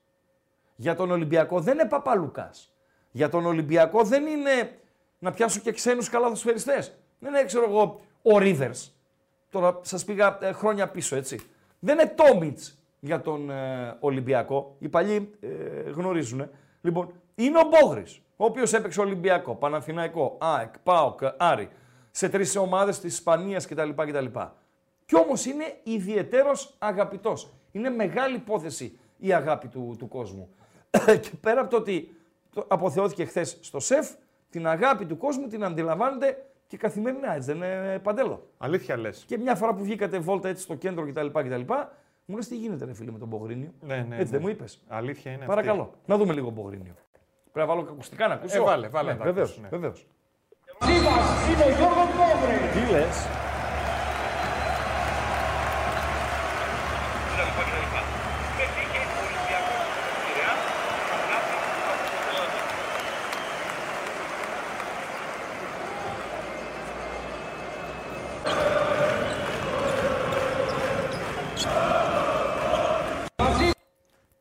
[0.81, 2.73] Για τον Ολυμπιακό δεν είναι Παπαλουκάς.
[3.11, 4.79] Για τον Ολυμπιακό δεν είναι
[5.19, 6.99] να πιάσω και ξένους καλαθοσφαιριστές.
[7.19, 8.91] Δεν είναι, ξέρω εγώ, ο Rivers.
[9.51, 11.41] Τώρα σας πήγα ε, χρόνια πίσω, έτσι.
[11.79, 14.77] Δεν είναι Τόμιτς για τον ε, Ολυμπιακό.
[14.79, 16.51] Οι παλιοί ε, γνωρίζουν.
[16.81, 21.69] Λοιπόν, είναι ο Μπόγρης, ο οποίος έπαιξε Ολυμπιακό, Παναθηναϊκό, ΑΕΚ, ΠΑΟΚ, Άρη,
[22.11, 23.91] σε τρεις ομάδες της Ισπανίας κτλ.
[23.97, 24.27] κτλ.
[25.07, 27.53] Κι όμως είναι ιδιαιτέρως αγαπητός.
[27.73, 30.49] Είναι μεγάλη υπόθεση η αγάπη του, του κόσμου.
[31.23, 32.17] και πέρα από το ότι
[32.55, 34.11] το αποθεώθηκε χθες στο ΣΕΦ,
[34.51, 38.49] την αγάπη του κόσμου την αντιλαμβάνεται και καθημερινά, έτσι δεν είναι παντέλο.
[38.59, 39.25] Αλήθεια λες.
[39.27, 41.27] Και μια φορά που βγήκατε βόλτα έτσι στο κέντρο κτλ.
[41.27, 41.73] κτλ
[42.31, 43.73] μου λες τι γίνεται ρε φίλε με τον Μπογρίνιο.
[43.81, 44.25] Ναι, ναι, έτσι ναι.
[44.25, 44.81] δεν μου είπες.
[44.89, 45.45] Αλήθεια είναι.
[45.45, 45.83] Παρακαλώ.
[45.83, 45.97] Αυτή.
[46.07, 46.95] Να δούμε λίγο Μπογρίνιο.
[47.53, 48.57] Πρέπει να βάλω ακουστικά να ακούσω.
[48.57, 49.79] Ε, βάλε, βάλε Ναι, να τα βεβαίως, ακούσεις, ναι.
[49.79, 50.07] βεβαίως.
[50.79, 52.87] Chivas είναι ο Γιώργος Μπόγρης.
[52.87, 53.27] Τι λες;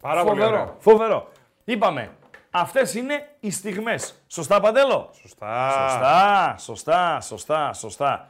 [0.01, 0.41] Πάρα πολύ
[0.89, 1.05] Φοβερό.
[1.05, 1.19] ωραίο.
[1.19, 1.31] Φοβερό.
[1.63, 2.09] Είπαμε,
[2.51, 4.23] αυτές είναι οι στιγμές.
[4.27, 5.69] Σωστά Παντέλο; Σωστά.
[5.69, 8.29] Σωστά, σωστά, σωστά, σωστά.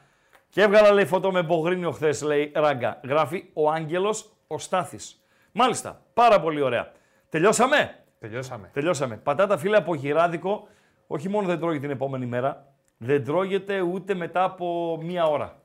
[0.50, 3.00] Και έβγαλα λέει φωτό με Μπογρίνιο χθες, λέει ράγκα.
[3.04, 5.22] Γράφει ο Άγγελος ο Στάθης.
[5.52, 6.92] Μάλιστα, πάρα πολύ ωραία.
[7.30, 8.70] Τελειώσαμε; Τελειώσαμε.
[8.74, 9.18] Τελειώσαμε.
[9.18, 10.68] Πατάτα φίλε από γυράδικο,
[11.08, 12.66] όχι μόνο δεν τρώγεται την επόμενη μέρα,
[12.98, 15.56] δεν τρώγεται ούτε μετά από μία ώρα.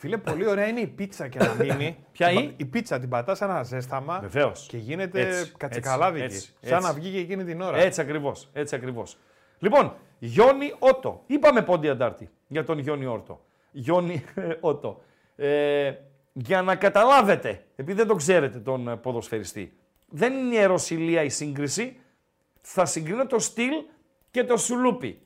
[0.00, 1.96] Φίλε, πολύ ωραία είναι η πίτσα και να μείνει.
[2.12, 4.18] Ποια Την η; πα- Η πίτσα την πατάς σε ένα ζέσταμα.
[4.20, 4.66] Βεβαίως.
[4.68, 6.24] Και γίνεται Έτσι, κατσικαλάδικη.
[6.24, 6.86] έτσι, Σαν έτσι.
[6.86, 7.78] να βγήκε εκείνη την ώρα.
[7.78, 8.48] Έτσι ακριβώς.
[8.52, 9.16] Έτσι ακριβώς.
[9.58, 11.22] Λοιπόν, Γιόνι Ότο.
[11.26, 13.40] Είπαμε πόντι αντάρτη για τον Γιόνι Όρτο.
[13.70, 15.00] Γιόνι ε, Ότο.
[15.36, 15.92] Ε,
[16.32, 19.72] για να καταλάβετε, επειδή δεν το ξέρετε τον ε, ποδοσφαιριστή,
[20.08, 21.96] δεν είναι ιεροσιλία η σύγκριση.
[22.60, 23.72] Θα συγκρίνω το στυλ
[24.30, 25.20] και το σουλούπι.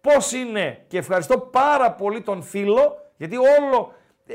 [0.00, 3.92] Πώς είναι, και ευχαριστώ πάρα πολύ τον φίλο, γιατί όλο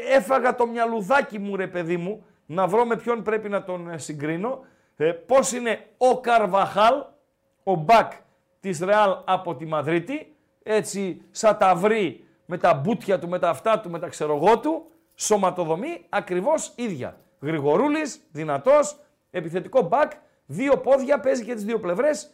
[0.10, 3.98] έφαγα το μυαλουδάκι μου ρε παιδί μου, να βρω με ποιον πρέπει να τον ε,
[3.98, 4.66] συγκρίνω.
[4.96, 7.04] Ε, πώς είναι ο Καρβαχάλ,
[7.64, 8.12] ο μπακ
[8.60, 13.50] της Ρεάλ από τη Μαδρίτη, έτσι σαν τα βρει με τα μπούτια του, με τα
[13.50, 14.86] αυτά του, με τα ξερογό του,
[15.16, 17.18] σωματοδομή ακριβώς ίδια.
[17.42, 19.00] Γρηγορούλης, δυνατός,
[19.32, 20.12] επιθετικό μπακ,
[20.46, 22.30] δύο πόδια, παίζει και τις δύο πλευρές.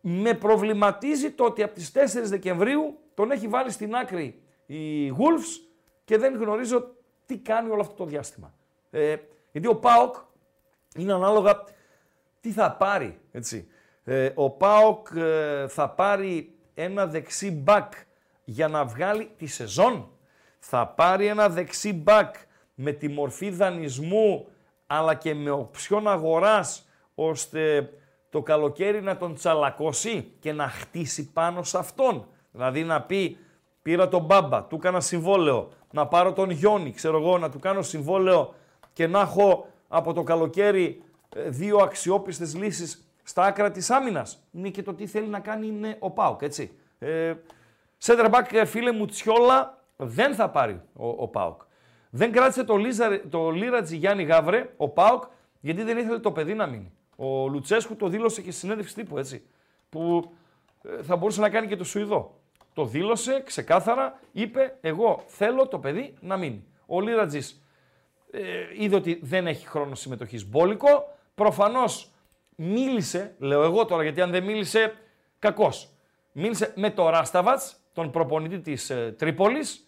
[0.00, 5.71] Με προβληματίζει το ότι από τις 4 Δεκεμβρίου τον έχει βάλει στην άκρη η Wolves
[6.04, 6.90] και δεν γνωρίζω
[7.26, 8.54] τι κάνει όλο αυτό το διάστημα.
[8.90, 9.16] Ε,
[9.52, 10.14] γιατί ο ΠΑΟΚ
[10.96, 11.64] είναι ανάλογα
[12.40, 13.68] τι θα πάρει, έτσι.
[14.04, 17.92] Ε, ο ΠΑΟΚ ε, θα πάρει ένα δεξί μπακ
[18.44, 20.10] για να βγάλει τη σεζόν.
[20.58, 22.34] Θα πάρει ένα δεξί μπακ
[22.74, 24.46] με τη μορφή δανεισμού
[24.86, 27.92] αλλά και με οψιόν αγοράς ώστε
[28.30, 32.26] το καλοκαίρι να τον τσαλακώσει και να χτίσει πάνω σε αυτόν.
[32.52, 33.38] Δηλαδή να πει
[33.82, 37.82] πήρα τον Μπάμπα, του έκανα συμβόλαιο, να πάρω τον Γιόνι, ξέρω εγώ, να του κάνω
[37.82, 38.54] συμβόλαιο
[38.92, 41.02] και να έχω από το καλοκαίρι
[41.36, 44.42] ε, δύο αξιόπιστες λύσεις στα άκρα της άμυνας.
[44.52, 46.70] Είναι και το τι θέλει να κάνει είναι ο Πάουκ, έτσι.
[46.98, 47.34] Ε,
[47.98, 51.62] Σέντερ μπακ, φίλε μου, Τσιόλα δεν θα πάρει ο, ο Πάουκ.
[52.10, 55.22] Δεν κράτησε το, Λίζα, το Λίρατζι Γιάννη Γάβρε, ο Πάουκ,
[55.60, 56.92] γιατί δεν ήθελε το παιδί να μείνει.
[57.16, 59.42] Ο Λουτσέσκου το δήλωσε και στη συνέντευξη τύπου, έτσι.
[59.88, 60.32] Που
[60.82, 62.40] ε, θα μπορούσε να κάνει και το Σουηδό.
[62.74, 66.64] Το δήλωσε ξεκάθαρα, είπε: Εγώ θέλω το παιδί να μείνει.
[66.86, 67.40] Ο Λίρατζη
[68.30, 68.40] ε,
[68.78, 71.16] είδε ότι δεν έχει χρόνο συμμετοχής μπόλικο.
[71.34, 72.10] Προφανώς
[72.56, 74.94] μίλησε, λέω εγώ τώρα, γιατί αν δεν μίλησε,
[75.38, 75.88] κακός.
[76.32, 79.86] Μίλησε με το Ράσταβατς, τον προπονητή της ε, Τρίπολης,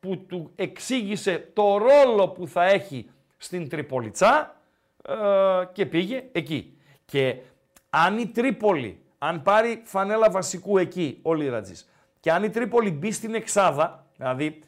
[0.00, 4.56] που του εξήγησε το ρόλο που θα έχει στην Τριπολιτσά
[5.08, 5.14] ε,
[5.72, 6.78] και πήγε εκεί.
[7.04, 7.36] Και
[7.90, 11.88] αν η Τρίπολη, αν πάρει φανέλα βασικού εκεί ο Λίρατζης
[12.24, 14.60] και αν η Τρίπολη μπει στην Εξάδα, δηλαδή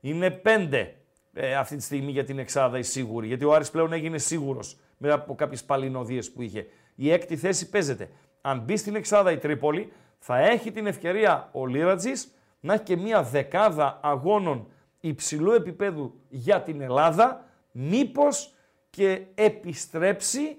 [0.00, 0.96] είναι πέντε
[1.32, 4.76] ε, αυτή τη στιγμή για την Εξάδα η σίγουρη, γιατί ο Άρης πλέον έγινε σίγουρος
[4.96, 6.66] μετά από κάποιες παλινοδίες που είχε.
[6.94, 8.10] Η έκτη θέση παίζεται.
[8.40, 12.96] Αν μπει στην Εξάδα η Τρίπολη, θα έχει την ευκαιρία ο Λίρατζης να έχει και
[12.96, 14.66] μία δεκάδα αγώνων
[15.00, 18.54] υψηλού επίπεδου για την Ελλάδα, μήπως
[18.90, 20.56] και επιστρέψει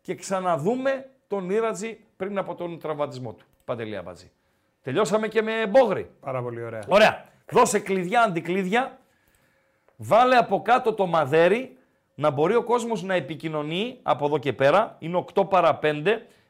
[0.00, 3.46] και ξαναδούμε τον Ήρατζη πριν από τον τραυματισμό του.
[3.64, 4.30] Παντελία Μπατζή.
[4.86, 6.10] Τελειώσαμε και με Μπόγρι.
[6.20, 6.82] Πάρα πολύ ωραία.
[6.88, 7.24] Ωραία.
[7.50, 8.98] Δώσε κλειδιά αντικλείδια.
[9.96, 11.76] Βάλε από κάτω το μαδέρι
[12.14, 14.96] να μπορεί ο κόσμος να επικοινωνεί από εδώ και πέρα.
[14.98, 16.02] Είναι 8 παρα 5.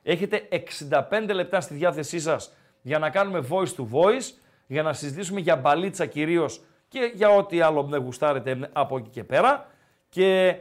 [0.03, 0.49] Έχετε
[0.89, 4.35] 65 λεπτά στη διάθεσή σας για να κάνουμε voice to voice,
[4.67, 9.25] για να συζητήσουμε για μπαλίτσα κυρίως και για ό,τι άλλο δεν γουστάρετε από εκεί και
[9.25, 9.67] πέρα.
[10.09, 10.57] Και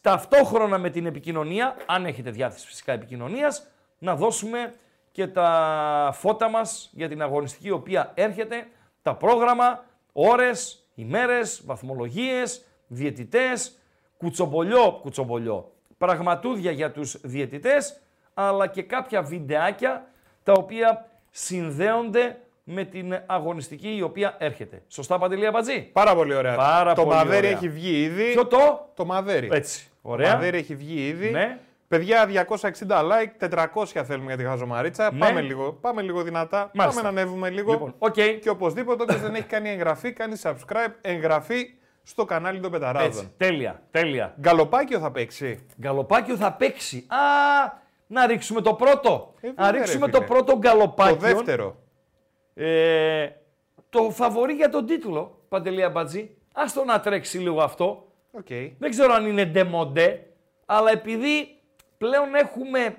[0.00, 3.66] ταυτόχρονα με την επικοινωνία, αν έχετε διάθεση φυσικά επικοινωνίας,
[3.98, 4.74] να δώσουμε
[5.16, 8.66] και τα φώτα μας για την αγωνιστική η οποία έρχεται,
[9.02, 13.78] τα πρόγραμμα, ώρες, ημέρες, βαθμολογίες, διαιτητές,
[14.16, 18.00] κουτσομπολιό, κουτσομπολιό, πραγματούδια για τους διαιτητές,
[18.34, 20.06] αλλά και κάποια βιντεάκια
[20.42, 24.82] τα οποία συνδέονται με την αγωνιστική η οποία έρχεται.
[24.88, 26.54] Σωστά, Παντελία Μπατζή; Πάρα πολύ ωραία.
[26.54, 27.50] Πάρα το πολύ Μαδέρι ωραία.
[27.50, 28.32] έχει βγει ήδη.
[28.32, 29.48] Ποιο το; Το Μαδέρι.
[29.52, 29.88] Έτσι.
[30.02, 30.32] Το Ωραία.
[30.32, 31.30] Μαδέρι έχει βγει ήδη.
[31.30, 31.58] Ναι.
[31.88, 35.12] Παιδιά, 260 like, 400 θέλουμε για τη χαζομαρίτσα.
[35.12, 35.18] Ναι.
[35.18, 36.70] Πάμε, λίγο, πάμε λίγο δυνατά.
[36.74, 37.02] Μάλιστα.
[37.02, 37.72] Πάμε να ανέβουμε λίγο.
[37.72, 38.14] Λοιπόν, οκ.
[38.14, 41.66] Και οπωσδήποτε όποιος δεν έχει κάνει εγγραφή, κάνει subscribe, εγγραφή
[42.02, 43.08] στο κανάλι των Πεταράδων.
[43.08, 43.32] Έτσι.
[43.36, 43.82] Τέλεια.
[43.90, 44.34] Τέλεια.
[44.40, 45.66] Γκαλοπάκιο θα παίξει.
[45.80, 47.06] Γκαλοπάκιο θα παίξει.
[47.08, 47.16] Α,
[48.06, 49.34] να ρίξουμε το πρώτο.
[49.40, 50.18] Ε, να βέβαια, ρε ρίξουμε φίλε.
[50.18, 51.14] το πρώτο γκαλοπάκι.
[51.14, 51.76] Το δεύτερο.
[52.54, 53.28] Ε,
[53.90, 56.36] το φαβορί για τον τίτλο, Παντελή Αμπατζή.
[56.54, 58.06] Άστο να τρέξει λίγο αυτό.
[58.30, 58.48] Οκ.
[58.78, 60.26] Δεν ξέρω αν είναι ντεμοντέ,
[60.66, 61.55] αλλά επειδή
[61.98, 62.96] πλέον έχουμε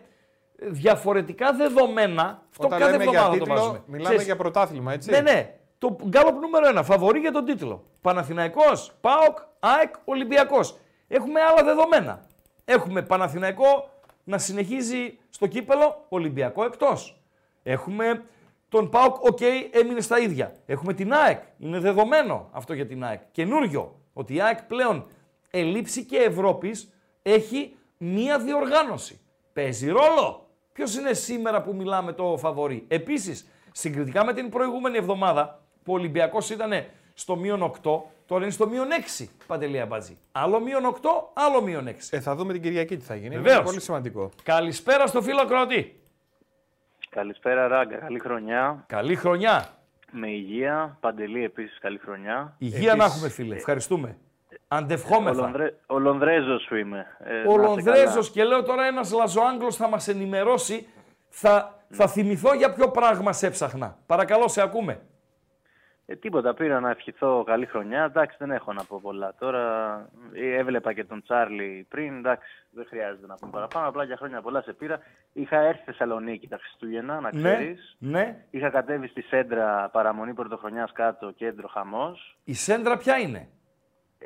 [0.58, 3.82] διαφορετικά δεδομένα, αυτό Όταν κάθε λέμε για εβδομάδα το τίτλο, βάζουμε.
[3.86, 5.10] μιλάμε Ξέρεις, για πρωτάθλημα, έτσι.
[5.10, 5.54] Ναι, ναι.
[5.78, 6.84] Το γκάλοπ νούμερο ένα.
[6.84, 7.84] Φαβορί για τον τίτλο.
[8.02, 10.78] Παναθηναϊκός, ΠΑΟΚ, ΑΕΚ, Ολυμπιακός.
[11.08, 12.26] Έχουμε άλλα δεδομένα.
[12.66, 13.89] Έχουμε Παναθηναϊκό
[14.24, 17.22] να συνεχίζει στο κύπελλο, Ολυμπιακό εκτός.
[17.64, 18.24] Έχουμε
[18.70, 19.39] τον ΠΑΟΚ, οκ,
[19.72, 20.54] έμεινε στα ίδια.
[20.66, 21.41] Έχουμε την ΑΕΚ.
[21.58, 23.22] Είναι δεδομένο αυτό για την ΑΕΚ.
[23.32, 24.00] Καινούριο.
[24.14, 25.08] Ότι η ΑΕΚ πλέον
[25.49, 29.20] ελλείψει και Ευρώπης έχει μία διοργάνωση.
[29.54, 30.50] Παίζει ρόλο.
[30.74, 35.95] Ποιος είναι σήμερα που μιλάμε το φαβορί; Επίσης, συγκριτικά με την προηγούμενη εβδομάδα που ο
[35.95, 36.72] Ολυμπιακός ήταν
[37.14, 38.88] στο μείον 8, τώρα είναι στο μείον
[39.20, 39.28] 6.
[39.48, 40.18] Παντελία Μπατζή.
[40.32, 40.98] Άλλο μείον 8,
[41.34, 41.91] άλλο μείον 6.
[42.10, 43.36] Ε, θα δούμε την Κυριακή τι θα γίνει.
[43.36, 43.56] Βεβαίως.
[43.56, 44.30] Είναι πολύ σημαντικό.
[44.43, 46.00] Καλησπέρα στο φίλο Ακροατή.
[47.10, 48.84] Καλησπέρα Ράγκα, καλή χρονιά.
[48.88, 49.70] Καλή χρονιά.
[50.12, 52.56] Με υγεία, Παντελή επίσης καλή χρονιά.
[52.58, 53.56] Υγεία να Επίσης, έχουμε, φίλε.
[53.56, 54.18] Ευχαριστούμε.
[54.72, 55.41] Ο, Αντευχόμεθα.
[55.41, 55.74] Λονδρέ...
[55.86, 57.05] ο Λονδρέζος σου είμαι.
[57.20, 60.88] Ε, να Ο είστε Λονδρέζος και λέω τώρα ένας Λαζοάγγλος θα μας ενημερώσει.
[61.30, 63.97] Θα, θα θυμηθώ για ποιο πράγμα σε έψαχνα.
[64.05, 64.93] Παρακαλώ, σε ακούμε.
[64.93, 65.05] καλά.
[66.09, 68.03] Ε, τίποτα, πήρα να ευχηθώ καλή χρονιά.
[68.03, 69.34] Εντάξει, δεν έχω να πω πολλά.
[69.39, 69.61] Τώρα
[70.34, 72.18] ε, έβλεπα και τον Τσάρλι πριν.
[72.18, 73.88] Εντάξει, δεν χρειάζεται να πούμε παραπάνω.
[73.88, 74.99] Απλά για χρόνια πολλά σε πήρα.
[75.34, 77.95] Είχα έρθει στη Θεσσαλονίκη τα Χριστούγεννα, να Ναι, ξέρεις.
[77.99, 78.45] ναι.
[78.49, 82.38] Είχα κατέβει στη Σέντρα παραμονή πρωτοχρονιάς κάτω, κέντρο χαμός.
[82.43, 83.49] Η Σέντρα ποια είναι;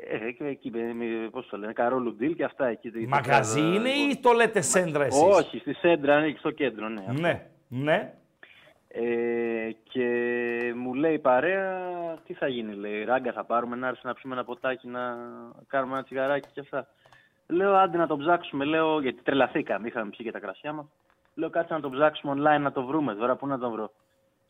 [0.08, 3.06] Ε, και εκεί, ε, πώς το λένε, Καρόλου Ντίλ και αυτά εκεί.
[3.08, 7.04] Μαγαζί είναι ή το λέτε Σέντρα εσείς; Όχι, στη Σέντρα, είναι στο κέντρο, ναι.
[7.20, 8.14] Ναι, ναι.
[8.88, 10.06] Ε, και
[10.76, 11.80] μου λέει η παρέα,
[12.26, 15.16] τι θα γίνει, λέει, ράγκα θα πάρουμε να έρθει να πιούμε ένα ποτάκι, να
[15.66, 16.86] κάνουμε ένα τσιγαράκι και αυτά.
[17.46, 20.86] Λέω, άντε να το ψάξουμε, λέω, γιατί τρελαθήκαμε, είχαμε πιει και τα κρασιά μας.
[21.34, 23.92] Λέω, κάτσε να το ψάξουμε online, να το βρούμε, τώρα πού να το βρω.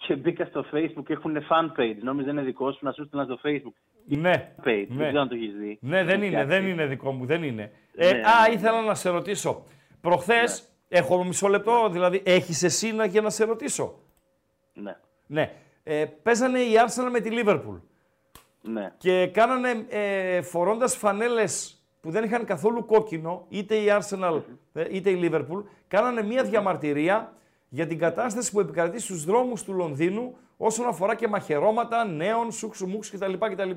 [0.07, 3.25] Και μπήκα στο facebook και έχουν fan page, νόμιζα είναι δικό σου, να σου στείλα
[3.25, 3.73] στο facebook.
[4.05, 4.97] Ναι, Page, ναι.
[4.97, 5.79] δεν ξέρω αν το έχεις δει.
[5.81, 7.73] ναι, δεν είναι, δεν είναι δικό μου, δεν είναι.
[7.97, 8.55] Ε, Ναι, α, ναι.
[8.55, 9.65] ήθελα να σε ρωτήσω.
[10.01, 13.99] Προχθές, έχω μισό λεπτό, δηλαδή έχεις εσύ να, για να σε ρωτήσω;
[14.75, 14.97] Ναι.
[15.27, 15.53] Ναι.
[15.83, 17.81] Ε, παίζανε η Arsenal με τη Liverpool
[18.63, 18.93] Ναι.
[18.99, 24.41] και κάνανε ε, φορώντας φανέλες που δεν είχαν καθόλου κόκκινο, είτε η Arsenal
[24.73, 27.33] ε, είτε η Liverpool, κάνανε μία διαμαρτυρία
[27.75, 32.99] για την κατάσταση που επικρατεί στους δρόμους του Λονδίνου όσον αφορά και μαχαιρώματα, νέων, σούξου
[33.13, 33.33] κτλ.
[33.39, 33.71] κτλ.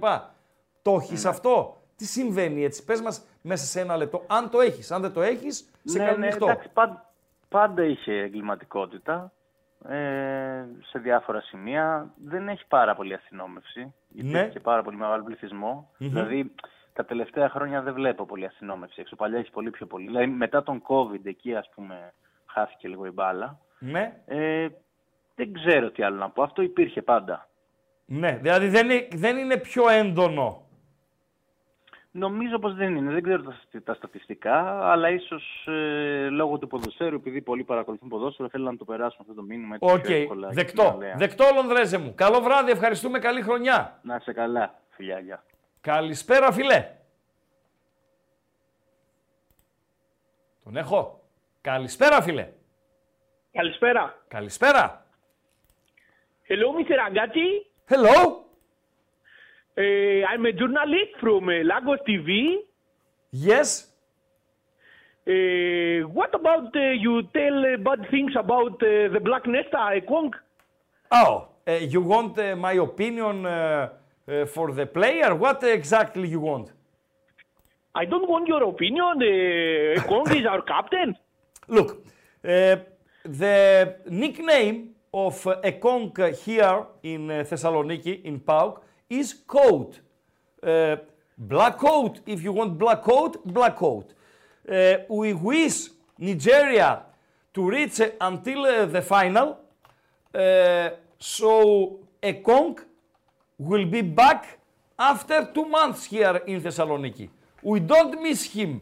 [0.82, 4.24] Το έχεις αυτό; Τι συμβαίνει έτσι, πες μας μέσα σε ένα λεπτό.
[4.28, 6.46] Αν το έχεις, αν δεν το έχεις, σε ναι, κάνω ναι, ανοιχτό.
[6.46, 7.10] εντάξει, πάντα,
[7.50, 9.32] πάντα είχε εγκληματικότητα
[9.90, 12.14] ε, σε διάφορα σημεία.
[12.26, 13.94] Δεν έχει πάρα πολύ αστυνόμευση.
[14.10, 14.40] Γιατί Ναι.
[14.40, 15.90] έχει και πάρα πολύ μεγάλο πληθυσμό.
[15.98, 16.52] Δηλαδή,
[16.94, 19.02] τα τελευταία χρόνια δεν βλέπω πολύ αστυνόμευση.
[19.02, 20.06] Έξω παλιά έχει πολύ πιο πολύ.
[20.06, 22.14] Δηλαδή, μετά τον COVID, εκεί ας πούμε,
[22.46, 23.60] χάθηκε λίγο η μπάλα.
[23.92, 24.68] Ναι, Ε,
[25.36, 26.44] δεν ξέρω τι άλλο να πω.
[26.44, 27.50] Αυτό υπήρχε πάντα.
[28.06, 28.38] ναι.
[28.42, 30.60] Δηλαδή δεν είναι, δεν είναι πιο έντονο.
[32.12, 33.12] Νομίζω πως δεν είναι.
[33.12, 38.10] Δεν ξέρω τα, στι- τα στατιστικά, αλλά ίσως ε, λόγω του ποδοσφαίρου, επειδή πολλοί παρακολουθούν
[38.10, 39.76] ποδόσφαιρο, θέλουν να το περάσουν αυτό το μήνυμα.
[39.82, 40.84] έτσι Οκ, πιο εύκολα και δεκτό.
[40.84, 41.16] κοιναλέα.
[41.16, 42.14] Δεκτό, Λονδρέζε μου.
[42.16, 44.00] Καλό βράδυ, ευχαριστούμε, καλή χρονιά.
[44.02, 45.44] Να είσαι καλά, φιλιά, γεια.
[45.82, 46.92] Καλησπέρα, φιλέ.
[50.64, 51.24] Τον έχω.
[51.62, 52.50] Καλησπέρα, φιλέ.
[53.55, 54.17] Καλησπέρα.
[54.29, 55.05] Καλησπέρα.
[56.49, 56.99] Hello, Mr.
[57.09, 57.49] Agati.
[57.89, 58.45] Hello.
[59.77, 62.59] Uh, I'm a journalist from uh, Lagos TV.
[63.33, 63.69] Yes.
[65.27, 70.33] Uh, what about uh, you tell uh, bad things about uh, the Black Nesta, Ekong?
[71.13, 75.35] Oh, uh, you want uh, my opinion uh, uh, for the player?
[75.35, 76.73] What exactly you want?
[77.95, 79.15] I don't want your opinion.
[79.23, 81.17] Uh, Ekong is our captain.
[81.69, 82.05] Look,
[82.45, 82.77] uh,
[83.26, 90.00] the nickname of uh, a conk here in uh, Thessaloniki, in Pauk, is coat.
[90.62, 90.98] Uh,
[91.36, 94.14] black coat, if you want black coat, black coat.
[94.70, 97.02] Uh, we wish Nigeria
[97.52, 99.58] to reach uh, until the final.
[101.18, 102.82] so a conk
[103.58, 104.60] will be back
[105.00, 107.30] after two months here in Thessaloniki.
[107.64, 108.82] We don't miss him.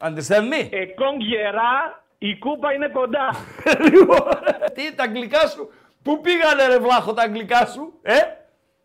[0.00, 0.60] Understand me?
[0.72, 1.24] A conch
[1.56, 3.28] ah, η κούπα είναι κοντά.
[3.92, 4.28] Λοιπόν,
[4.74, 5.70] τι, τα αγγλικά σου;
[6.02, 8.14] Πού πήγανε ρε βλάχο τα αγγλικά σου, ε;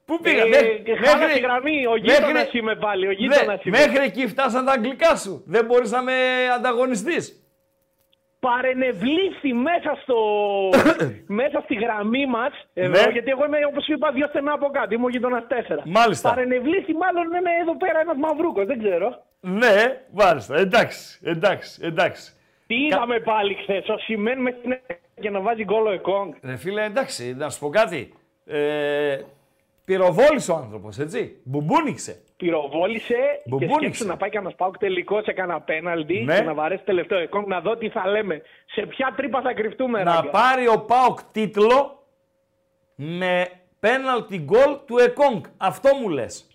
[0.05, 0.55] Πού πήγανε;
[0.85, 3.77] Ε, χάνα τη γραμμή, ο γείτονας είμαι πάλι, ο γείτονας είμαι.
[3.77, 5.43] Μέχρι εκεί φτάσαν τα αγγλικά σου.
[5.47, 6.13] Δεν μπορείς να με
[6.55, 7.37] ανταγωνιστείς.
[8.39, 10.15] παρενευλήθη μέσα, στο,
[11.41, 12.51] μέσα στη γραμμή μας.
[12.73, 13.11] Εδώ, Ναι.
[13.11, 14.93] γιατί εγώ είμαι, όπως είπα, δύο στενά από κάτω.
[14.95, 15.81] Είμαι ο γείτονας 4.
[15.85, 16.29] Μάλιστα.
[16.29, 19.23] Παρενευλήθη, μάλλον είναι εδώ πέρα ένας μαυρούκος, δεν ξέρω.
[19.39, 20.55] Ναι, μάλιστα.
[20.57, 22.33] Εντάξει, εντάξει, εντάξει.
[22.67, 24.73] Τι είδαμε πάλι χθες, ο Σιμέν με την
[25.21, 26.33] και να βάζει γκολ ο Εκόνγκ.
[26.43, 28.13] Ρε φίλε, εντάξει, να σου πω κάτι.
[28.45, 29.21] Ε,
[29.85, 31.39] πυροβόλησε ο άνθρωπος, έτσι.
[31.43, 32.21] Μπουμπούνιξε.
[32.37, 33.77] Πυροβόλησε και Μπουμπούνιξε.
[33.79, 36.35] σκέψου να πάει κανένα πάουκ τελικό σε κανένα πέναλτι Ναι.
[36.35, 38.41] και να βαρέσει τελευταίο Εκόνγκ να δω τι θα λέμε.
[38.65, 42.03] Σε ποια τρύπα θα κρυφτούμε, να Ράγκα; πάρει ο Πάοκ τίτλο
[42.95, 43.47] με
[43.79, 45.43] πέναλτι γκολ του Εκόνγκ.
[45.57, 46.47] Αυτό μου λες.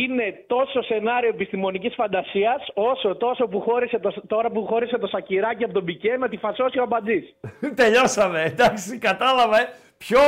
[0.00, 5.64] Είναι τόσο σενάριο επιστημονικής φαντασίας, όσο τόσο που χώρισε το, τώρα που χώρισε το Σακιράκι
[5.64, 7.34] από τον Πικέ να τη φασώσει ο Αμπατζή.
[7.82, 8.42] Τελειώσαμε.
[8.42, 9.60] Εντάξει, κατάλαβα.
[9.60, 9.68] ε.
[9.98, 10.20] Πιο,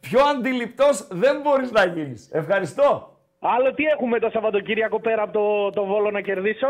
[0.00, 2.30] πιο αντιληπτός δεν μπορείς να γίνεις.
[2.32, 3.16] Ευχαριστώ.
[3.40, 6.66] Άλλο τι έχουμε το Σαββατοκύριακο πέρα από το, το Βόλο να κερδίσω;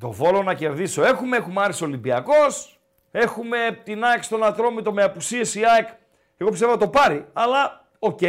[0.00, 1.36] Το Βόλο να κερδίσω έχουμε.
[1.36, 2.80] Έχουμε Άρης Ολυμπιακός.
[3.10, 5.88] Έχουμε την ΑΕΚ στον Ατρόμητο με απουσίες η ΑΕΚ.
[6.36, 7.26] Εγώ πιστεύω να το πάρει.
[7.32, 8.20] Αλλά οκ.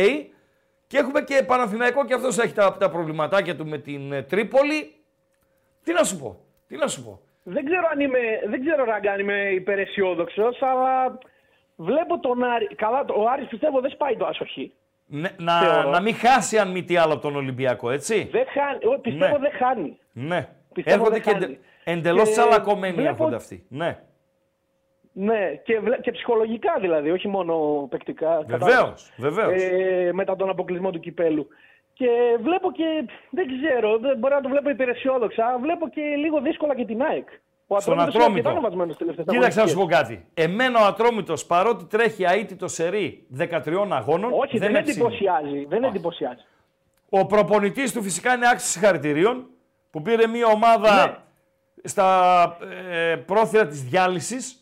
[0.91, 4.95] Και έχουμε και Παναθηναϊκό και αυτός έχει τα, τα προβληματάκια του με την ε, Τρίπολη.
[5.83, 6.39] Τι να σου πω.
[6.67, 7.19] Τι να σου πω.
[7.43, 8.19] Δεν ξέρω αν είμαι,
[8.49, 11.17] δεν ξέρω Ράγκα αν είμαι υπεραισιόδοξος, αλλά
[11.75, 12.67] βλέπω τον Άρη.
[12.75, 14.71] Καλά, ο Άρης πιστεύω δεν σπάει το άσοχη.
[15.05, 15.89] Ναι, να, Θεωρώ.
[15.89, 18.29] να μην χάσει αν μη τι άλλο από τον Ολυμπιακό, έτσι.
[18.31, 19.49] Δεν χάνει, εγώ πιστεύω Ναι.
[19.49, 19.97] δεν χάνει.
[20.11, 20.47] Ναι.
[20.73, 21.43] Πιστεύω Έρχονται δεν και χάνει.
[21.83, 23.65] εντε, εντελώς Και τσαλακωμένοι βλέπω- έρχονται αυτοί.
[23.69, 23.99] Ναι.
[25.13, 28.43] Ναι, και, βλέ- και ψυχολογικά δηλαδή, όχι μόνο παικτικά.
[28.47, 29.61] Βεβαίως, βεβαίως.
[29.61, 31.47] Ε, μετά τον αποκλεισμό του κυπέλου.
[31.93, 32.07] Και
[32.41, 32.83] βλέπω και,
[33.29, 37.27] δεν ξέρω, δεν μπορεί να το βλέπω υπεραισιόδοξα, βλέπω και λίγο δύσκολα και την ΑΕΚ.
[37.67, 38.49] Ο Στον Ατρόμητος είναι Ατρόμητο.
[38.49, 40.17] αρκετά ανεβασμένος τελευταίες Κοίταξε να σου πω αγωνιστικές.
[40.17, 40.25] κάτι.
[40.33, 44.31] Εμένα ο Ατρόμητος παρότι τρέχει αίτητο σερί 13 αγώνων.
[44.33, 44.97] Όχι, δεν, με ψήνει.
[45.05, 45.65] εντυπωσιάζει.
[45.69, 46.43] Δεν εντυπωσιάζει.
[47.09, 49.47] Ο προπονητής του φυσικά είναι άξιος συγχαρητηρίων
[49.91, 51.13] που πήρε μια ομάδα Ναι.
[51.83, 52.57] στα
[52.91, 54.60] ε, πρόθυρα της διάλυσης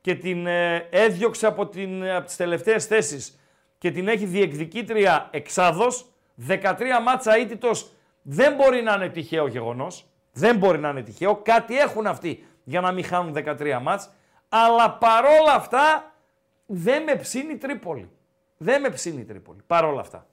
[0.00, 3.40] και την ε, έδιωξε από, την, από τις τελευταίες θέσεις
[3.78, 6.04] και την έχει διεκδικήτρια εξάδος.
[6.48, 6.62] 13
[7.04, 7.90] μάτσα αίτητος
[8.22, 10.04] δεν μπορεί να είναι τυχαίο γεγονός.
[10.32, 11.36] Δεν μπορεί να είναι τυχαίο.
[11.36, 14.10] Κάτι έχουν αυτοί για να μην χάνουν 13 μάτς.
[14.48, 16.12] Αλλά παρόλα αυτά
[16.66, 18.10] δεν με ψήνει η Τρίπολη.
[18.56, 19.58] Δεν με ψήνει η Τρίπολη.
[19.66, 20.26] Παρόλα αυτά.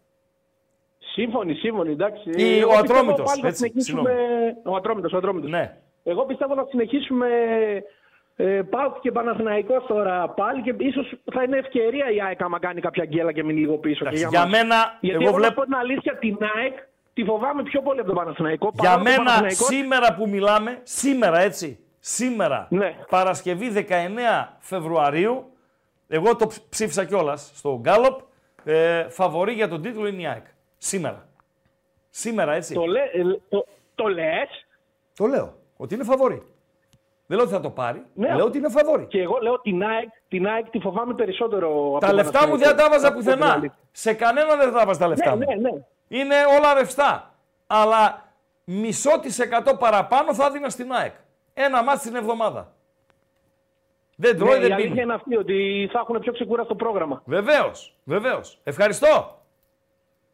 [0.97, 2.29] Σύμφωνοι, σύμφωνοι, εντάξει.
[2.29, 4.13] Ή Εγώ ο πιστεύω Ατρόμητος, πάλι θα έτσι, συνεχίσουμε...
[4.65, 5.49] Ο Ατρόμητος, ο Ατρόμητος.
[5.49, 5.77] Ναι.
[6.03, 7.27] Εγώ πιστεύω να συνεχίσουμε
[8.39, 12.81] Ε, Πάω και Παναθηναϊκός τώρα πάλι και ίσως θα είναι ευκαιρία η ΑΕΚ άμα κάνει
[12.81, 14.03] κάποια γκέλα και μείνει λίγο πίσω.
[14.05, 14.49] Εντάξει, και για μας.
[14.49, 16.73] μένα, Γιατί εγώ εγώ βλέπω- να πω την αλήθεια, την ΑΕΚ
[17.13, 18.71] τη φοβάμαι πιο πολύ από τον Παναθηναϊκό.
[18.73, 22.95] Για παρόλο που ο μένα, Παναθηναϊκός- σήμερα που μιλάμε, σήμερα έτσι, σήμερα, Ναι.
[23.09, 25.51] Παρασκευή 19 Φεβρουαρίου,
[26.07, 28.19] εγώ το ψ- ψήφισα κιόλας στο Γκάλοπ,
[28.63, 30.45] ε, φαβορή για τον τίτλο είναι η ΑΕΚ.
[30.77, 31.27] Σήμερα.
[32.09, 32.73] Σήμερα, έτσι.
[32.73, 33.65] Το, λέ, ε, το,
[33.95, 34.65] το λες;
[35.15, 35.53] Το λέω.
[35.77, 36.43] Ότι είναι φαβορή.
[37.29, 38.05] Δεν λέω ότι θα το πάρει.
[38.13, 38.35] Ναι.
[38.35, 39.05] Λέω ότι είναι φαβορή.
[39.05, 42.57] και εγώ λέω την ΑΕΚ, την ΑΕΚ τη φοβάμαι περισσότερο από Τα τον λεφτά μου
[42.57, 42.95] δεν θα τα Παναθηναϊκό.
[42.95, 43.53] έβαζα Αυτό είναι πουθενά.
[43.53, 43.77] αλήθεια.
[43.91, 45.61] Σε κανένα δεν θα τα έβαζα τα λεφτά Ναι, μου.
[45.61, 45.77] ναι, ναι.
[46.07, 47.33] Είναι όλα ρευστά.
[47.67, 48.25] Αλλά
[48.63, 51.13] μισό της εκατό παραπάνω θα έδινα στην ΑΕΚ.
[51.53, 52.71] Ένα μάτι την εβδομάδα.
[54.15, 55.01] Δεν τρώει, Ναι, η δεν αλήθεια πίνει.
[55.03, 57.21] είναι αυτή ότι θα έχουν πιο ξεκούραστο πρόγραμμα.
[57.25, 58.59] Βεβαίως, βεβαίως.
[58.63, 59.36] Ευχαριστώ.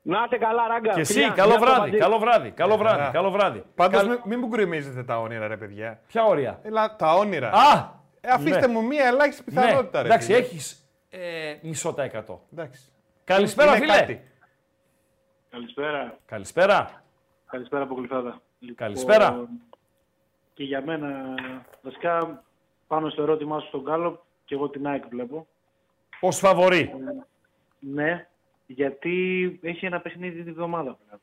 [0.06, 0.94] Να είστε καλά, ράγκα.
[0.94, 1.98] Και εσύ, Φιλιά, καλό γεια στο βράδυ, Παντή.
[1.98, 3.12] καλό βράδυ, καλό βράδυ, Χαρά.
[3.12, 3.64] καλό βράδυ.
[3.76, 6.02] Πάντως Καλ- μην, μην μου γκρεμίζετε τα όνειρα, ρε παιδιά.
[6.08, 7.50] Ποια όρια; Έλα, τα όνειρα.
[7.52, 7.90] Α!
[8.22, 8.74] Ε, αφήστε ναι.
[8.74, 10.08] μου μία ελάχιστη Ναι, πιθανότητα, ρε.
[10.08, 10.38] εντάξει, φίλε.
[10.38, 12.42] έχεις ε, μισό τα εκατό.
[12.54, 12.92] Εντάξει.
[13.24, 13.98] Καλησπέρα, Είναι φίλε.
[14.00, 14.22] κάτι.
[15.50, 16.18] Καλησπέρα.
[16.26, 17.04] Καλησπέρα.
[17.46, 18.42] Καλησπέρα από Γλυφάδα.
[18.60, 19.48] Λοιπόν, Καλησπέρα.
[20.54, 21.10] Και για μένα,
[21.82, 22.44] βασικά,
[22.88, 25.48] πάνω στο ερώτημά σου στον Γκάλοπ, και εγώ την ΑΕΚ βλέπω.
[26.20, 26.94] Ως φαβορή.
[27.80, 28.28] Ναι,
[28.76, 31.22] γιατί έχει ένα παιχνίδι τη βδομάδα πλέον.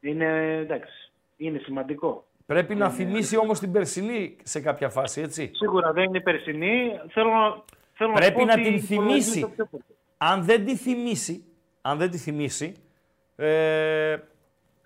[0.00, 2.26] Είναι, εντάξει, είναι σημαντικό.
[2.46, 5.50] Πρέπει να θυμίσει όμως την περσινή σε κάποια φάση, έτσι.
[5.54, 6.90] Σίγουρα δεν είναι περσινή.
[7.08, 8.94] Θέλω να, θέλω να Πρέπει πω να ότι την η θυμίσει.
[8.94, 9.84] Πολωνία είναι το πιο πολύ.
[10.18, 11.44] Αν δεν τη θυμίσει,
[11.82, 12.74] αν δεν τη θυμίσει,
[13.36, 14.16] ε,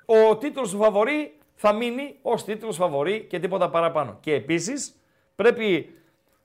[0.05, 4.19] ο τίτλος του φαβορή θα μείνει ως τίτλος φαβορή και τίποτα παραπάνω.
[4.21, 4.95] Και επίσης
[5.37, 5.95] πρέπει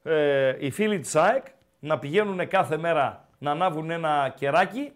[0.03, 1.45] ε, οι φίλοι της ΑΕΚ
[1.80, 4.91] να πηγαίνουν κάθε μέρα να ανάβουν ένα κεράκι,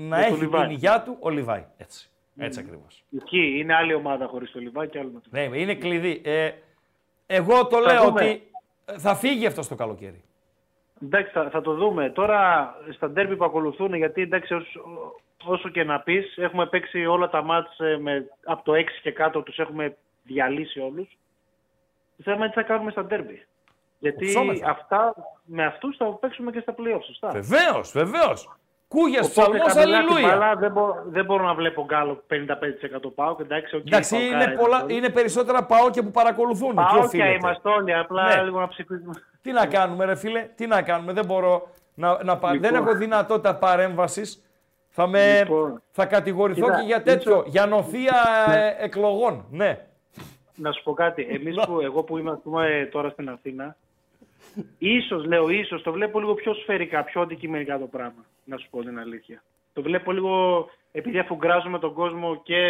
[0.00, 0.62] να Με το έχει Λιβάι.
[0.66, 1.64] την υγειά του ο Λιβάη.
[1.76, 3.04] Έτσι, έτσι ακριβώς.
[3.10, 6.20] Ισχύει, είναι άλλη ομάδα χωρίς το Λιβάη και άλλη με το Ναι, είναι κλειδί.
[6.24, 6.50] Ε,
[7.26, 8.22] εγώ το λέω δούμε.
[8.24, 8.50] ότι
[8.98, 10.22] θα φύγει αυτός το καλοκαίρι.
[11.02, 12.10] Εντάξει, θα, θα το δούμε.
[12.10, 14.80] Τώρα στα ντέρμπι που ακολουθούν, γιατί εντάξει, όσο,
[15.44, 19.12] όσο και να πεις, έχουμε παίξει όλα τα μάτς ε, με, από το 6 και
[19.12, 21.18] κάτω, τους έχουμε διαλύσει όλους.
[22.16, 23.46] Το θέμα είναι τι θα κάνουμε στα ντέρμπι.
[23.98, 24.70] Γιατί Οψόμεθα.
[24.70, 27.28] αυτά, με αυτούς θα παίξουμε και στα playoff, σωστά.
[27.30, 28.48] Βεβαίως, βεβαίως.
[28.88, 30.28] Κούγια, Οπότε ψαλμό, χαμηλά την αλληλούια.
[30.36, 33.36] μπάλα δεν, μπο- δεν μπορώ να βλέπω γκάλο 55% πάω.
[33.40, 34.94] Εντάξει, οκ, Εντάξει, πάω είναι, κάρα, πολλά, είμαστε όλοι.
[34.96, 36.68] είναι περισσότερα παόκια που παρακολουθούν.
[36.68, 37.30] και Πάω και οφείλεται.
[37.34, 38.42] είμαστε όλοι, απλά Ναι.
[38.42, 39.12] λίγο να ψηφίσουμε.
[39.42, 41.12] Τι να κάνουμε, ρε φίλε, τι να κάνουμε.
[41.12, 42.70] Δεν μπορώ να, να πα- Λοιπόν.
[42.70, 44.42] Δεν έχω δυνατότητα παρέμβασης.
[44.88, 45.82] Θα, με, Λοιπόν.
[45.90, 48.14] θα κατηγορηθώ Κοίτα, και για τέτοιο, ίσως- για νοθεία
[48.48, 49.44] ε, εκλογών.
[49.50, 49.78] Ναι.
[50.54, 51.26] Να σου πω κάτι.
[51.30, 53.76] Εμείς που, εγώ που είμαι ας πούμε, τώρα στην Αθήνα,
[54.78, 58.24] ίσως, λέω ίσως, το βλέπω λίγο πιο σφαιρικά, πιο αντικειμενικά το πράγμα.
[58.44, 59.42] Να σου πω την αλήθεια.
[59.72, 62.60] Το βλέπω λίγο, επειδή αφουγκράζουμε τον κόσμο και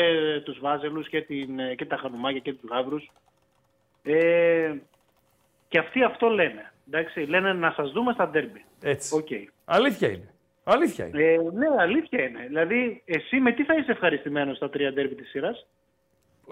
[0.44, 3.10] τους βάζελους και, την, και τα χανουμάκια και τους γάβρους.
[4.02, 4.74] Ε,
[5.68, 6.72] και αυτοί αυτό λένε.
[6.86, 8.64] Εντάξει, λένε να σας δούμε στα ντέρμπι.
[8.82, 9.16] Έτσι.
[9.16, 9.28] Οκ.
[9.64, 10.32] Αλήθεια είναι.
[10.64, 11.22] Αλήθεια είναι.
[11.22, 12.44] Ε, ναι, αλήθεια είναι.
[12.46, 15.66] Δηλαδή, εσύ με τι θα είσαι ευχαριστημένος στα τρία ντέρμπι της σειράς;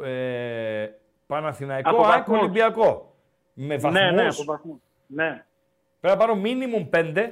[0.03, 0.87] Ε,
[1.27, 2.41] Παναθηναϊκό, Από ΑΕΚ, βαθμούς.
[2.41, 3.15] Ολυμπιακό.
[3.55, 4.01] Με βαθμούς.
[4.01, 4.81] Ναι, ναι, από βαθμό.
[5.07, 5.45] Ναι.
[6.01, 7.31] Πρέπει να πάρω minimum 5.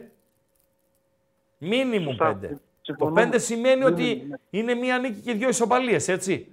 [1.61, 2.39] Minimum Σωστά.
[2.43, 2.49] 5.
[2.49, 3.29] Το Συμφωνούμε.
[3.33, 4.37] 5 σημαίνει Ναι, ότι ναι.
[4.51, 6.49] είναι μία νίκη και δύο ισοπαλίες, έτσι.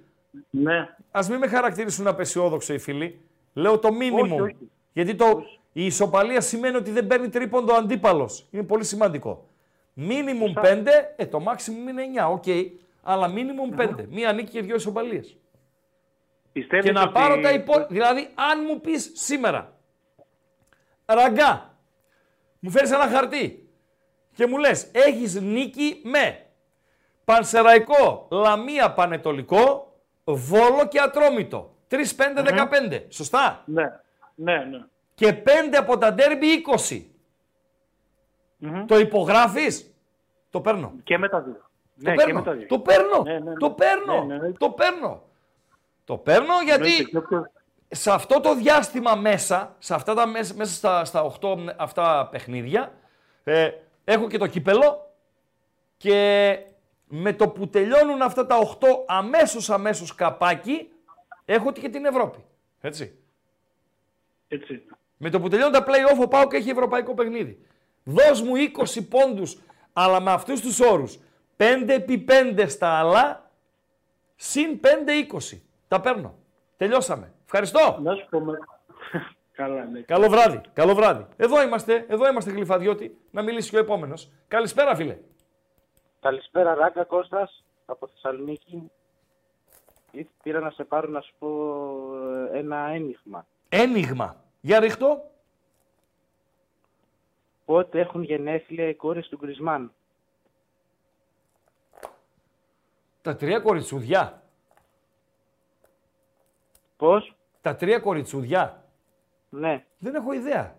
[0.50, 0.78] Ναι.
[1.10, 3.20] Α μην με χαρακτηρίσουν απεσιόδοξο οι φίλοι.
[3.52, 4.22] Λέω το minimum.
[4.22, 4.56] Όχι, όχι.
[4.92, 8.46] Γιατί το, η ισοπαλία σημαίνει ότι δεν παίρνει τρίποντο ο αντίπαλος.
[8.50, 9.46] Είναι πολύ σημαντικό.
[9.96, 12.44] Minimum 5, ε, το maximum είναι 9, οκ.
[13.02, 14.04] Αλλά minimum 5.
[14.08, 15.36] Μία νίκη και δύο ισοπαλίες.
[16.52, 17.12] Πιστεύεις Και να ότι...
[17.12, 17.86] πάρω τα υπόλοιπα.
[17.90, 19.71] Δηλαδή, αν μου πεις σήμερα,
[21.14, 21.76] ραγκά,
[22.58, 23.70] μου φέρεις ένα χαρτί
[24.34, 26.46] και μου λες, έχεις νίκη με
[27.24, 29.92] Πανσεραϊκό, Λαμία Πανετολικό,
[30.24, 31.76] Βόλο και Ατρόμητο.
[31.88, 33.04] 3-5-15.
[33.08, 33.84] Σωστά; Ναι,
[34.34, 34.84] ναι, ναι.
[35.14, 35.48] Και 5
[35.78, 36.46] από τα ντέρμπι
[36.88, 37.02] 20.
[38.86, 39.94] Το υπογράφεις;
[40.50, 40.92] Το παίρνω.
[41.04, 41.52] Και με τα δύο.
[41.54, 42.38] Το ναι, και παίρνω.
[42.38, 42.66] με τα δύο.
[42.66, 43.22] Το παίρνω.
[43.22, 43.52] Ναι, ναι, ναι.
[43.56, 44.24] Το παίρνω.
[44.24, 44.52] Ναι, ναι.
[44.52, 45.22] Το παίρνω.
[46.04, 46.86] Το παίρνω Εννοείται.
[46.88, 47.50] γιατί Και όποιος-
[47.94, 52.92] σε αυτό το διάστημα μέσα, σε αυτά τα, μέσα, μέσα στα, στα 8 αυτά παιχνίδια,
[53.44, 53.70] ε,
[54.04, 55.14] έχω και το κύπελο
[55.96, 56.58] και
[57.06, 60.90] με το που τελειώνουν αυτά τα 8 αμέσως αμέσως καπάκι,
[61.44, 62.44] έχω και την Ευρώπη.
[62.80, 63.18] Έτσι.
[64.48, 64.72] Έτσι.
[64.72, 64.96] είναι.
[65.16, 67.66] Με το που τελειώνουν τα play-off ο Πάοκ έχει ευρωπαϊκό παιχνίδι.
[68.04, 69.58] Δώσ' μου 20 πόντους,
[69.92, 71.18] αλλά με αυτούς τους όρους.
[71.56, 73.50] 5 επί 5 στα άλλα,
[74.36, 75.60] συν 5-20.
[75.88, 76.38] Τα παίρνω.
[76.76, 77.31] Τελειώσαμε.
[77.54, 78.00] Ευχαριστώ.
[78.02, 78.58] Να σου πω με...
[79.52, 80.00] Καλά, ναι.
[80.00, 80.60] Καλό βράδυ.
[80.72, 81.26] Καλό βράδυ.
[81.36, 83.18] Εδώ είμαστε, εδώ είμαστε γλυφαδιώτη.
[83.30, 84.30] Να μιλήσει και ο επόμενος.
[84.48, 85.18] Καλησπέρα, φίλε.
[86.20, 88.90] Καλησπέρα, Ράγκα Κώστας, από Θεσσαλονίκη.
[90.10, 91.48] Ήρθ- Πήρα να σε πάρω να σου πω
[92.52, 93.46] ε, ένα ένιγμα.
[93.68, 94.44] Ένιγμα.
[94.60, 95.30] Για ρίχτω.
[97.64, 99.92] πότε έχουν γενέθλια οι κόρες του Γκρισμάν;
[103.22, 104.42] Τα τρία κοριτσουδιά.
[106.96, 108.84] Πώς; Τα τρία κοριτσουδιά.
[109.50, 109.84] Ναι.
[109.98, 110.76] Δεν έχω ιδέα.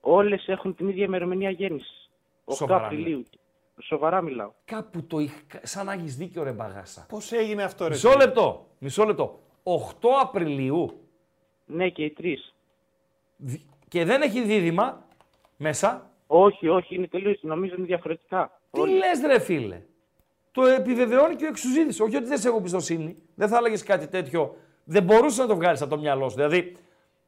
[0.00, 2.10] Όλες έχουν την ίδια ημερομηνία γέννησης.
[2.44, 3.22] 8 Σοβαρά Απριλίου.
[3.82, 4.52] Σοβαρά μιλάω.
[4.64, 5.36] Κάπου το είχα.
[5.62, 7.06] Σαν να έχεις δίκιο, ρε μπαγάσα.
[7.08, 7.90] Πώς έγινε αυτό, ρε.
[7.90, 8.66] Μισό λεπτό.
[8.78, 9.40] Μισό λεπτό.
[9.62, 11.00] 8 Απριλίου
[11.66, 12.54] Ναι, και οι τρεις.
[13.36, 15.06] δι- και δεν έχει δίδυμα
[15.56, 18.60] μέσα; Όχι, όχι, είναι τελείως, νομίζω είναι διαφορετικά.
[18.70, 19.82] Τι λες ρε φίλε;
[20.52, 22.00] Το επιβεβαιώνει και ο εξουζίδης.
[22.00, 23.16] Όχι ότι δεν σε έχω εμπιστοσύνη.
[23.34, 24.56] Δεν θα έλεγες κάτι τέτοιο.
[24.92, 26.36] Δεν μπορούσες να το βγάλεις από το μυαλό σου.
[26.36, 26.76] Δηλαδή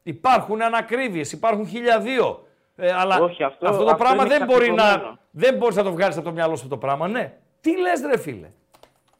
[0.03, 2.47] υπάρχουν ανακρίβειες, υπάρχουν χιλιαδίο.
[2.75, 4.75] Ε, αλλά Όχι, αυτό- το αυτό πράγμα είναι δεν μπορεί να.
[4.83, 5.17] ξαφνικωμένο.
[5.31, 7.37] Δεν μπορείς να το βγάλεις από το μυαλό σου το πράγμα, ναι.
[7.61, 8.49] Τι λες ρε φίλε;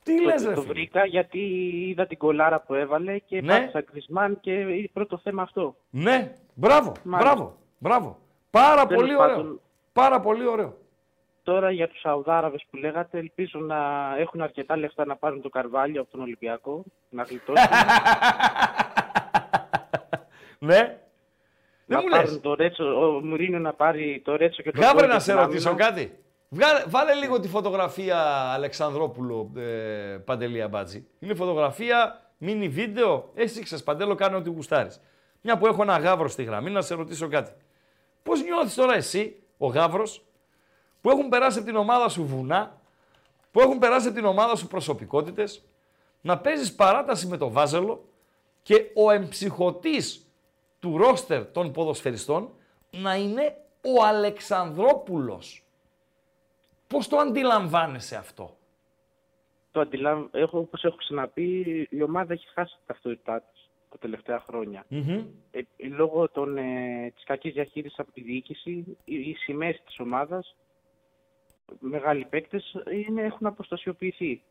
[0.03, 1.39] Τι Το, λες ρε το φίλε; βρήκα γιατί
[1.89, 3.59] είδα την κολάρα που έβαλε και Ναι.
[3.59, 5.75] πάτησα Γκρισμάν και είναι πρώτο θέμα αυτό.
[5.89, 7.33] Ναι, μπράβο, Μάλιστα.
[7.33, 8.17] μπράβο, μπράβο.
[8.49, 9.35] Πάρα Τέλος πολύ ωραίο.
[9.35, 9.59] πάντων.
[9.93, 10.77] Πάρα πολύ ωραίο.
[11.43, 13.77] Τώρα για τους Σαουδάραβες που λέγατε, ελπίζω να
[14.17, 17.65] έχουν αρκετά λεφτά να πάρουν το καρβάλιο από τον Ολυμπιακό, να γλιτώσουν,
[20.59, 20.97] Ναι.
[21.85, 22.41] Δεν να μου πάρουν λες.
[22.41, 25.31] το Ρέτσο, ο Μουρίνιο να πάρει το Ρέτσο και το Γάβρε Γκολ να και σε
[25.31, 25.85] την ρωτήσω άμυνα.
[25.85, 26.17] κάτι.
[26.49, 28.17] Βγάλε, βάλε λίγο τη φωτογραφία
[28.53, 31.07] Αλεξανδρόπουλο ε, Παντελή Αμπάτζη.
[31.19, 33.31] Είναι φωτογραφία, μίνι βίντεο.
[33.35, 35.01] Εσύ ξέρεις Παντέλο, κάνε ό,τι γουστάρεις.
[35.41, 37.51] Μια που έχω ένα γάβρο στη γραμμή, να σε ρωτήσω κάτι.
[38.23, 40.23] Πώς νιώθεις τώρα εσύ, ο γάβρος,
[41.03, 42.81] που έχουν περάσει από την ομάδα σου βουνά,
[43.51, 45.63] που έχουν περάσει από την ομάδα σου προσωπικότητες,
[46.21, 48.05] να παίζεις παράταση με το Βάζελο
[48.61, 50.25] και ο εμψυχωτής
[50.79, 52.49] του ρόστερ των ποδοσφαιριστών
[52.91, 55.63] να είναι ο Αλεξανδρόπουλος.
[56.87, 58.57] Πώς το αντιλαμβάνεσαι αυτό;
[59.71, 60.25] Το αντιλαμβ...
[60.31, 64.85] έχω, όπως έχω ξαναπεί, η ομάδα έχει χάσει την ταυτότητά της τα τελευταία χρόνια.
[65.51, 70.55] Ε, λόγω των, ε, της κακής διαχείρισης από τη διοίκηση, οι, οι σημαίες της ομάδας,
[71.79, 72.75] μεγάλοι παίκτες,
[73.07, 74.41] είναι, έχουν αποστασιοποιηθεί.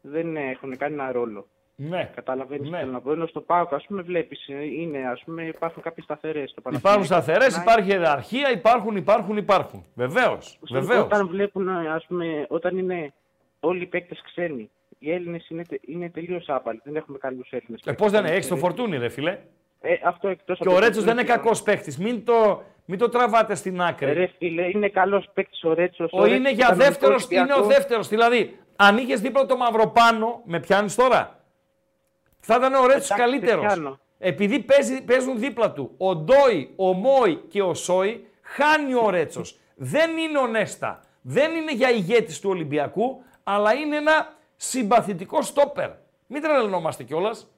[0.00, 1.46] Δεν ε, έχουν κάνει ένα ρόλο.
[1.78, 2.10] Ναι.
[2.14, 2.76] Καταλαβαίνεις Ναι.
[2.76, 3.12] τι θέλω να πω.
[3.12, 6.50] Ενώ στο ΠΑΟΚ, ας πούμε, βλέπεις, ε, είναι, ας πούμε, υπάρχουν κάποιες σταθερές.
[6.50, 7.74] Στο Υπάρχουν Παναθηναϊκό σταθερές, ξεκινάει.
[7.74, 9.84] υπάρχει ιεραρχία, υπάρχουν, υπάρχουν, υπάρχουν.
[9.94, 11.04] Βεβαίως, βεβαίως.
[11.04, 13.12] Όταν βλέπουν, ας πούμε, όταν είναι
[13.60, 16.80] όλοι οι παίκτες ξένοι, οι Έλληνες είναι, τε- είναι τελείως άπαλοι.
[16.84, 17.82] Δεν έχουμε καλούς Έλληνες.
[17.84, 19.38] Ε, πώς δεν είναι, έχεις το φορτούνι ρε φίλε.
[19.80, 21.98] Ε, αυτό εκτός Και ο Ρέτσος δεν είναι κακός παίχτης.
[21.98, 24.12] Μην το, μην το τραβάτε στην άκρη.
[24.12, 26.10] Ρε φίλε, είναι καλός παίκτης ο Ρέτσος.
[26.12, 28.08] Ο είναι για δεύτερος δεύτερος, είναι ο δεύτερος.
[28.08, 31.40] Δηλαδή, αν είχες δίπλα το Μαυροπάνο, με πιάνεις τώρα.
[32.40, 33.64] Θα ήταν ο Ρέτσος Εντάξει, καλύτερος.
[33.64, 33.98] πιάνω.
[34.18, 39.58] Επειδή παίζει, παίζουν δίπλα του ο Ντόι, ο Μόι και ο Σόι, χάνει ο Ρέτσος.
[39.74, 41.00] Δεν είναι ο Νέστα.
[41.22, 45.90] Δεν είναι για ηγέτης του Ολυμπιακού, αλλά είναι ένα συμπαθητικό στόπερ.
[46.26, 47.50] Μην τρελαινόμαστε κιόλας.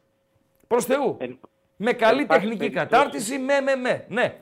[0.66, 1.16] Προς Θεού.
[1.76, 2.86] με καλή εν πάση τεχνική περιπτώσει.
[2.86, 4.04] κατάρτιση, με, με, με.
[4.08, 4.36] Ναι.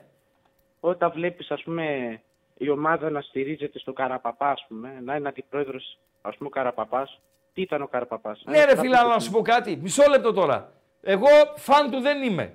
[0.87, 2.19] Όταν βλέπεις, ας πούμε,
[2.57, 7.19] η ομάδα να στηρίζεται στο Καραπαπά, ας πούμε, να είναι αντιπρόεδρος, ας πούμε, ο Καραπαπάς.
[7.53, 9.75] Τι ήταν ο Καραπαπάς; Ναι, ρε φίλε, αλλά να σου πω κάτι.
[9.81, 10.71] Μισό λεπτό τώρα.
[11.01, 12.53] Εγώ φαν του δεν είμαι.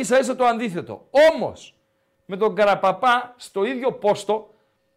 [0.00, 1.06] σα ίσα το αντίθετο.
[1.32, 1.74] Όμως,
[2.26, 4.50] με τον Καραπαπά στο ίδιο πόστο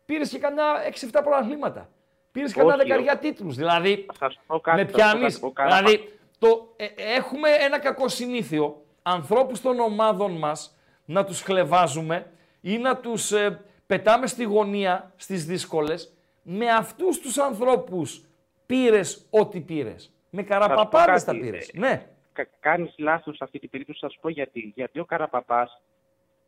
[0.06, 1.90] πήρες και κανένα 6-7 προαθλήματα.
[2.32, 3.56] Πήρες κανένα Όχι, δεκαριά τίτλους.
[3.56, 5.34] Δηλαδή, Θα σου πω κάτι, με θα σου πω πιάνεις.
[5.34, 5.46] κάτι.
[5.46, 11.42] Ο Καραπα- Δηλαδή, το, ε, έχουμε ένα κακό συνήθειο ανθρώπους των ομάδων μας να τους
[11.42, 12.32] χλεβάζουμε
[12.66, 16.14] ή να τους ε, πετάμε στη γωνία στις δύσκολες.
[16.44, 18.22] Με αυτούς τους ανθρώπους
[18.66, 20.12] πήρες ό,τι πήρες.
[20.30, 21.68] Με καραπαπάδες τα κάτι, πήρες.
[21.68, 22.06] ε, Ναι.
[22.34, 24.72] Κα- κάνεις λάθος σε αυτή την περίπτωση, θα σου πω γιατί.
[24.76, 25.82] Γιατί ο Καραπαπάς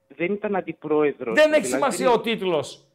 [0.08, 1.36] δεν ήταν αντιπρόεδρος.
[1.36, 2.86] Δεν έχει δηλαδή σημασία ο τίτλος.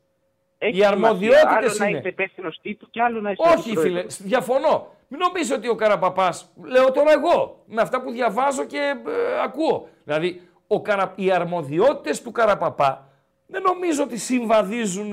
[0.59, 1.57] Έχει Οι αρμοδιότητες σημασία.
[1.57, 1.99] Άλλο να είναι.
[1.99, 4.23] είσαι υπεύθυνος τίτλου και άλλο να είσαι Όχι, φίλε, αντιπρόεδρος.
[4.23, 4.87] διαφωνώ.
[5.09, 6.51] Μην νομίζεις ότι ο Καραπαπάς.
[6.65, 9.89] Λέω τώρα εγώ, με αυτά που διαβάζω και ε, ακούω.
[10.05, 11.13] Δηλαδή, ο Καρα...
[11.17, 13.09] οι αρμοδιότητες του Καραπαπά
[13.51, 15.13] δεν νομίζω ότι συμβαδίζουν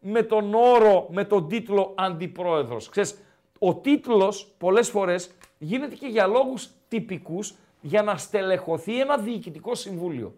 [0.00, 2.88] με τον όρο, με τον τίτλο αντιπρόεδρος.
[2.88, 3.18] Ξέρεις,
[3.58, 10.34] ο τίτλος πολλές φορές γίνεται και για λόγους τυπικούς για να στελεχωθεί ένα διοικητικό συμβούλιο.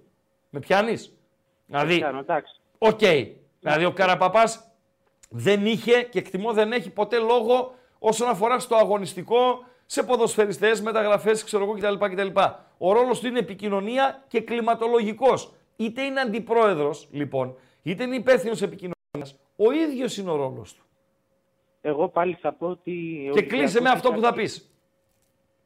[0.50, 1.16] Με πιάνεις;
[1.66, 2.60] Δηλαδή, Πιάνω, εντάξει.
[2.78, 2.98] Οκ.
[3.60, 4.70] Δηλαδή ο Καραπαπάς
[5.28, 11.44] δεν είχε και εκτιμώ δεν έχει ποτέ λόγο όσον αφορά στο αγωνιστικό, σε ποδοσφαιριστές, μεταγραφές,
[11.44, 12.14] ξέρω εγώ κτλ.
[12.14, 12.40] κτλ.
[12.78, 15.52] Ο ρόλος του είναι επικοινωνία και κλιματολογικός.
[15.76, 20.84] Είτε είναι αντιπρόεδρος, λοιπόν, είτε είναι υπεύθυνος επικοινωνίας, ο ίδιος είναι ο ρόλος του.
[21.80, 23.26] Εγώ πάλι θα πω ότι...
[23.30, 24.70] ο Και κλείσε Ολυμπιακός με αυτό έχει που θα αρχίσει- πεις.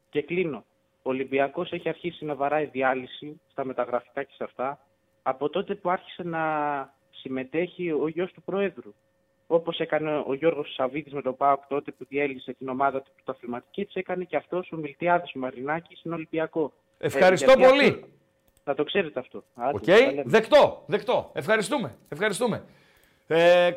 [0.09, 0.65] Και κλείνω.
[1.03, 4.85] Ο Ολυμπιακός έχει αρχίσει να βαράει διάλυση στα μεταγραφικά και σε αυτά
[5.23, 6.39] από τότε που άρχισε να
[7.09, 8.93] συμμετέχει ο γιος του Προέδρου.
[9.47, 13.81] Όπως έκανε ο Γιώργος Σαββίδης με τον ΠΑΟΚ τότε που διέλυσε την ομάδα του πρωταθληματική,
[13.81, 16.73] έτσι έκανε και αυτός ο Μιλτιάδης ο Μαρινάκης στην Ολυμπιακό.
[16.97, 17.87] Ευχαριστώ γιατί πολύ.
[17.87, 18.07] αυτό-
[18.63, 19.43] Να το ξέρετε αυτό.
[19.55, 20.23] Άντε, Οκ, τα λέμε.
[20.25, 21.29] δεκτό, δεκτό.
[21.33, 22.63] Ευχαριστούμε, ευχαριστούμε.
[23.27, 23.71] Ε,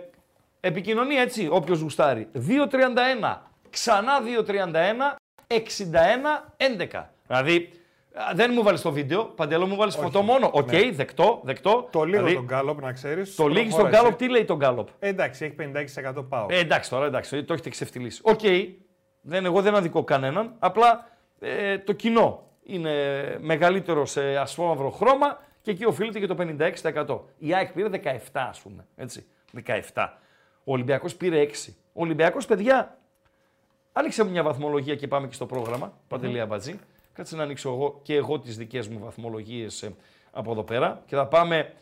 [0.60, 2.28] επικοινωνία έτσι, όποιος γουστάρει.
[2.34, 5.16] 2.31, ξανά 2.31,
[5.46, 5.56] 61,
[6.56, 7.10] 11.
[7.26, 7.70] Δηλαδή,
[8.14, 10.50] α, δεν μου βάλεις το βίντεο, Παντελό μου βάλεις φωτό μόνο.
[10.52, 10.90] Οκ, Ναι.
[10.90, 11.88] δεκτό, δεκτό.
[11.92, 13.34] Το λίγο Δηλαδή, τον Γκάλοπ, να ξέρεις.
[13.34, 15.54] το λίγη στον Γκάλοπ, τι λέει τον Γκάλοπ; Ε, εντάξει, έχει
[16.18, 16.46] 56% πάω.
[16.50, 18.20] Ε, εντάξει τώρα, εντάξει, το έχετε ξεφτυλίσει.
[18.24, 18.40] Οκ,
[19.20, 21.08] δεν, εγώ δεν αδικώ κανέναν, απλά
[21.40, 22.92] ε, το κοινό είναι
[23.40, 27.20] μεγαλύτερο σε ασφόμαυρο χρώμα και εκεί οφείλεται και το 56%.
[27.38, 29.26] Η ΑΕΚ πήρε 17 ας πούμε, έτσι,
[29.92, 30.08] 17.
[30.64, 31.72] Ο Ολυμπιακός πήρε 6.
[31.92, 32.98] Ο Ολυμπιακός, παιδιά,
[33.92, 36.78] άνοιξε μου μια βαθμολογία και πάμε και στο πρόγραμμα, Παντελή Αμπατζή.
[37.12, 39.94] Κάτσε να ανοίξω εγώ και εγώ τις δικές μου βαθμολογίες ε,
[40.30, 41.72] από εδώ πέρα και θα πάμε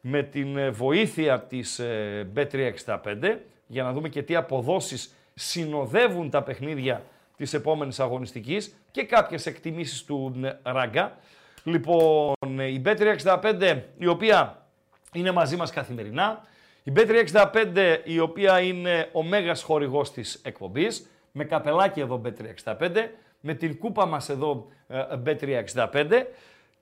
[0.00, 3.36] με την ε, βοήθεια της ε, Bet365
[3.66, 7.04] για να δούμε και τι αποδόσεις συνοδεύουν τα παιχνίδια
[7.42, 11.18] της επόμενης αγωνιστικής και κάποιες εκτιμήσεις του ε, Ράγκα.
[11.62, 14.66] Λοιπόν, ε, η Bet365 η οποία
[15.12, 16.44] είναι μαζί μας καθημερινά.
[16.82, 23.08] Η Bet365 η οποία είναι ο μέγας χορηγός της εκπομπής με καπελάκι εδώ Bet365,
[23.40, 26.24] με την κούπα μας εδώ ε, Bet365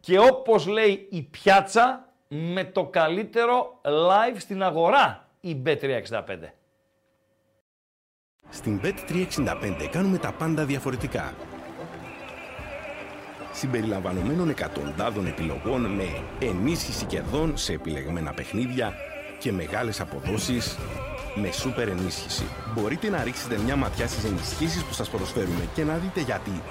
[0.01, 6.60] και όπως λέει η πιάτσα με το καλύτερο live στην αγορά η Bet365.
[8.51, 11.35] Στην Bet365 κάνουμε τα πάντα διαφορετικά.
[13.53, 18.95] Συμπεριλαμβανομένων εκατοντάδων επιλογών με ενίσχυση κερδών σε επιλεγμένα παιχνίδια
[19.39, 20.79] και μεγάλες αποδόσεις
[21.35, 22.45] με σούπερ ενίσχυση.
[22.75, 26.63] Μπορείτε να ρίξετε μια ματιά στις ενισχύσεις που σας προσφέρουμε και να δείτε γιατί.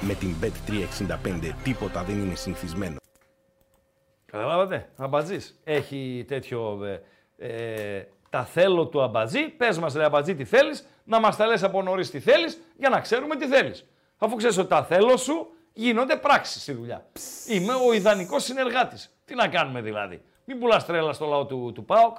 [0.00, 2.96] Με την Bet365 τίποτα δεν είναι συνηθισμένο.
[4.26, 5.60] Καταλάβατε, αμπατζής.
[5.64, 7.02] Έχει τέτοιο ε,
[7.36, 8.04] ε,
[8.36, 9.48] τα θέλω του αμπατζή.
[9.48, 12.88] Πες μας ρε αμπατζή τι θέλεις, να μας τα λες από νωρίς τι θέλεις για
[12.88, 13.84] να ξέρουμε τι θέλεις.
[14.18, 17.06] Αφού ξέρεις ότι τα θέλω σου γίνονται πράξεις στη δουλειά.
[17.48, 19.16] Είμαι ο ιδανικός συνεργάτης.
[19.24, 20.22] Τι να κάνουμε δηλαδή.
[20.44, 22.16] Μην πουλάς τρέλα στο λαό του, του ΠΑΟΚ.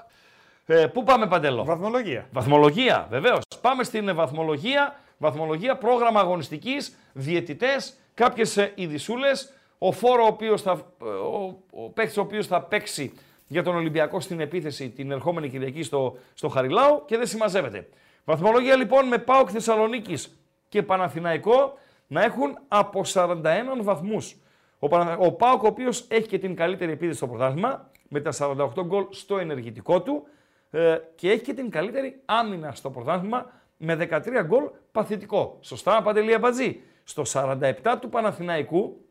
[0.66, 1.64] Ε, πού πάμε Παντελό.
[1.64, 2.28] Βαθμολογία.
[2.32, 3.40] Βαθμολογία, βεβαίως.
[3.62, 5.00] Πάμε στην ε, βαθμολογία.
[5.18, 9.30] Βαθμολογία, πρόγραμμα αγωνιστικής, διαιτητές, κάποιες ειδισούλε.
[9.78, 10.72] Ο φόρο ο οποίος θα,
[11.02, 13.14] ε, ο, ο παίκτης ο οποίος θα παίξει
[13.48, 17.90] για τον Ολυμπιακό στην επίθεση την ερχόμενη Κυριακή στο, στο Χαριλάου και δεν συμμαζεύεται.
[18.24, 20.38] Βαθμολογία λοιπόν με ΠΑΟΚ Θεσσαλονίκης
[20.70, 23.44] και Παναθηναϊκό να έχουν από 41
[23.82, 24.36] βαθμούς.
[24.80, 25.18] Ο, Πανα...
[25.18, 29.06] ο ΠΑΟΚ ο οποίος έχει και την καλύτερη επίθεση στο πρωτάθλημα με τα 48 γκολ
[29.10, 30.28] στο ενεργητικό του
[30.72, 35.58] ε, και έχει και την καλύτερη άμυνα στο πρωτάθλημα με 13 γκολ παθητικό.
[35.62, 36.82] Σωστά, Παντελή Αμπατζή.
[37.04, 37.72] Στο 47
[38.02, 39.06] του Παναθηναϊκού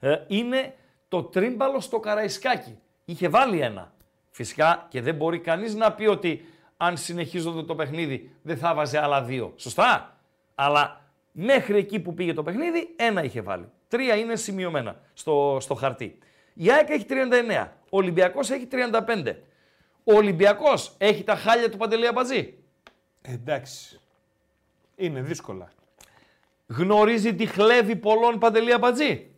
[0.00, 0.74] ε, είναι
[1.08, 2.78] το τρίμπαλο στο Καραϊσκάκι.
[3.04, 3.92] Είχε βάλει ένα.
[4.30, 6.44] Φυσικά και δεν μπορεί κανείς να πει ότι
[6.76, 9.52] αν συνεχίζονται το παιχνίδι δεν θα βάζει άλλα δύο.
[9.56, 10.18] Σωστά.
[10.54, 11.00] Αλλά
[11.32, 13.68] μέχρι εκεί που πήγε το παιχνίδι ένα είχε βάλει.
[13.88, 16.18] Τρία είναι σημειωμένα στο, στο χαρτί.
[16.54, 17.68] Η ΑΕΚ έχει 39.
[17.90, 19.34] Ο Ολυμπιακός έχει 35.
[20.04, 22.54] Ο Ολυμπιακός έχει τα χάλια του Παντελή Αμπατζή.
[23.22, 24.00] Εντάξει.
[24.96, 25.68] Είναι δύσκολα.
[26.66, 29.30] Γνωρίζει τη χλέβη πολλών Παντελή Αμπατζή.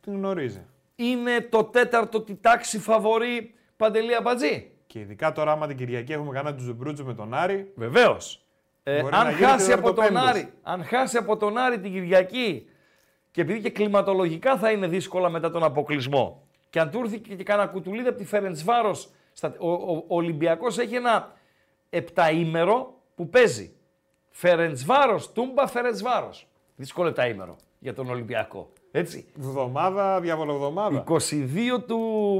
[0.00, 0.66] Την γνωρίζει.
[1.00, 4.70] Είναι το τέταρτο τη τάξη φαβορή Παντελή Αμπατζή.
[4.86, 7.72] Και ειδικά τώρα, άμα την Κυριακή έχουμε κανένα του Ζεμπρούτζου με τον Άρη.
[7.74, 8.44] Βεβαίως.
[8.82, 10.42] Ε, Μπορεί να αν, γίνει χάσει από τον τεταρτοπέμπτος.
[10.42, 12.66] Άρη, αν χάσει από τον Άρη την Κυριακή
[13.30, 17.34] και επειδή και κλιματολογικά θα είναι δύσκολα μετά τον αποκλεισμό και αν του έρθει και,
[17.34, 21.32] και κανένα κουτουλίδι από τη Φερεντσβάρος, στα, ο, ο, ο Ολυμπιακός έχει ένα
[21.90, 23.72] επταήμερο που παίζει.
[24.30, 26.46] Φερεντσβάρος, Τούμπα, Φερεντσβάρος.
[26.76, 28.72] Δύσκολο επταήμερο για τον Ολυμπιακό.
[28.98, 29.26] Έτσι.
[29.34, 31.04] Βδομάδα, διαβολοβδομάδα.
[31.08, 31.98] 22 του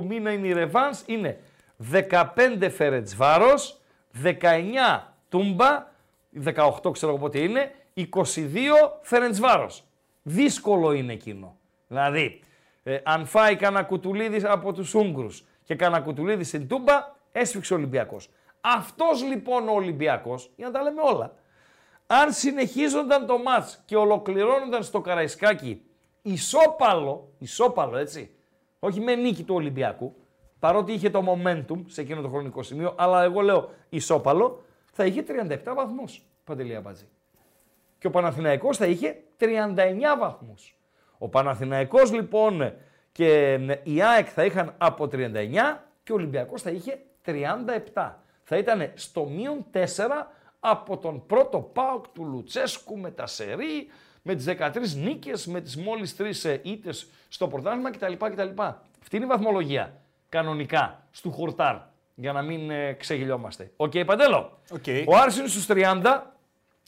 [0.09, 1.39] μήνα είναι η Ρεβάνς, είναι
[1.77, 3.81] 15 Φερετσβάρος,
[4.23, 5.87] 19 Τούμπα,
[6.45, 8.05] 18 ξέρω εγώ πότε είναι, 22
[9.03, 9.85] Φερεντσβάρος.
[10.23, 11.57] Δύσκολο είναι εκείνο.
[11.89, 12.41] Δηλαδή,
[12.83, 17.77] ε, αν φάει κανένα κουτουλίδι από τους Ούγγρους και κανένα κουτουλίδι στην Τούμπα, έσφιξε ο
[17.77, 18.31] Ολυμπιακός.
[18.61, 21.35] Αυτός λοιπόν ο Ολυμπιακός, για να τα λέμε όλα,
[22.07, 25.83] αν συνεχίζονταν το μάτς και ολοκληρώνονταν στο Καραϊσκάκι
[26.23, 28.31] ισόπαλο, ισόπαλο έτσι,
[28.79, 30.15] όχι με νίκη του Ολυμπιακού,
[30.59, 34.63] παρότι είχε το momentum σε εκείνο το χρονικό σημείο, αλλά εγώ λέω ισόπαλο,
[34.93, 37.09] θα είχε 37 βαθμούς, Παντελή Αμπατζή.
[37.99, 39.47] Και ο Παναθηναϊκός θα είχε 39
[40.19, 40.77] βαθμούς.
[41.19, 42.73] Ο Παναθηναϊκός λοιπόν
[43.13, 45.11] και η ΑΕΚ θα είχαν από 39
[46.03, 48.13] και ο Ολυμπιακός θα είχε 37.
[48.43, 49.85] Θα ήταν στο μείον 4
[50.61, 53.87] από τον πρώτο ΠΑΟΚ του Λουτσέσκου με τα σερί,
[54.23, 58.13] με τις 13 νίκες, με τις μόλις 3 ήττες στο πρωτάθλημα κτλ.
[58.13, 58.63] κτλ.
[59.01, 61.77] Αυτή είναι η βαθμολογία κανονικά στο χορτάρι
[62.15, 63.73] για να μην ε, ξεγελιόμαστε.
[63.77, 64.59] Οκ, Παντέλο.
[64.71, 64.85] Οκ.
[65.07, 66.21] Ο Άρης είναι στους 30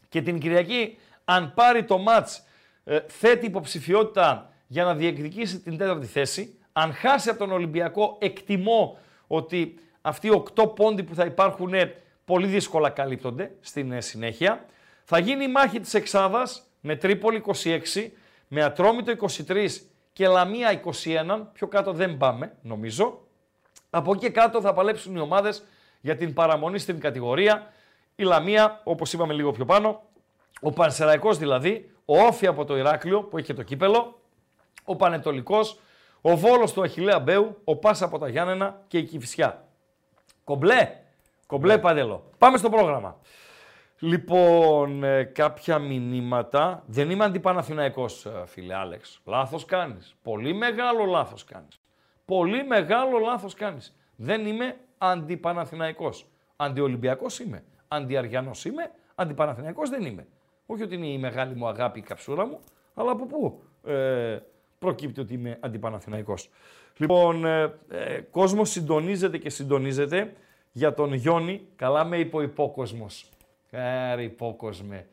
[0.09, 2.43] και την Κυριακή αν πάρει το ματς
[2.85, 6.59] ε, θέτει υποψηφιότητα για να διεκδικήσει την τέταρτη θέση.
[6.73, 11.95] Αν χάσει από τον Ολυμπιακό, εκτιμώ ότι αυτοί οι οκτώ πόντοι που θα υπάρχουν ε,
[12.25, 14.65] πολύ δύσκολα καλύπτονται στην ε, συνέχεια.
[15.05, 18.09] Θα γίνει η μάχη της Εξάδας με Τρίπολη 26,
[18.49, 19.13] με Ατρόμητο
[19.49, 19.67] 23
[20.13, 21.41] και Λαμία 21.
[21.53, 23.21] Πιο κάτω δεν πάμε, νομίζω.
[23.91, 25.65] Από εκεί κάτω θα παλέψουν οι ομάδες
[26.01, 27.73] για την παραμονή στην κατηγορία.
[28.17, 30.03] Η Λαμία, όπως είπαμε λίγο πιο πάνω,
[30.61, 34.21] ο Πανσεραϊκός δηλαδή, ο Όφη από το Ηράκλειο που έχει το κύπελο,
[34.85, 35.79] ο Πανετολικός,
[36.21, 39.65] ο Βόλος του Αχιλέα Μπέου, ο Πάσα από τα Γιάννενα και η Κηφισιά.
[40.45, 40.97] Κομπλέ,
[41.47, 42.31] κομπλέ παντελό.
[42.39, 43.19] Πάμε στο πρόγραμμα.
[44.03, 46.83] Λοιπόν, ε, κάποια μηνύματα.
[46.87, 49.21] Δεν είμαι αντιπαναθηναϊκός, ε, φίλε Άλεξ.
[49.25, 50.17] Λάθος κάνεις.
[50.23, 51.81] Πολύ μεγάλο λάθος κάνεις.
[52.25, 53.97] Πολύ μεγάλο λάθος κάνεις.
[54.17, 56.27] Δεν είμαι αντιπαναθηναϊκός.
[56.57, 57.65] Αντιολυμπιακός είμαι.
[57.89, 58.91] Αντιαριανός είμαι.
[59.15, 60.27] Αντιπαναθηναϊκός δεν είμαι.
[60.67, 62.61] Όχι ότι είναι η μεγάλη μου αγάπη η καψούρα μου,
[62.95, 64.39] αλλά από πού ε,
[64.79, 66.51] προκύπτει ότι είμαι αντιπαναθηναϊκός.
[66.97, 70.33] Λοιπόν, ε, ε, κόσμος συντονίζεται και συντονίζεται
[70.73, 71.67] για τον Γιόνι.
[71.77, 73.29] Καλά με υποϋπόκοσμος.
[73.71, 75.07] Άρα υπόκοσμε.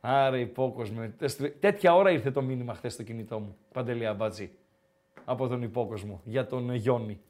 [0.00, 1.14] Άρα υπόκοσμε.
[1.60, 3.56] Τέτοια ώρα ήρθε το μήνυμα χθες στο κινητό μου.
[3.72, 4.50] Παντελή Αμπάτζη.
[5.24, 6.20] Από τον υπόκοσμο.
[6.24, 7.20] Για τον Γιόνι.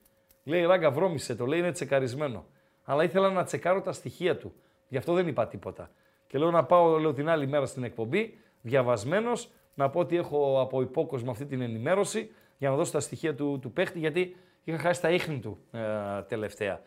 [0.45, 1.47] Λέει ράγκα βρώμησε το.
[1.47, 2.47] Λέει είναι τσεκαρισμένο.
[2.85, 4.53] Αλλά ήθελα να τσεκάρω τα στοιχεία του.
[4.89, 5.91] Γι' αυτό δεν είπα τίποτα.
[6.27, 10.61] Και λέω να πάω λέω, την άλλη μέρα στην εκπομπή, διαβασμένος, να πω ότι έχω
[10.61, 14.79] από υπόκοσμο αυτή την ενημέρωση για να δώσω τα στοιχεία του, του παίχτη, γιατί είχα
[14.79, 15.81] χάσει τα ίχνη του ε,
[16.29, 16.81] τελευταία.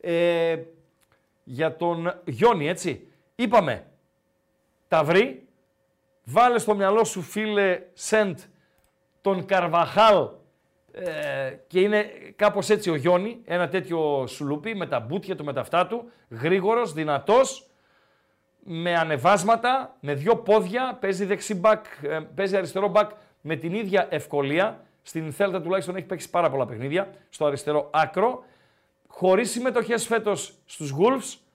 [0.00, 0.56] Ε,
[1.44, 3.07] για τον Γιόνι, έτσι.
[3.40, 3.86] Είπαμε,
[4.88, 5.48] τα βρει,
[6.24, 8.38] βάλε στο μυαλό σου φίλε Σεντ
[9.20, 10.28] τον Καρβαχάλ
[10.92, 15.52] ε, και είναι κάπως έτσι ο Γιόνι, ένα τέτοιο σουλούπι με τα μπουτια του, με
[15.52, 17.66] τα αυτά του, γρήγορος, δυνατός,
[18.58, 23.10] με ανεβάσματα, με δύο πόδια, παίζει δεξί μπακ, ε, παίζει αριστερό μπακ
[23.40, 24.84] με την ίδια ευκολία.
[25.02, 28.44] Στην Θέλτα τουλάχιστον έχει παίξει πάρα πολλά παιχνίδια στο αριστερό άκρο.
[29.06, 31.47] Χωρίς συμμετοχές φέτος στους Wolves,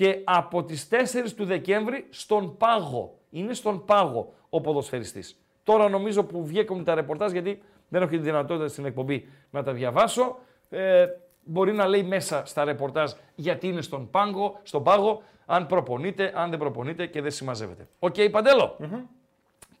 [0.00, 0.94] και από τις 4
[1.36, 3.18] του Δεκέμβρη στον πάγο.
[3.30, 5.40] Είναι στον πάγο ο ποδοσφαιριστής.
[5.64, 9.72] Τώρα νομίζω που βγήκαν τα ρεπορτάζ γιατί δεν έχω τη δυνατότητα στην εκπομπή να τα
[9.72, 10.38] διαβάσω.
[10.70, 11.06] Ε,
[11.44, 16.50] μπορεί να λέει μέσα στα ρεπορτάζ γιατί είναι στον, πάγκο, στον πάγο, αν προπονείται, αν
[16.50, 17.88] δεν προπονείται και δεν συμμαζεύεται.
[17.98, 18.76] OK, okay, Παντέλο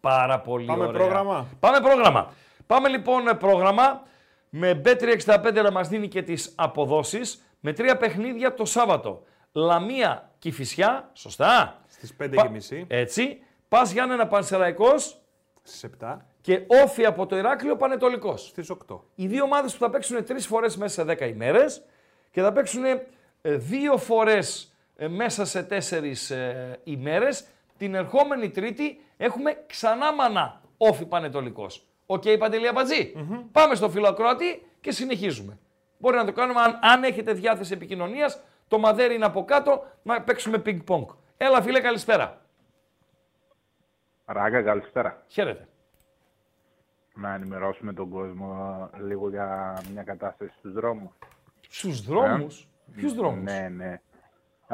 [0.00, 1.00] Πάρα πολύ Πάμε ωραία.
[1.00, 1.46] πρόγραμμα.
[1.60, 2.32] Πάμε πρόγραμμα.
[2.66, 4.02] Πάμε λοιπόν πρόγραμμα
[4.50, 9.22] με B365 να μας δίνει και τις αποδόσεις με τρία παιχνίδια το Σάββατο.
[9.52, 11.82] Λαμία Κηφισιά, σωστά.
[11.88, 12.84] Στις 5.30.
[12.88, 13.42] Έτσι.
[13.68, 15.20] Πας Γιάννενα Πανσεραϊκός.
[15.62, 16.16] Στις 7.
[16.40, 18.46] Και ΟΦΗ από το Ηράκλειο Πανετολικός.
[18.46, 19.00] Στις 8.
[19.14, 21.82] Οι δύο ομάδες που θα παίξουν τρεις φορές μέσα σε 10 ημέρες
[22.30, 23.00] και θα παίξουν ε,
[23.42, 27.44] δύο φορές ε, μέσα σε τέσσερις ε, ημέρες.
[27.76, 31.86] Την ερχόμενη Τρίτη έχουμε ξανά μανά ΟΦΗ Παναιτωλικός.
[32.06, 32.68] OK, okay, Παντελή
[33.52, 35.58] Πάμε στο φιλοκρότη και συνεχίζουμε.
[35.98, 38.40] Μπορεί να το κάνουμε αν, αν έχετε διάθεση επικοινωνίας
[38.70, 41.06] το μαδέρι είναι από κάτω, να παίξουμε πινκ-πονγκ.
[41.36, 42.40] Έλα φίλε, καλησπέρα.
[44.24, 45.22] Ράγκα, καλησπέρα.
[45.26, 45.68] Χαίρετε.
[47.14, 51.10] Να ενημερώσουμε τον κόσμο λίγο για μια κατάσταση στους δρόμους.
[51.60, 54.00] Στους δρόμους; Ε; Ποιους δρόμους; Ναι, ναι.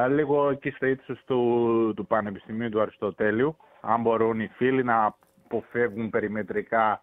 [0.09, 6.11] Λίγο εκεί στο ύψος του, του Πανεπιστημίου του Αριστοτέλειου, αν μπορούν οι φίλοι να αποφεύγουν
[6.11, 7.03] περιμετρικά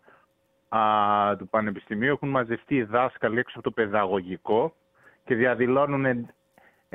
[0.70, 0.80] α,
[1.38, 4.76] του Πανεπιστημίου, έχουν μαζευτεί οι δάσκαλοι έξω από το παιδαγωγικό
[5.26, 6.30] και διαδηλώνουν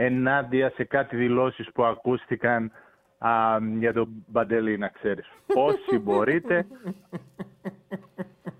[0.00, 2.72] ενάντια σε κάτι δηλώσεις που ακούστηκαν
[3.18, 3.30] α,
[3.78, 5.26] για τον Μπαντελή, να ξέρεις.
[5.68, 6.66] Όσοι μπορείτε,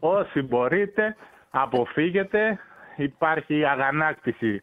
[0.01, 1.17] όσοι μπορείτε,
[1.51, 2.59] αποφύγετε.
[2.97, 4.63] Υπάρχει αγανάκτηση,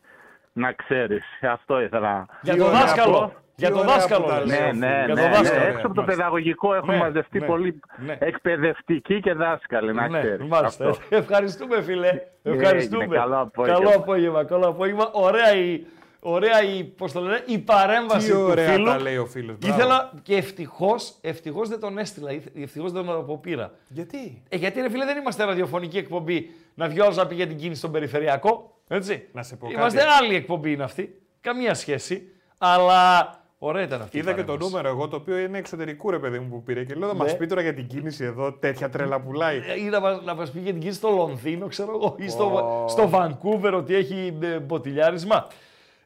[0.54, 1.24] να ξέρεις.
[1.42, 2.26] Αυτό ήθελα.
[2.42, 3.34] Για τον δάσκαλο.
[3.56, 4.44] Για τον δάσκαλο.
[4.46, 8.18] Ναι, ναι, ναι, ναι, ναι, Έξω από το παιδαγωγικό έχουν ναι, μαζευτεί ναι, πολλοί ναι.
[8.20, 10.48] εκπαιδευτικοί και δάσκαλοι, να Ναι, ξέρεις.
[10.48, 10.90] μάλιστα.
[10.90, 11.04] Αυτό.
[11.16, 12.22] Ευχαριστούμε φίλε.
[12.44, 13.04] Ευχαριστούμε.
[13.04, 13.80] Έγινε, καλό απόγευμα.
[13.80, 14.44] Καλό απόγευμα.
[14.44, 15.10] Καλό απόγευμα.
[15.14, 15.86] Ωραία η,
[16.28, 18.86] ωραία η, πώς το λένε, η παρέμβαση Τι του ωραία φίλου.
[18.86, 19.58] τα λέει ο φίλος.
[19.58, 19.76] Μπράβο.
[19.78, 22.30] Ήθελα και ευτυχώς ευτυχώς δεν τον έστειλα.
[22.56, 23.72] Ευτυχώς δεν τον αποπήρα.
[23.88, 27.80] Γιατί; Ε, γιατί ρε φίλε δεν είμαστε ραδιοφωνική εκπομπή να βιώσει να πήγε την κίνηση
[27.80, 28.78] στον περιφερειακό.
[28.88, 29.28] Έτσι.
[29.32, 30.10] Να σε πω Είμαστε κάτι.
[30.24, 31.22] άλλη εκπομπή είναι αυτή.
[31.42, 32.30] Καμία σχέση.
[32.58, 34.18] Αλλά ωραία ήταν αυτή.
[34.18, 34.72] η Είδα και το παρέμβαση.
[34.72, 37.20] νούμερο εγώ το οποίο είναι εξωτερικού ρε παιδί μου που πήρε και λέω θα Ναι.
[37.24, 39.58] μας πει τώρα για την κίνηση εδώ τέτοια τρέλα πουλάει.
[39.58, 42.28] Ε, Ή να, μας- να μας πει για την κίνηση στο Λονδίνο, ξέρω εγώ, ή
[42.30, 42.46] στο,
[42.84, 42.88] Ω.
[42.88, 45.48] στο Βανκούβερ ότι έχει ε, μποτιλιάρισμα.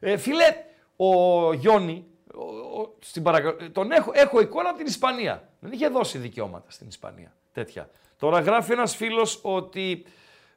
[0.00, 0.64] Ε, φίλε,
[0.96, 2.44] ο Γιόνι, ο,
[2.80, 3.56] ο- στην παρακα...
[3.64, 5.48] ε, τον έχω, έχω εικόνα από την Ισπανία.
[5.60, 7.34] Δεν είχε δώσει δικαιώματα στην Ισπανία.
[7.52, 7.90] Τέτοια.
[8.18, 10.04] Τώρα γράφει ένας φίλος ότι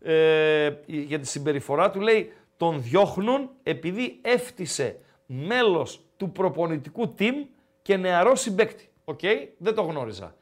[0.02, 7.34] ε, για τη συμπεριφορά του λέει τον διώχνουν επειδή έφτυσε μέλος του προπονητικού team
[7.82, 8.90] και νεαρό συμπαίκτη.
[9.06, 9.20] Οκ,
[9.58, 10.36] δεν το γνώριζα.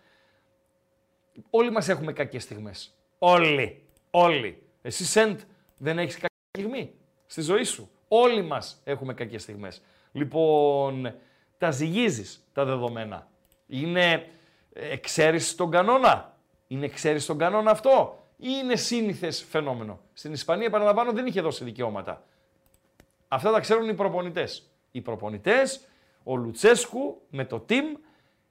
[1.50, 2.96] Όλοι μας έχουμε κακές στιγμές.
[3.20, 3.84] Όλοι.
[4.12, 4.64] Όλοι.
[4.82, 5.40] Εσύ, Σεντ,
[5.78, 6.94] δεν έχεις κακή στιγμή
[7.26, 7.90] στη ζωή σου.
[8.14, 9.82] Όλοι μας έχουμε κακές στιγμές.
[10.12, 11.14] Λοιπόν,
[11.58, 13.28] τα ζυγίζεις τα δεδομένα.
[13.68, 14.28] Είναι
[14.74, 21.12] εξαίρεση στον κανόνα; Είναι εξαίρεση στον κανόνα αυτό; Ή είναι σύνηθες φαινόμενο; Στην Ισπανία, επαναλαμβάνω,
[21.12, 22.24] δεν είχε δώσει δικαιώματα.
[23.28, 24.72] Αυτά τα ξέρουν οι προπονητές.
[24.92, 25.88] Οι προπονητές,
[26.24, 28.00] ο Λουτσέσκου με το team,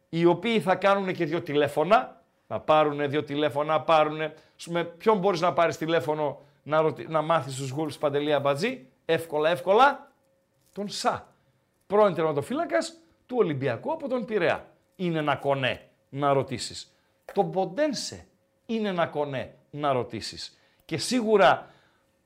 [0.09, 2.23] οι οποίοι θα κάνουν και δύο τηλέφωνα.
[2.47, 4.19] Να πάρουν δύο τηλέφωνα, πάρουν.
[4.67, 7.07] Με ποιον μπορείς να πάρεις τηλέφωνο να, ρωτη...
[7.09, 8.85] να μάθεις τους γούλου Παντελή Αμπατζή.
[9.11, 10.13] Εύκολα, εύκολα.
[10.73, 11.29] Τον Σα.
[11.87, 12.95] Πρώην τερματοφύλακας
[13.27, 14.67] του Ολυμπιακού από τον Πειραιά.
[14.97, 16.97] Είναι ένα κονέ να ρωτήσεις.
[17.35, 18.27] Το Μποντένσε
[18.67, 20.59] είναι ένα κονέ να ρωτήσεις.
[20.85, 21.71] Και σίγουρα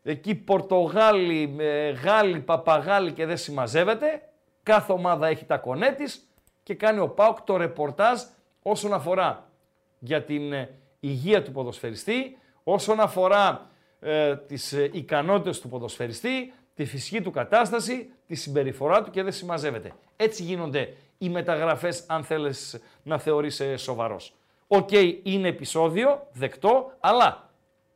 [0.02, 4.28] εκεί Πορτογάλοι, ε, Γάλλοι, Παπαγάλοι και δεν συμμαζεύεται.
[4.62, 6.28] Κάθε ομάδα έχει τα κονέ της
[6.62, 8.20] και κάνει ο ΠΑΟΚ το ρεπορτάζ
[8.62, 9.50] όσον αφορά
[9.98, 13.70] για την ε, υγεία του ποδοσφαιριστή, όσον αφορά
[14.00, 19.32] ε, τις ε, ικανότητες του ποδοσφαιριστή, τη φυσική του κατάσταση, τη συμπεριφορά του και δεν
[19.32, 19.92] συμμαζεύεται.
[20.16, 24.34] Έτσι γίνονται οι μεταγραφές αν θέλεις να θεωρείς ε, σοβαρός.
[24.66, 24.90] Οκ,
[25.22, 27.50] είναι επεισόδιο, δεκτό, αλλά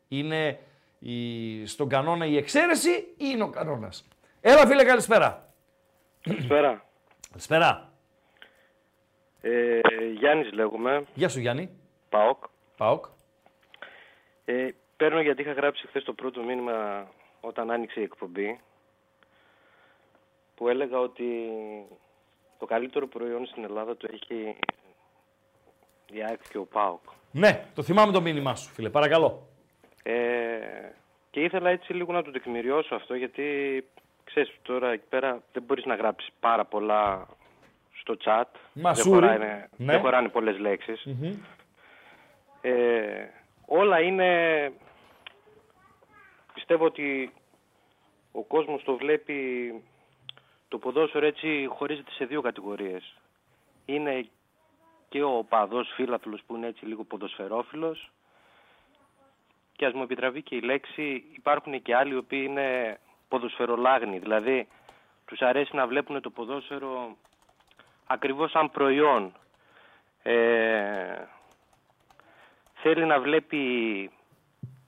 [0.09, 0.59] είναι
[0.99, 4.09] η, στον κανόνα η εξαίρεση ή είναι ο κανόνας.
[4.41, 5.53] Έλα φίλε, καλησπέρα.
[6.21, 6.85] Καλησπέρα.
[7.31, 7.93] Καλησπέρα.
[9.41, 9.81] Ε,
[10.19, 11.05] Γιάννης λέγομαι.
[11.15, 11.71] Γεια σου Γιάννη.
[12.09, 12.45] ΠΑΟΚ.
[12.77, 13.05] ΠΑΟΚ.
[14.45, 17.09] Ε, παίρνω γιατί είχα γράψει χθες το πρώτο μήνυμα
[17.41, 18.61] όταν άνοιξε η εκπομπή
[20.59, 21.27] που έλεγα ότι
[22.59, 24.57] το καλύτερο προϊόν στην Ελλάδα το έχει
[26.13, 27.01] η ΑΕΚ και ο ΠΑΟΚ.
[27.31, 29.47] Ναι, το θυμάμαι το μήνυμά σου φίλε, παρακαλώ.
[30.03, 30.59] Ε,
[31.31, 33.45] και ήθελα έτσι λίγο να το τεκμηριώσω αυτό γιατί
[34.25, 37.27] ξέρεις τώρα εκεί πέρα δεν μπορείς να γράψεις πάρα πολλά
[38.01, 38.45] στο chat.
[38.73, 39.21] Μασούρι.
[39.21, 39.93] Δεν χωράνε, Ναι.
[39.93, 41.07] δεν χωράνε πολλές λέξεις.
[42.61, 43.27] Ε,
[43.67, 44.73] όλα είναι...
[46.55, 47.33] Πιστεύω ότι
[48.33, 49.73] ο κόσμος το βλέπει
[50.69, 53.15] το ποδόσφαιρο έτσι χωρίζεται σε δύο κατηγορίες.
[53.85, 54.29] Είναι
[55.09, 58.11] και ο παδός φίλαθλος που είναι έτσι λίγο ποδοσφαιρόφιλος
[59.73, 64.19] και ας μου επιτραβεί και η λέξη υπάρχουν και άλλοι οι οποίοι είναι ποδοσφαιρολάγνοι.
[64.19, 64.69] Δηλαδή
[65.25, 67.17] τους αρέσει να βλέπουν το ποδόσφαιρο
[68.07, 69.33] ακριβώς σαν προϊόν.
[70.23, 71.25] Ε,
[72.75, 74.11] θέλει να βλέπει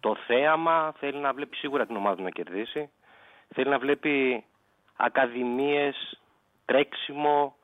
[0.00, 2.90] το θέαμα, θέλει να βλέπει σίγουρα την ομάδα του να κερδίσει,
[3.48, 4.44] θέλει να βλέπει
[5.04, 6.20] ακαδημίες,
[6.64, 7.54] τρέξιμο,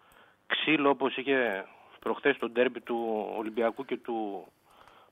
[0.47, 1.65] ξύλο όπως είχε
[2.01, 4.47] προχθές το ντέρμπι του Ολυμπιακού και του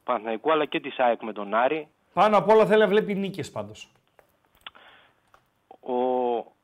[0.05, 1.88] Παναθηναϊκού αλλά και της ΑΕΚ με τον Άρη.
[2.12, 3.88] Πάνω απ' όλα θέλει να βλέπει νίκες πάντως.
[5.80, 5.94] Ο,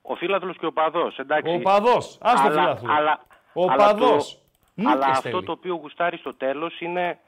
[0.03, 1.55] ο φίλαθλος και ο παδός, εντάξει.
[1.55, 2.93] Ο παδός, ας το Αλλά- φίλαθλο.
[2.93, 3.21] Αλλά,
[3.53, 4.33] Ο αλλά παδός.
[4.35, 4.41] Το,
[4.75, 5.45] Νίκες αλλά αυτό θέλει.
[5.45, 7.19] το οποίο γουστάρει στο τέλος είναι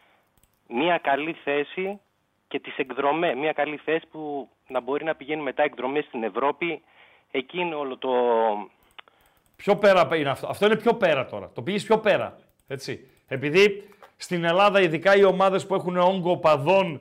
[0.69, 2.01] μια καλή θέση
[2.49, 3.35] και τις εκδρομές.
[3.35, 6.83] Μια καλή θέση που να μπορεί να πηγαίνει μετά εκδρομές στην Ευρώπη.
[7.35, 8.11] Εκεί είναι όλο το...
[9.57, 10.47] Πιο πέρα είναι αυτό.
[10.47, 11.51] Αυτό είναι πιο πέρα τώρα.
[11.55, 12.39] Το πήγε πιο πέρα.
[12.67, 13.07] Έτσι.
[13.27, 17.01] Επειδή στην Ελλάδα, ειδικά οι ομάδες που έχουν όγκο οπαδών,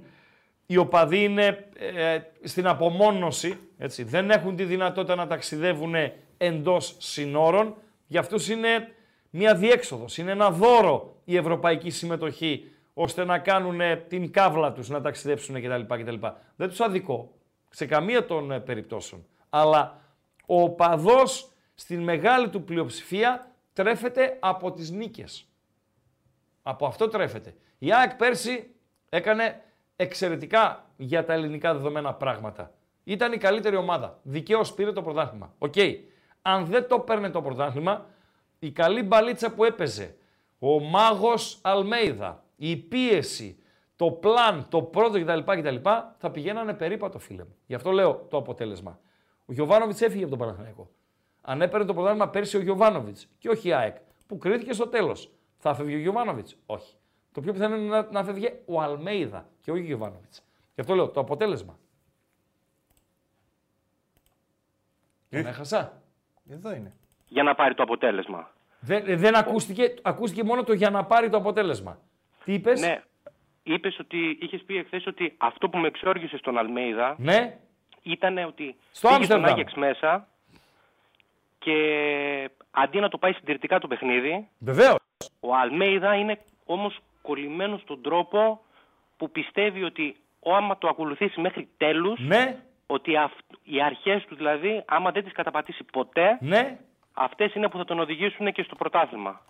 [0.65, 3.59] οι οπαδοί είναι ε, στην απομόνωση.
[3.77, 4.03] Έτσι.
[4.03, 5.95] Δεν έχουν τη δυνατότητα να ταξιδεύουν
[6.37, 7.75] εντός συνόρων.
[8.07, 8.93] Για αυτούς είναι
[9.29, 10.17] μια διέξοδος.
[10.17, 15.61] Είναι ένα δώρο η ευρωπαϊκή συμμετοχή ώστε να κάνουν ε, την κάβλα τους, να ταξιδέψουν
[15.61, 15.95] κτλ.
[15.95, 16.15] κτλ.
[16.55, 17.31] Δεν τους αδικώ
[17.69, 19.25] σε καμία των ε, περιπτώσεων.
[19.49, 20.01] Αλλά
[20.53, 25.47] ο οπαδός στην μεγάλη του πλειοψηφία τρέφεται από τις νίκες.
[26.63, 27.55] Από αυτό τρέφεται.
[27.77, 28.75] Η ΑΕΚ πέρσι
[29.09, 29.63] έκανε
[29.95, 32.73] εξαιρετικά για τα ελληνικά δεδομένα πράγματα.
[33.03, 34.19] Ήταν η καλύτερη ομάδα.
[34.23, 35.53] Δικαίως πήρε το πρωτάθλημα.
[35.57, 35.73] Οκ.
[36.41, 38.05] Αν δεν το παίρνε το πρωτάθλημα,
[38.59, 40.15] η καλή μπαλίτσα που έπαιζε,
[40.59, 43.59] ο μάγος Αλμέιδα, η πίεση,
[43.95, 45.39] το πλάν, το πρώτο κτλ.
[45.39, 45.75] κτλ
[46.17, 47.55] θα πηγαίνανε περίπατο, φίλε μου.
[47.65, 48.99] Γι' αυτό λέω το αποτέλεσμα.
[49.51, 50.89] Ο Γιωβάνοβιτς έφυγε από τον Παναθηναϊκό.
[51.41, 53.95] Αν έπαιρνε το πρωτάθλημα πέρσι ο Γιωβάνοβιτς και όχι η ΑΕΚ,
[54.27, 55.31] που κρίθηκε στο τέλος.
[55.57, 56.95] Θα φεύγει ο Γιωβάνοβιτς; Όχι.
[57.31, 60.43] Το πιο πιθανό είναι να, να φεύγει ο Αλμέιδα και όχι ο Γιωβάνοβιτς.
[60.75, 61.79] Γι' αυτό λέω το αποτέλεσμα.
[65.29, 66.01] Τον έχασα;
[66.49, 66.93] Εδώ είναι.
[67.27, 68.51] Για να πάρει το αποτέλεσμα.
[68.79, 71.99] Δεν, ε, δεν ακούστηκε, ακούστηκε μόνο το για να πάρει το αποτέλεσμα.
[72.43, 73.03] Τι είπες, Ναι.
[73.63, 77.59] Είπες ότι είχες πει εχθές ότι αυτό που με εξόργησε στον Αλμέιδα ναι,
[78.03, 79.51] ήταν ότι Στο πήγε στον Άμστερνταμ.
[79.51, 80.27] Άγιαξ μέσα
[81.59, 84.97] και αντί να το πάει συντηρητικά το παιχνίδι, βεβαίως.
[85.39, 88.61] ο Αλμέιδα είναι όμως κολλημένος στον τρόπο
[89.17, 94.35] που πιστεύει ότι ο άμα το ακολουθήσει μέχρι τέλους, Ναι, ότι αυ- οι αρχές του
[94.35, 96.79] δηλαδή, άμα δεν τις καταπατήσει ποτέ, ναι.
[97.13, 99.41] αυτές είναι που θα τον οδηγήσουν και στο πρωτάθλημα.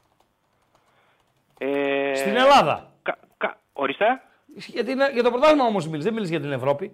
[1.57, 2.91] Ε, Στην Ελλάδα.
[3.03, 4.21] Κα, κα, ορίστε.
[4.55, 6.91] Για, την, για το πρωτάθλημα όμως μιλεί, δεν μιλεί για την Ευρώπη.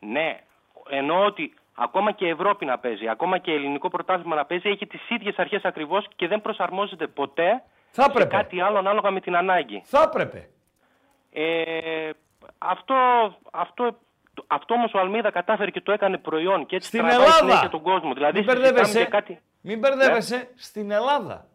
[0.00, 0.40] Ναι,
[0.88, 5.10] εννοώ ότι ακόμα και Ευρώπη να παίζει, ακόμα και ελληνικό πρωτάθλημα να παίζει, έχει τις
[5.10, 8.36] ίδιες αρχές ακριβώς και δεν προσαρμόζεται ποτέ Θα σε έπρεπε.
[8.36, 9.82] κάτι άλλο ανάλογα με την ανάγκη.
[9.84, 10.48] Θα έπρεπε.
[11.32, 12.10] Ε,
[12.58, 12.94] αυτό,
[13.52, 13.96] αυτό,
[14.46, 17.36] αυτό όμως ο Αλμίδα κατάφερε και το έκανε προϊόν και έτσι Στην τραβάει Ελλάδα.
[17.38, 18.14] συνέχεια τον κόσμο.
[18.14, 18.98] Δηλαδή Μην συζητάμε μπερδεύεσαι.
[18.98, 19.40] για κάτι.
[19.60, 20.50] Μην μπερδεύεσαι.
[20.54, 21.46] Στην Ελλάδα.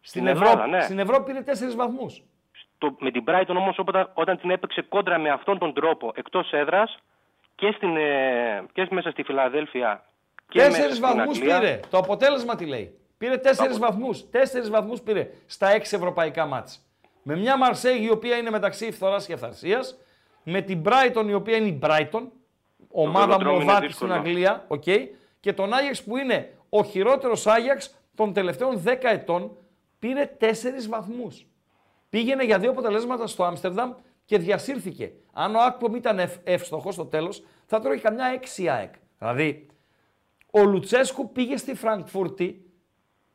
[0.00, 0.80] Στην, Στην Ευρώπη, Ελλάδα, ναι.
[0.82, 2.22] στην Ευρώπη πήρε τέσσερις βαθμούς.
[2.78, 6.52] Το, με την Brighton όμως όταν, όταν την έπαιξε κόντρα με αυτόν τον τρόπο εκτός
[6.52, 6.98] έδρας
[7.66, 10.04] και, στην, ε, και μέσα στη Φιλαδέλφια
[10.48, 11.58] και μέσα Τέσσερι στην βαθμούς Αγγλία.
[11.58, 11.80] πήρε.
[11.90, 14.30] Το αποτέλεσμα τι λέει; Πήρε τέσσερις βαθμούς.
[14.30, 16.86] Τέσσερις βαθμούς πήρε στα έξι ευρωπαϊκά μάτς.
[17.22, 19.96] Με μια Μαρσέγη η οποία είναι μεταξύ φθοράς και αυθαρσίας.
[20.42, 22.22] Με την Brighton η οποία είναι η Brighton.
[22.90, 24.12] Ομάδα Velodrome είναι μοδάτης στην δύσκολο.
[24.12, 24.64] Αγγλία.
[24.68, 24.82] οκ.
[25.40, 29.56] Και τον Άγιαξ που είναι ο χειρότερος Άγιαξ των τελευταίων 10 ετών.
[29.98, 31.46] Πήρε τέσσερις βαθμούς.
[32.10, 33.92] Πήγαινε για δύο αποτελέσματα στο Άμστερνταμ
[34.24, 35.12] και διασύρθηκε.
[35.32, 38.92] Αν ο Άκπομ ήταν ευ- εύστοχος στο τέλος, θα τρώγε καμιά έξι ΑΕΚ.
[39.18, 39.66] Δηλαδή,
[40.50, 42.64] ο Λουτσέσκου πήγε στη Φραγκφούρτη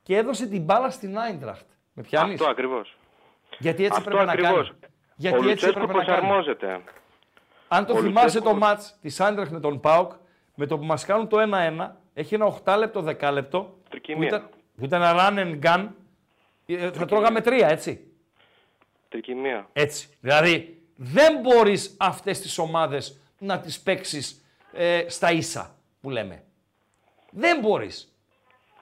[0.04, 1.66] και έδωσε την μπάλα στην Άιντραχτ.
[1.94, 2.98] Με πιάνεις; Αυτό ακριβώς.
[3.60, 4.52] Γιατί έτσι Αυτό πρέπει να ακριβώς.
[4.68, 4.74] κάνεις.
[5.16, 6.20] Γιατί ο έτσι Λουτσέσκου έπρεπε να κάνεις.
[6.20, 6.82] προσαρμόζεται.
[7.68, 10.12] Αν το Ο θυμάσαι Λουτσέσκου- το μάτς της Άιντραχτ με τον Πάουκ,
[10.56, 14.28] με το που μας κάνουν το 1-1, έχει ένα 8 λεπτό, 10 λεπτό, που Τρικυμία.
[14.28, 15.88] ήταν, που ήταν run and gun,
[16.66, 18.08] ε, θα τρώγαμε τρία, έτσι.
[19.10, 19.70] Τρικυμία.
[19.74, 20.10] Έτσι.
[20.22, 26.44] Δηλαδή, δεν μπορείς αυτές τις ομάδες να τις παίξεις ε, στα ίσα, που λέμε.
[27.32, 28.14] Δεν μπορείς.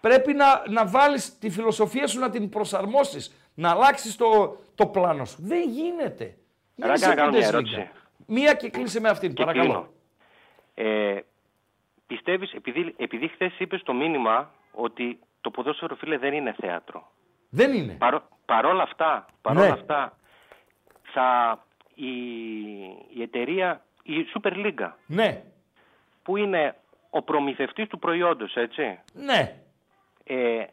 [0.01, 5.25] Πρέπει να, να βάλεις τη φιλοσοφία σου, να την προσαρμόσεις, να αλλάξεις το, το πλάνο
[5.25, 5.37] σου.
[5.39, 6.37] Δεν γίνεται.
[6.75, 7.53] Δεν Ράγκα, είσαι να κάνω μια Bundesliga.
[7.53, 7.89] ερώτηση.
[8.25, 9.65] Μία και κλείσε με αυτήν, Και παρακαλώ.
[9.71, 9.89] κλείνω.
[10.73, 11.19] Ε,
[12.07, 17.11] πιστεύεις, επειδή, επειδή χθες είπες το μήνυμα ότι το ποδόσφαιρο φίλε δεν είναι θέατρο.
[17.49, 17.93] Δεν είναι.
[17.93, 19.71] Παρό, παρόλα αυτά, παρόλα Ναι.
[19.71, 20.17] αυτά
[21.13, 21.59] θα,
[21.95, 22.07] η,
[23.15, 25.43] η εταιρεία, η Super League, Ναι,
[26.23, 26.75] που είναι
[27.09, 29.55] ο προμηθευτής του προϊόντος, έτσι, ναι.
[30.23, 30.65] ε,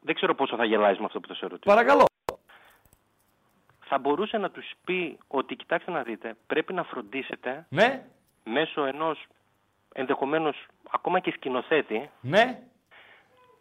[0.00, 1.74] δεν ξέρω πόσο θα γελάσει με αυτό που θα σε ρωτήσω.
[1.76, 2.04] Παρακαλώ.
[3.80, 8.06] Θα μπορούσε να τους πει ότι, κοιτάξτε να δείτε, πρέπει να φροντίσετε Ναι,
[8.44, 9.26] μέσω ενός
[9.94, 12.62] ενδεχομένως ακόμα και σκηνοθέτη ναι.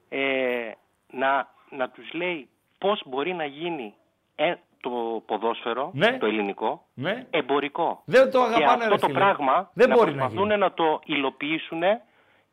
[0.10, 0.72] ε,
[1.12, 3.94] να, να τους λέει πώς μπορεί να γίνει
[4.36, 6.18] ε, το ποδόσφαιρο, Ναι.
[6.18, 7.26] το ελληνικό, Ναι.
[7.30, 8.02] εμπορικό.
[8.06, 9.20] Δεν το και αγαπάνε, αυτό ρε το φίλε.
[9.20, 10.60] πράγμα Δεν να μπορεί να προσπαθούν γίνει.
[10.60, 11.82] να, το υλοποιήσουν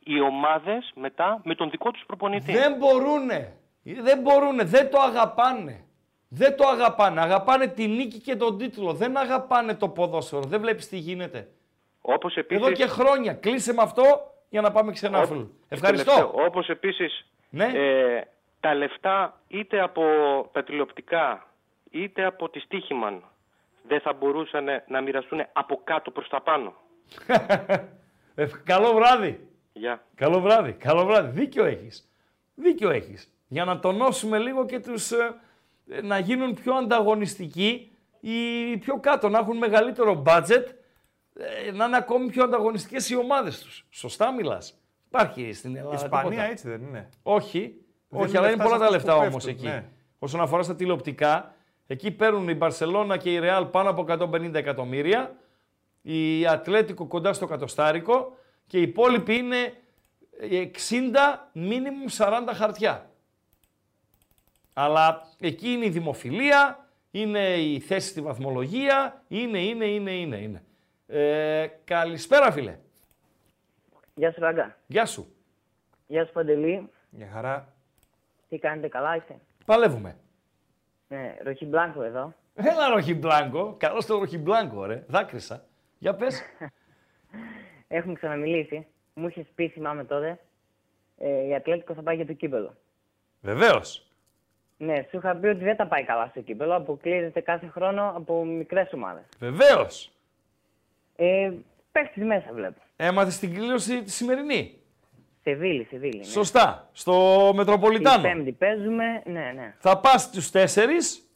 [0.05, 2.53] οι ομάδες μετά με τον δικό τους προπονητή.
[2.53, 3.57] Δεν μπορούνε.
[3.83, 4.65] Δεν μπορούνε.
[4.65, 5.85] Δεν το αγαπάνε.
[6.29, 7.21] Δεν το αγαπάνε.
[7.21, 8.93] Αγαπάνε τη νίκη και τον τίτλο.
[8.93, 10.43] Δεν αγαπάνε το ποδόσφαιρο.
[10.43, 11.49] Δεν βλέπεις τι γίνεται.
[12.01, 13.33] Όπως επίσης, Εδώ και χρόνια.
[13.35, 14.03] Κλείσε με αυτό
[14.49, 15.41] για να πάμε ξενάφυλλο.
[15.41, 16.11] Ό- Ευχαριστώ.
[16.13, 17.65] τελευταίο, όπως επίσης Ναι.
[17.65, 18.21] ε,
[18.61, 20.03] τα λεφτά είτε από
[20.53, 21.47] τα τηλεοπτικά
[21.95, 23.23] είτε από τη Στίχημαν
[23.89, 26.75] δεν θα μπορούσαν να μοιραστούν από κάτω προς τα πάνω.
[28.37, 29.49] Ε, καλό βράδυ.
[29.73, 30.05] Γεια.
[30.15, 30.73] Καλό βράδυ.
[30.73, 31.41] Καλό βράδυ.
[31.41, 32.11] Δίκιο έχεις.
[32.55, 33.33] Δίκιο έχεις.
[33.49, 35.35] Για να τονώσουμε λίγο και τους ε,
[35.89, 40.65] ε, να γίνουν πιο ανταγωνιστικοί ή πιο κάτω, να έχουν μεγαλύτερο budget,
[41.67, 43.87] ε, να είναι ακόμη πιο ανταγωνιστικές οι ομάδες τους.
[43.91, 44.81] Σωστά μιλάς.
[45.07, 45.93] Υπάρχει στην Ελλάδα.
[45.93, 46.51] Η Ισπανία τίποτα.
[46.51, 47.09] έτσι δεν είναι.
[47.23, 49.67] Όχι, Δεν όχι, είναι αλλά είναι λεφτά πολλά σε τα αυτούς λεφτά που όμως πέφτουν,
[49.67, 49.77] εκεί.
[49.77, 49.85] ναι.
[50.19, 51.54] Όσον αφορά στα τηλεοπτικά,
[51.87, 55.37] εκεί παίρνουν η Μπαρσελόνα και η Ρεάλ πάνω από 150 εκατομμύρια,
[56.03, 58.37] η Ατλέτικο κοντά στο κατοστάρικο
[58.67, 59.73] και οι υπόλοιποι είναι
[60.41, 60.69] 60
[61.53, 63.11] μίνιμουμ 40 χαρτιά.
[64.75, 70.63] Αλλά εκεί είναι η δημοφιλία, είναι η θέση στη βαθμολογία, είναι, είναι, είναι, είναι, είναι.
[71.07, 72.79] Ε, καλησπέρα φίλε.
[74.15, 74.77] Γεια σου Ράγκα.
[74.87, 75.35] Γεια σου.
[76.07, 76.89] Γεια σου Παντελή.
[77.11, 77.75] Για χαρά.
[78.49, 80.17] Τι κάνετε, καλά είστε; Παλεύουμε.
[81.09, 82.35] Ναι, Ροχιμπλάνκο εδώ.
[82.55, 83.75] Έλα Ροχιμπλάνκο.
[83.79, 85.05] Καλό το Ροχιμπλάνκο, ρε.
[85.09, 85.65] Δάκρυσα.
[85.99, 86.43] Για πες.
[87.89, 88.87] Έχουμε ξαναμιλήσει.
[89.15, 90.39] Μου είχες πει, θυμάμαι τότε,
[91.19, 92.77] ε, η Ατλέτικο θα πάει για το κύπελο.
[93.41, 94.07] Βεβαίως.
[94.77, 96.75] Ναι, σου είχα πει ότι δεν τα πάει καλά στο κύπελο.
[96.75, 99.25] Αποκλείεται κάθε χρόνο από μικρές ομάδες.
[99.39, 100.11] Βεβαίως.
[101.17, 101.53] Ε,
[101.93, 102.81] Πέφτει μέσα, βλέπω.
[102.97, 104.79] Έμαθες την κλήρωση τη σημερινή.
[105.47, 106.19] Σεβίλη, Σεβίλη.
[106.19, 106.25] Ναι.
[106.25, 106.89] Σωστά.
[106.93, 108.23] Στο Μετροπολιτάνο.
[108.23, 109.75] Την Πέμπτη παίζουμε, ναι, ναι.
[109.79, 111.29] Θα πας στους τέσσερις.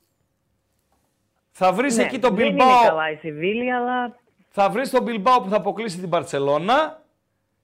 [1.50, 2.86] Θα βρεις ναι, εκεί τον Δεν είναι Bilbao.
[2.86, 4.16] καλά η Σεβίλη, αλλά
[4.48, 7.02] Θα βρεις τον Bilbao που θα αποκλείσει την Παρσελώνα.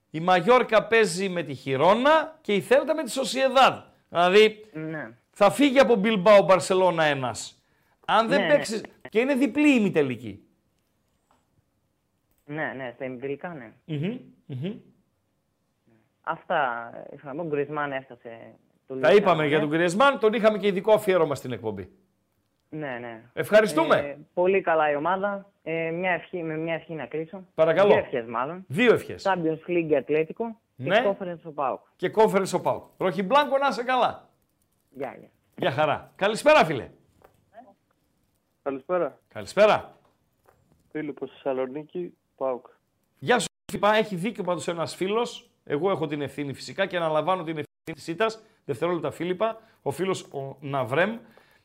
[0.09, 3.77] Η Μαγιόρκα παίζει με τη Χιρόνα και η Θέλτα με τη Σοσιεδάδ.
[4.09, 5.17] Δηλαδή ναι.
[5.31, 7.63] θα φύγει από Bilbao Μπαρσελώνα ένας.
[8.05, 8.83] Αν δεν Ναι, παίξεις...
[9.09, 10.43] Και είναι διπλή η ημιτελική.
[12.45, 13.71] ναι, ναι, στα ημιτελικά, ναι.
[13.85, 14.73] Μμμ, μμμ.
[16.27, 17.47] Αυτά είχα να πω.
[17.49, 18.29] Γκρισμάν έφτασε.
[18.87, 19.47] το Τα Λουτσιάνο, είπαμε ναι.
[19.47, 21.89] για τον Γκριεσμάν, τον είχαμε και ειδικό αφιέρωμα στην εκπομπή.
[22.69, 23.21] Ναι, ναι.
[23.33, 23.95] Ευχαριστούμε.
[23.97, 25.49] Ε, πολύ καλά η ομάδα.
[25.63, 27.43] Ε, μια ευχή, με μια ευχή να κλείσω.
[27.55, 27.89] Παρακαλώ.
[27.93, 28.63] Δύο ευχές μάλλον.
[28.67, 29.23] Δύο ευχές.
[29.27, 31.01] Champions League Ατλέτικο Ναι.
[31.01, 31.79] και Conference ο ΠΑΟΚ.
[31.95, 32.83] Και κόφερε ο Πάουκ.
[32.97, 34.29] Ροχι Μπλάνκο να είσαι καλά.
[34.89, 35.29] Γεια, γεια.
[35.57, 36.11] Για χαρά.
[36.15, 36.89] Καλησπέρα, φίλε.
[38.63, 39.19] Καλησπέρα.
[39.33, 39.97] Καλησπέρα.
[40.91, 42.65] Φίλιππος Θεσσαλονίκη, ΠΑΟΚ.
[43.19, 43.95] Γεια σου, Φιλιππά.
[43.95, 45.49] Έχει δίκιο πάντως ένας φίλος.
[45.67, 48.41] Εγώ έχω την ευθύνη φυσικά και αναλαμβάνω την ευθύνη της ήττας.
[48.65, 49.61] Δευτερόλεπτα, Φίλιππα.
[49.81, 51.17] Ο φίλος ο Ναβρέμ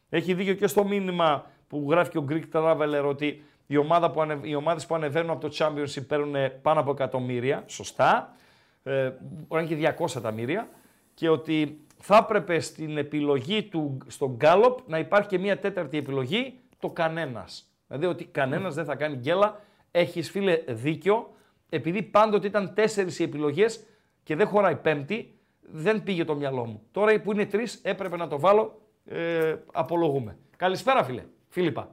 [0.09, 4.23] έχει δίκιο και στο μήνυμα που γράφει και ο Greek Traveler ότι οι, ομάδα που
[4.23, 4.39] ανε...
[4.43, 7.65] οι ομάδες που ανεβαίνουν από το Championship παίρνουν πάνω από εκατομμύρια.
[7.67, 8.35] Σωστά.
[8.83, 10.69] Ε, μπορεί να είναι και 200 εκατομμύρια.
[11.15, 16.59] Και ότι θα έπρεπε στην επιλογή του στον Γκάλοπ να υπάρχει και μια τέταρτη επιλογή,
[16.79, 17.73] το κανένας.
[17.87, 19.61] Δηλαδή ότι κανένας δεν θα κάνει γκέλα.
[19.91, 21.35] Έχεις φίλε δίκιο,
[21.69, 23.85] επειδή πάντοτε ήταν τέσσερις οι επιλογές
[24.31, 26.83] και δεν χωράει πέμπτη, δεν πήγε το μυαλό μου.
[26.93, 28.81] Τώρα που είναι τρεις, έπρεπε να το βάλω.
[29.05, 30.39] Ε, απολογούμε.
[30.57, 31.25] Καλησπέρα, φίλε.
[31.49, 31.91] Φίλιππα.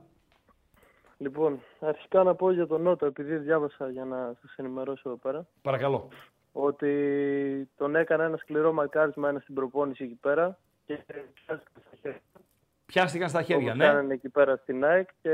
[1.17, 5.47] Λοιπόν, αρχικά να πω για τον Νότο, επειδή διάβασα για να σας ενημερώσω εδώ πέρα,
[5.61, 6.07] Παρακαλώ.
[6.51, 6.91] ότι
[7.77, 11.03] τον έκανε ένα σκληρό μαρκάρισμα ένα στην προπόνηση εκεί πέρα και
[11.33, 12.21] πιάστηκε στα χέρια.
[12.85, 13.85] Πιάστηκαν στα χέρια, Όπως ναι.
[13.85, 15.31] κάνανε εκεί πέρα στην ΑΕΚ και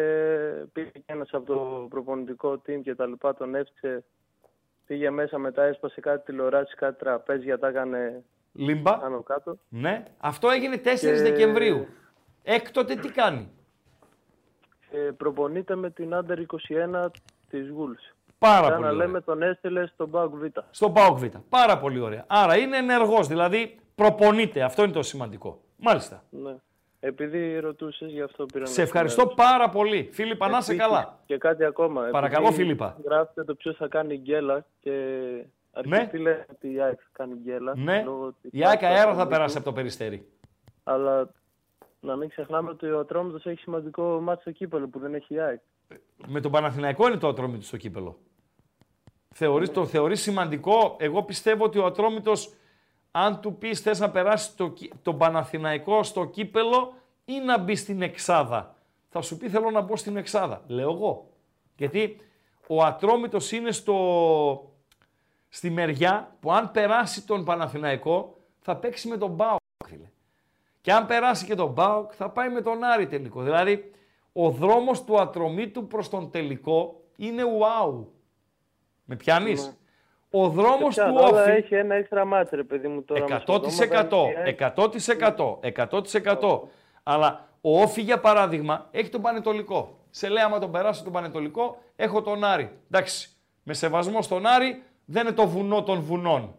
[0.73, 4.03] πήγε και ένας από το προπονητικό team και τα λοιπά, τον έψησε,
[4.87, 8.23] πήγε μέσα μετά, έσπασε κάτι τηλεοράσεις, κάτι τραπέζια, τα έκανε
[8.53, 8.97] λίμπα.
[8.97, 9.57] πάνω κάτω.
[9.69, 10.03] Ναι.
[10.17, 11.87] Αυτό έγινε 4 Και- Δεκεμβρίου.
[12.43, 13.49] Έκτοτε τι κάνει;
[14.91, 17.11] Ε, προπονείται με την Under 21
[17.49, 18.15] της Wolves.
[18.37, 19.05] Πάρα Σαν πολύ να ωραία.
[19.05, 20.43] λέμε τον έστειλε στον ΠΑΟΚ Β.
[20.69, 21.23] Στον ΠΑΟΚ Β.
[21.49, 22.23] Πάρα πολύ ωραία.
[22.27, 24.61] Άρα είναι ενεργός, δηλαδή προπονείται.
[24.63, 25.61] Αυτό είναι το σημαντικό.
[25.77, 26.23] Μάλιστα.
[26.29, 26.55] Ναι.
[27.05, 30.09] Επειδή ρωτούσες, γι' αυτό πήρα να Σε ευχαριστώ πάρα πολύ.
[30.11, 31.19] Φίλιππα, να είσαι Επίσης, καλά.
[31.25, 32.01] Και κάτι ακόμα.
[32.11, 32.97] Παρακαλώ, επειδή Φίλιππα.
[33.05, 34.91] Γράφετε το ποιος θα κάνει γκέλα και
[35.71, 37.73] αρκετοί λένε ότι η ΑΕΚ θα κάνει γκέλα.
[37.75, 38.03] Ναι.
[38.03, 40.27] λόγω ότι Η ΑΕΚ υπάρχει αέρα θα το περάσει από το περιστέρι.
[40.83, 41.29] Αλλά
[41.99, 45.39] να μην ξεχνάμε ότι ο Ατρόμητος έχει σημαντικό μάτι στο κύπελο που δεν έχει η
[45.39, 45.59] ΑΕΚ.
[46.27, 48.17] Με τον Παναθηναϊκό είναι το ατρόμητος στο κύπελο.
[49.33, 50.95] Θεωρείς, Το θεωρείς σημαντικό.
[50.99, 52.53] Εγώ πιστεύω ότι ο Ατρόμητος,
[53.15, 56.93] αν του πεις θες να περάσει το, κύ- τον Παναθηναϊκό στο κύπελο
[57.25, 58.75] ή να μπει στην εξάδα.
[59.09, 60.63] Θα σου πει θέλω να μπω στην εξάδα.
[60.67, 61.29] Λέω εγώ.
[61.75, 62.17] Γιατί
[62.67, 64.73] ο Ατρόμητος είναι στο,
[65.49, 69.59] στη μεριά που αν περάσει τον Παναθηναϊκό θα παίξει με τον Μπάουκ.
[69.85, 70.09] φίλε.
[70.81, 73.41] Και αν περάσει και τον Μπάουκ θα πάει με τον Άρη τελικό.
[73.41, 73.91] Δηλαδή
[74.33, 78.05] ο δρόμος του Ατρομήτου προς τον τελικό είναι wow.
[79.03, 79.77] Με πιάνεις;
[80.35, 81.51] Ο δρόμος Και του πιάνω, αλλά Όφη...
[81.51, 83.25] έχει ένα έξτρα μάτς, ρε παιδί μου τώρα.
[83.29, 83.79] με στον Δώμα, δεν
[84.45, 84.75] έχει ΑΕΚ.
[84.75, 85.59] 100%.
[86.39, 86.59] 100%.
[87.03, 89.97] Αλλά ο Όφη, για παράδειγμα, έχει τον Πανετολικό.
[90.09, 92.71] Σε λέει, άμα τον περάσω τον Πανετολικό, έχω τον Άρη.
[92.91, 93.29] Εντάξει,
[93.63, 96.55] με σεβασμό στον Άρη, δεν είναι το βουνό των βουνών.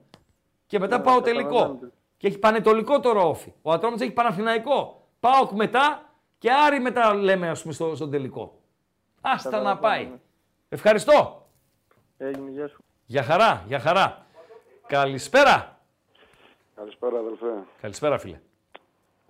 [0.66, 1.54] Και μετά Ναι, πάω καταλαβαίνετε.
[1.58, 1.78] τελικό.
[2.16, 3.52] Και έχει Πανετολικό τώρα ο Όφη.
[3.62, 5.02] Ο Ατρόμητος έχει Παναθηναϊκό.
[5.20, 8.58] Πάω μετά και Άρη μετά λέμε, ας πούμε, στο, στον τελικό.
[9.20, 10.04] Άστα να Καταλαβαίνω, πάει.
[10.04, 10.16] ναι.
[10.68, 11.46] Ευχαριστώ.
[12.16, 12.83] Έγινε, γεια σου.
[13.06, 14.26] Για χαρά, για χαρά.
[14.86, 15.78] Καλησπέρα.
[16.74, 17.64] Καλησπέρα, αδελφέ.
[17.80, 18.40] Καλησπέρα, φίλε.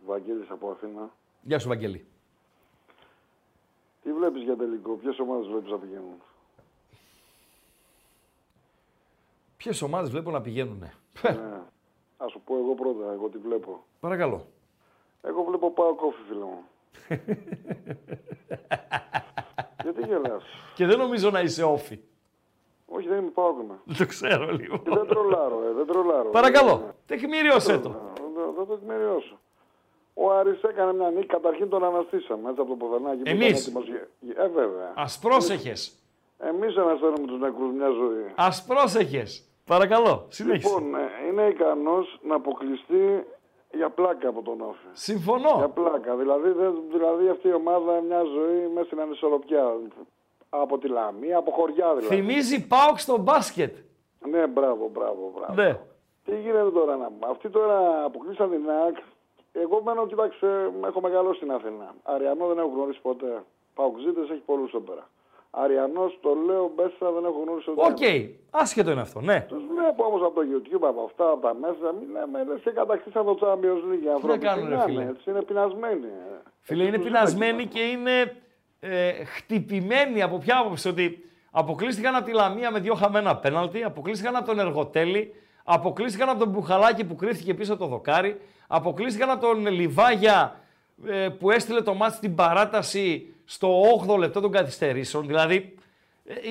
[0.06, 1.10] Βαγγέλης από Αθήνα.
[1.42, 2.06] Γεια σου, Βαγγέλη.
[4.02, 6.22] Τι βλέπεις για τελικό, ποιες ομάδες βλέπεις να πηγαίνουν;
[9.56, 10.78] Ποιες ομάδες βλέπω να πηγαίνουν.
[10.78, 10.92] ναι.
[12.16, 13.84] Ας σου πω εγώ πρώτα, εγώ τι βλέπω.
[14.00, 14.46] Παρακαλώ.
[15.22, 16.64] Εγώ βλέπω πάω κόφι, φίλε μου.
[19.82, 20.42] Γιατί γελάς;
[20.74, 22.00] Και δεν νομίζω να είσαι όφη.
[22.96, 23.74] Όχι, δεν είμαι πάω ακόμα.
[23.84, 24.78] Δεν το ξέρω λίγο.
[24.78, 26.28] Και δεν τρολάρω, ε, δεν τρολάρω.
[26.30, 26.94] Παρακαλώ.
[27.06, 27.88] Τεκμηρίωσέ το.
[28.34, 29.38] Δεν θα το εκμεριώσω.
[30.14, 33.10] Ο Άρης έκανε μια νίκη, καταρχήν τον αναστήσαμε, έτσι από το πουθενά.
[33.12, 33.66] εκεί που Εμείς.
[33.66, 33.84] ήταν έτοιμος
[34.20, 34.88] για- Ε, βέβαια.
[34.94, 35.98] Α πρόσεχες.
[36.38, 38.24] Εμείς ανασταίνουμε τους νεκρούς μια ζωή.
[38.34, 39.48] Α πρόσεχες.
[39.66, 40.26] Παρακαλώ.
[40.28, 40.68] Συνέχισε.
[40.68, 43.26] Λοιπόν, ε, είναι ικανός να αποκλειστεί
[43.72, 44.86] για πλάκα από τον ΟΦΗ.
[44.92, 45.54] Συμφωνώ.
[45.56, 46.14] Για πλάκα.
[46.16, 49.64] Δηλαδή, δεν- δηλαδή αυτή η ομάδα μια ζωή μέσα στην ανισορροπιά.
[50.62, 52.14] Από τη Λαμία, από χωριά δηλαδή.
[52.14, 53.76] Θυμίζει ΠΑΟΚ στο μπάσκετ.
[54.30, 55.54] Ναι, μπράβο, μπράβο, μπράβο.
[55.62, 55.78] Ναι.
[56.24, 57.26] Τι γίνεται τώρα να πούμε.
[57.30, 58.96] Αυτοί τώρα αποκλείσαν την ΑΕΚ.
[59.52, 61.94] Εγώ μένω, κοιτάξτε, έχω μεγαλώσει στην Αθήνα.
[62.02, 63.42] Αρειανό δεν έχω γνωρίσει ποτέ.
[63.74, 65.08] Παοκτσήδες έχει πολλούς εδώ πέρα.
[65.50, 67.90] Αρειανός, το λέω, μπέσα δεν έχω γνωρίσει ποτέ.
[67.92, 68.02] Οκ.
[68.50, 69.20] Άσχετο είναι αυτό.
[69.20, 69.44] Ναι.
[69.48, 73.24] Τους βλέπω όμως από το YouTube, από αυτά, από τα μέσα, μιλάμε, λες και κατακτήσαν
[73.24, 74.38] το Champions League οι άνθρωποι.
[74.38, 75.02] κάνουν, ρε είναι, φίλε.
[75.02, 76.06] έτσι, είναι πεινασμένοι.
[76.06, 76.40] ε.
[76.60, 78.36] Φίλε, είναι Τους πεινασμένοι και είναι
[78.90, 80.88] ε, χτυπημένοι από ποια άποψη.
[80.88, 85.34] Ότι αποκλείστηκαν από τη Λαμία με δύο χαμένα πέναλτι, αποκλείστηκαν από τον Εργοτέλη,
[85.64, 90.60] αποκλείστηκαν από τον Μπουχαλάκη που κρύφτηκε πίσω από το δοκάρι, αποκλείστηκαν από τον Λιβάγια
[91.06, 95.26] ε, που έστειλε το μάτι στην παράταση στο 8ο λεπτό των καθυστερήσεων.
[95.26, 95.70] Δηλαδή, ε,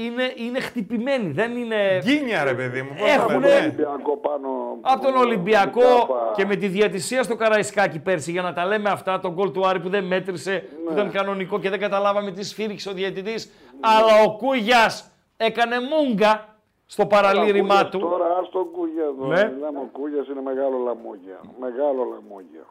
[0.06, 1.32] είναι, είναι χτυπημένοι.
[1.32, 2.02] Δεν είναι.
[2.04, 2.90] Γκίνια, ρε παιδί μου.
[2.98, 3.56] πώς θα Έχουνε- πούμε.
[3.58, 4.50] Ολυμπιακό πάνω.
[4.82, 6.32] Από τον Ολυμπιακό Κάπα.
[6.36, 9.68] και με τη διατησία στο Καραϊσκάκι πέρσι για να τα λέμε αυτά, τον γκολ του
[9.68, 13.52] Άρη που δεν μέτρησε, που ήταν κανονικό και δεν καταλάβαμε τι σφύριξε ο διαιτητής.
[13.80, 16.48] Αλλά ο Κούγιας έκανε μούγκα
[16.86, 18.00] στο παραλήρημά Κούγιας του.
[18.00, 19.26] Τώρα, ας τον Κούγια εδώ.
[19.28, 19.52] Ναι.
[19.54, 21.40] Μιλάμε, ο Κούγιας είναι μεγάλο λαμόγια.
[21.60, 22.66] Μεγάλο λαμόγια.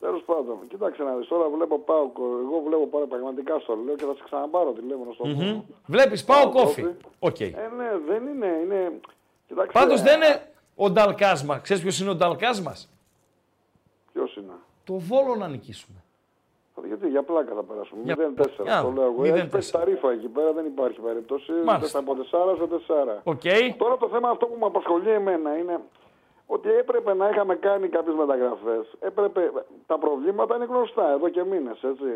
[0.00, 1.28] Τέλος πάντων, κοίταξε να δεις.
[1.28, 2.10] Τώρα βλέπω πάω.
[2.44, 5.58] Εγώ βλέπω πάρα πραγματικά στο λέω και θα σε ξαναπάρω τηλέφωνο στο Μμμ.
[5.60, 6.86] mm Βλέπεις, πάω κόφι.
[7.18, 7.40] Οκ.
[7.40, 7.46] Ε,
[7.76, 8.46] ναι, δεν είναι.
[8.62, 9.00] είναι...
[9.48, 11.60] Κοιτάξτε, Πάντως δεν είναι ο Νταλκάς μας.
[11.60, 12.88] Ξέρεις ποιος είναι ο Νταλκάς μας.
[14.12, 14.52] Ποιος είναι;
[14.84, 16.04] Το Βόλο να νικήσουμε.
[16.86, 18.00] Γιατί για πλάκα θα περάσουμε.
[18.04, 18.62] Για- 0-4.
[18.62, 19.22] Για, Το λέω εγώ.
[19.22, 19.34] 0-4.
[19.34, 21.52] Έχει πέσει τα ρήφα εκεί πέρα, δεν υπάρχει περίπτωση.
[21.64, 21.98] Μάλιστα.
[21.98, 23.20] Από 4 σε 4.
[23.24, 23.40] Οκ.
[23.76, 25.80] Τώρα το θέμα αυτό που με απασχολεί εμένα είναι
[26.54, 28.84] ότι έπρεπε να είχαμε κάνει κάποιες μεταγραφές.
[29.00, 29.40] Έπρεπε.
[29.86, 32.10] Τα προβλήματα είναι γνωστά εδώ και μήνες, έτσι.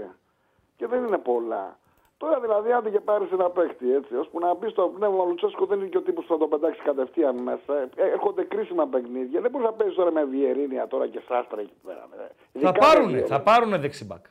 [0.76, 1.78] Και δεν είναι πολλά.
[2.16, 5.64] Τώρα δηλαδή, άντε και πάρεις ένα παίχτη έτσι, ώσπου να μπει στο πνεύμα ο Λουτσέσκο
[5.66, 7.72] δεν είναι και ο τύπος που θα το πετάξει κατευθείαν μέσα.
[7.78, 9.40] Ε, Έρχονται κρίσιμα παιχνίδια.
[9.40, 12.08] Δεν μπορείς να παίζεις τώρα με Βιερίνια τώρα και Σάστρα εκεί πέρα.
[12.12, 12.16] ε.
[12.16, 13.36] Θα Ειδικά με πάρουνε, Βιερίνια.
[13.36, 14.24] θα πάρουνε δεξιμπάκ.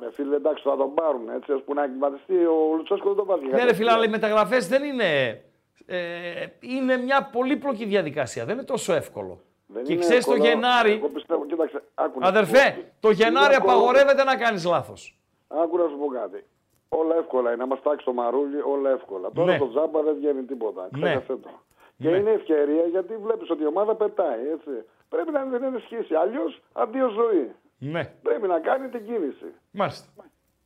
[0.00, 3.46] Ρε φίλε, εντάξει, θα τον πάρουν έτσι, ώσπου να εκμεταλλευτεί ο Λουτσέσκο δεν τον βάζει.
[3.46, 5.40] Ναι, ρε φίλε, αλλά οι μεταγραφές δεν είναι.
[5.86, 8.44] Ε, είναι μια πολύπλοκη διαδικασία.
[8.44, 9.40] Δεν είναι τόσο εύκολο.
[9.66, 10.50] Δεν και είναι ξέρεις το εύκολο.
[10.50, 10.92] Γενάρη.
[10.92, 12.38] Εγώ πιστεύω, κοίταξε, άκου να σου πω.
[12.38, 13.72] Αδερφέ, το Γενάρη Είναι εύκολο.
[13.72, 15.18] απαγορεύεται να κάνεις λάθος.
[15.48, 16.44] Άκου να σου πω κάτι.
[16.88, 17.56] Όλα εύκολα είναι.
[17.56, 19.30] Να μα τάξει το μαρούλι, όλα εύκολα.
[19.32, 19.58] Τώρα Ναι.
[19.58, 20.88] το τζάμπα δεν βγαίνει τίποτα.
[20.92, 21.00] Ναι.
[21.04, 21.50] Ξέχασε το.
[21.98, 22.16] Και Ναι.
[22.16, 24.40] είναι ευκαιρία γιατί βλέπεις ότι η ομάδα πετάει.
[24.52, 24.70] Έτσι.
[25.08, 26.14] Πρέπει να την ενισχύσει.
[26.14, 27.50] Αλλιώς αντίο ζωή.
[27.78, 29.48] Ναι, Πρέπει να κάνει την κίνηση.
[29.70, 30.06] μάλιστα.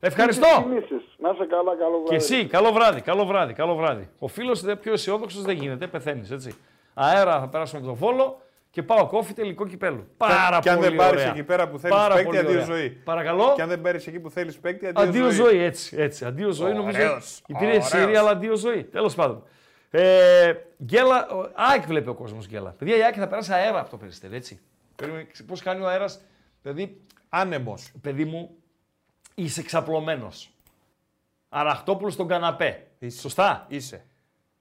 [0.01, 0.47] Ευχαριστώ.
[0.47, 1.09] Τις κινήσεις.
[1.19, 2.09] Να σε καλά, καλό βράδυ.
[2.09, 4.09] Και εσύ, καλό βράδυ, καλό βράδυ, καλό βράδυ.
[4.19, 6.55] Ο φίλος πιο αισιόδοξος δεν γίνεται, πεθαίνεις έτσι.
[6.95, 8.41] Αέρα θα περάσουμε από τον Βόλο
[8.71, 10.07] και πάω κόφι τελικό κυπέλου.
[10.17, 11.33] Πάρα και αν πολύ δεν πάρεις ωραία.
[11.33, 12.65] εκεί πέρα που θέλεις Πάρα παίκτη, πολύ αντίο ωραία.
[12.65, 12.91] ζωή.
[12.91, 13.53] Παρακαλώ.
[13.57, 16.25] Και αν δεν πάρεις εκεί που θέλεις παίκτη, αντίο, Αντίο ζωή, έτσι, έτσι.
[16.25, 16.99] Αντίο ζωή νομίζω.
[17.03, 17.87] Ωραίος, Η πήρε ωραίος.
[17.87, 18.85] Σύρια, αλλά αντίο ζωή.
[18.85, 19.43] Τέλος πάντων.
[19.91, 20.53] Ε,
[20.85, 22.75] γκέλα, ο- ΑΕΚ βλέπει ο κόσμος γκέλα.
[22.79, 24.61] Παιδιά, η ΑΕΚ θα περάσει αέρα από το περιστέρι, έτσι.
[25.47, 26.21] Πώς κάνει ο αέρας,
[26.63, 27.01] δηλαδή.
[27.29, 27.93] Άνεμος.
[28.03, 28.51] Παιδί μου,
[29.43, 30.29] είσαι ξαπλωμένο.
[31.49, 32.87] Αραχτόπουλος στον καναπέ.
[33.21, 34.05] Σωστά; Είσαι.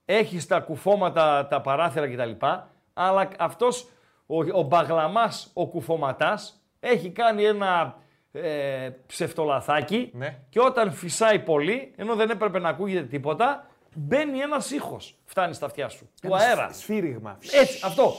[0.04, 2.46] Έχεις τα κουφώματα, τα παράθυρα κτλ.
[2.92, 3.88] Αλλά αυτός
[4.26, 7.98] ο, ο μπαγλαμάς, ο κουφωματάς, έχει κάνει ένα
[8.32, 10.38] ε, ψευτολαθάκι Ναι.
[10.48, 15.16] και όταν φυσάει πολύ, ενώ δεν έπρεπε να ακούγεται τίποτα, μπαίνει ένας ήχος.
[15.24, 16.10] Φτάνει στα αυτιά σου.
[16.20, 16.72] Του Ένα αέρα.
[16.72, 17.38] Σφύριγμα.
[17.52, 18.14] Έτσι, αυτό.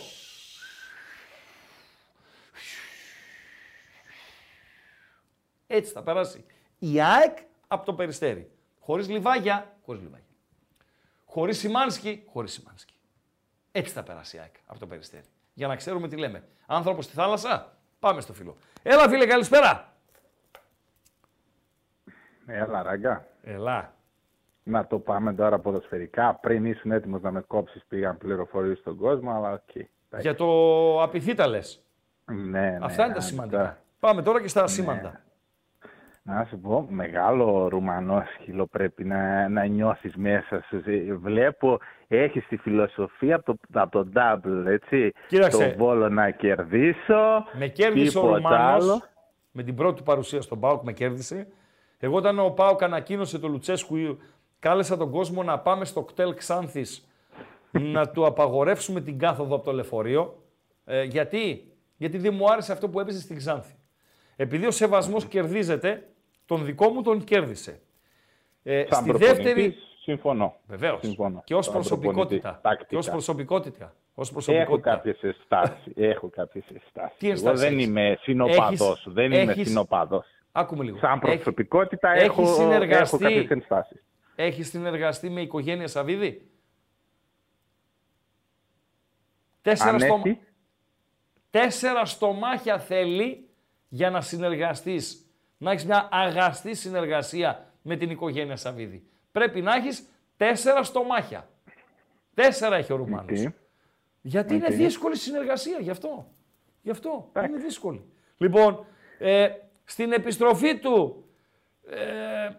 [5.67, 6.45] Έτσι θα περάσει.
[6.83, 7.37] Η ΑΕΚ
[7.67, 8.51] από το περιστέρι.
[8.79, 10.25] Χωρίς Λιβάγια, χωρίς Λιβάγια.
[11.25, 12.93] Χωρίς Σιμάνσκι, χωρίς Σιμάνσκι.
[13.71, 15.25] Έτσι θα περάσει η ΑΕΚ από το περιστέρι.
[15.53, 16.43] Για να ξέρουμε τι λέμε.
[16.65, 18.55] Άνθρωπος στη θάλασσα, πάμε στο φίλο.
[18.83, 19.93] Έλα φίλε, καλησπέρα.
[22.45, 23.27] Έλα, Ράγκα.
[23.43, 23.93] Έλα.
[24.63, 26.35] Να το πάμε τώρα ποδοσφαιρικά.
[26.41, 29.75] Πριν ήσουν έτοιμος να με κόψεις, πήγαν πληροφορίες στον κόσμο, αλλά οκ.
[29.75, 29.87] Εντάξει.
[30.27, 31.83] Για το απειθήτα λες.
[32.25, 33.57] Ναι, ναι, Αυτά είναι τα ναι, σημαντικά.
[33.57, 33.81] τώρα.
[33.99, 35.21] Πάμε τώρα και στα σήμαντα.
[36.23, 40.83] Να σου πω, μεγάλο ρουμανό σκύλο πρέπει να, να νιώσεις μέσα σου.
[40.85, 45.11] Ε, Βλέπω, έχεις τη φιλοσοφία από το, από το double, έτσι.
[45.27, 45.69] Κοίταξε.
[45.69, 49.01] Το βόλο να κερδίσω, Με κέρδισε ο τίποτα Ρουμάνος, άλλο.
[49.51, 51.47] με την πρώτη του παρουσία στον ΠΑΟΚ με κέρδισε.
[51.99, 54.17] Εγώ όταν ο ΠΑΟΚ ανακοίνωσε το Λουτσέσκου,
[54.59, 57.07] κάλεσα τον κόσμο να πάμε στο κτέλ Ξάνθης
[57.71, 60.43] να του απαγορεύσουμε την κάθοδο από το λεωφορείο.
[60.85, 63.75] Ε, γιατί; Γιατί δεν μου άρεσε αυτό που έπαιζε στην Ξάνθη.
[64.35, 66.05] Επειδή ο σεβασμός κερδίζεται,
[66.55, 67.81] τον δικό μου τον κέρδισε.
[68.63, 69.75] Ε, Σαν στη προπονητής, δεύτερη...
[70.01, 70.55] συμφωνώ.
[70.67, 70.99] Βεβαίως.
[71.01, 71.41] Συμφωνώ.
[71.45, 72.15] Και ως Σαν προσωπικότητα.
[72.41, 72.89] προπονητής, τακτικά.
[72.89, 73.95] Και ως προσωπικότητα.
[74.13, 74.89] Ως Έχω προσωπικότητα.
[74.95, 75.93] κάποιες ενστάσεις.
[75.95, 77.17] Έχω κάποιες ενστάσεις.
[77.17, 78.99] Τι Εγώ ενστάσεις δεν έχεις; είμαι συνοπαδός.
[78.99, 80.25] Έχεις- Δεν είμαι έχεις- συνοπαδός.
[80.51, 80.97] Άκουμε λίγο.
[80.97, 84.03] Σαν Έχει- προσωπικότητα έχεις έχω, έχω συνεργαστεί- κάποιες ενστάσεις.
[84.35, 86.49] Έχεις συνεργαστεί με οικογένεια Σαββίδη;
[89.61, 90.39] Τέσσερα, Αν στομα- έχει,
[91.49, 93.49] Τέσσερα στομάχια θέλει
[93.89, 95.20] για να συνεργαστείς.
[95.61, 99.03] Να έχεις μια αγαστή συνεργασία με την οικογένεια Σαββίδη.
[99.31, 100.03] Πρέπει να έχεις
[100.37, 101.49] τέσσερα στομάχια.
[102.33, 103.45] Τέσσερα έχει ο Ρουμάνος.
[103.45, 103.53] Οκ.
[104.21, 104.59] Γιατί Οκ.
[104.59, 106.27] είναι δύσκολη συνεργασία, γι' αυτό.
[106.81, 108.03] Γι' αυτό είναι δύσκολη.
[108.37, 108.85] Λοιπόν,
[109.17, 109.49] ε,
[109.83, 111.25] στην επιστροφή του,
[111.89, 112.49] ε,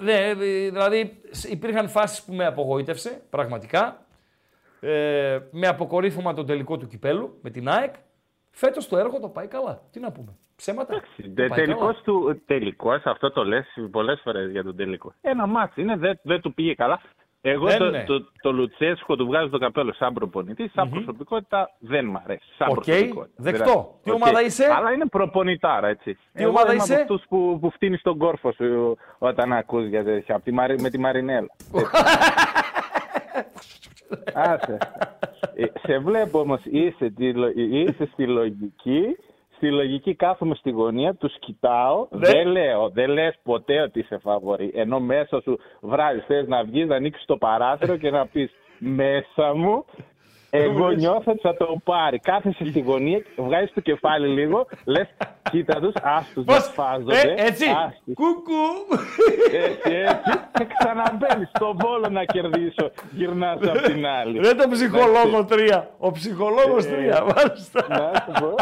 [0.00, 4.06] ναι, δηλαδή σ- υπήρχαν φάσεις που με απογοήτευσε, πραγματικά.
[4.80, 7.94] Ε, με αποκορύφωμα τον τελικό του κυπέλου, με την ΑΕΚ.
[8.60, 9.80] Φέτος το έργο το πάει καλά.
[9.92, 10.36] Τι να πούμε.
[10.56, 10.94] Ψέματα.
[10.94, 11.00] Το
[11.36, 12.02] πάει τελικός καλά.
[12.04, 15.12] του, τελικός, αυτό το λες πολλές φορές για τον τελικό.
[15.20, 17.00] Ένα ματς είναι, δεν, δεν του πήγε καλά.
[17.40, 18.04] Εγώ Δεν το, είναι.
[18.04, 22.44] το, το Λουτσέσκο του βγάζω το καπέλο σαν προπονητής, σαν προσωπικότητα δεν μ' αρέσει.
[22.58, 23.42] Σαν Οκ, προσωπικότητα.
[23.42, 23.98] δεκτό.
[24.02, 24.16] Τι οκ.
[24.16, 26.14] ομάδα είσαι; Αλλά είναι προπονητάρα, έτσι.
[26.14, 29.86] Τι Εγώ ομάδα είμαι είσαι; από αυτούς που, που φτύνει στον κόρφο σου όταν ακούς
[29.86, 31.48] για τέτοια, από τη Μαρι- με τη Μαρινέλα.
[34.34, 34.78] Άσε.
[35.54, 39.16] Ε, Σε βλέπω όμως, είσαι, τη λο- είσαι στη λογική,
[39.56, 42.18] στη λογική κάθομαι στη γωνία, τους κοιτάω, Ναι.
[42.32, 44.70] δεν λέω, δεν λες ποτέ ότι είσαι φαβορή.
[44.74, 49.54] Ενώ μέσα σου βράδυ θες να βγεις, να ανοίξεις το παράθυρο και να πεις μέσα
[49.54, 49.84] μου,
[50.50, 52.18] εγώ νιώθω ότι θα το πάρει.
[52.18, 55.08] Κάθεσαι στη γωνία, βγάζεις το κεφάλι λίγο, λες
[55.50, 57.20] κοίτα τους, άστους να σφάζονται.
[57.20, 57.64] Ε, έτσι.
[57.86, 58.14] άστους.
[58.14, 58.94] Κουκού.
[59.52, 60.38] Έτσι, έτσι.
[60.52, 62.90] Και ξαναμπαίνεις στον βόλο να κερδίσω.
[63.12, 64.38] Γυρνάς απ' την άλλη.
[64.38, 65.64] Ρε το ψυχολόγο Εντάξει.
[65.68, 65.88] 3.
[65.98, 67.34] Ο ψυχολόγος Ε, 3.
[67.36, 67.86] Μάλιστα.
[67.88, 68.54] Να σου πω.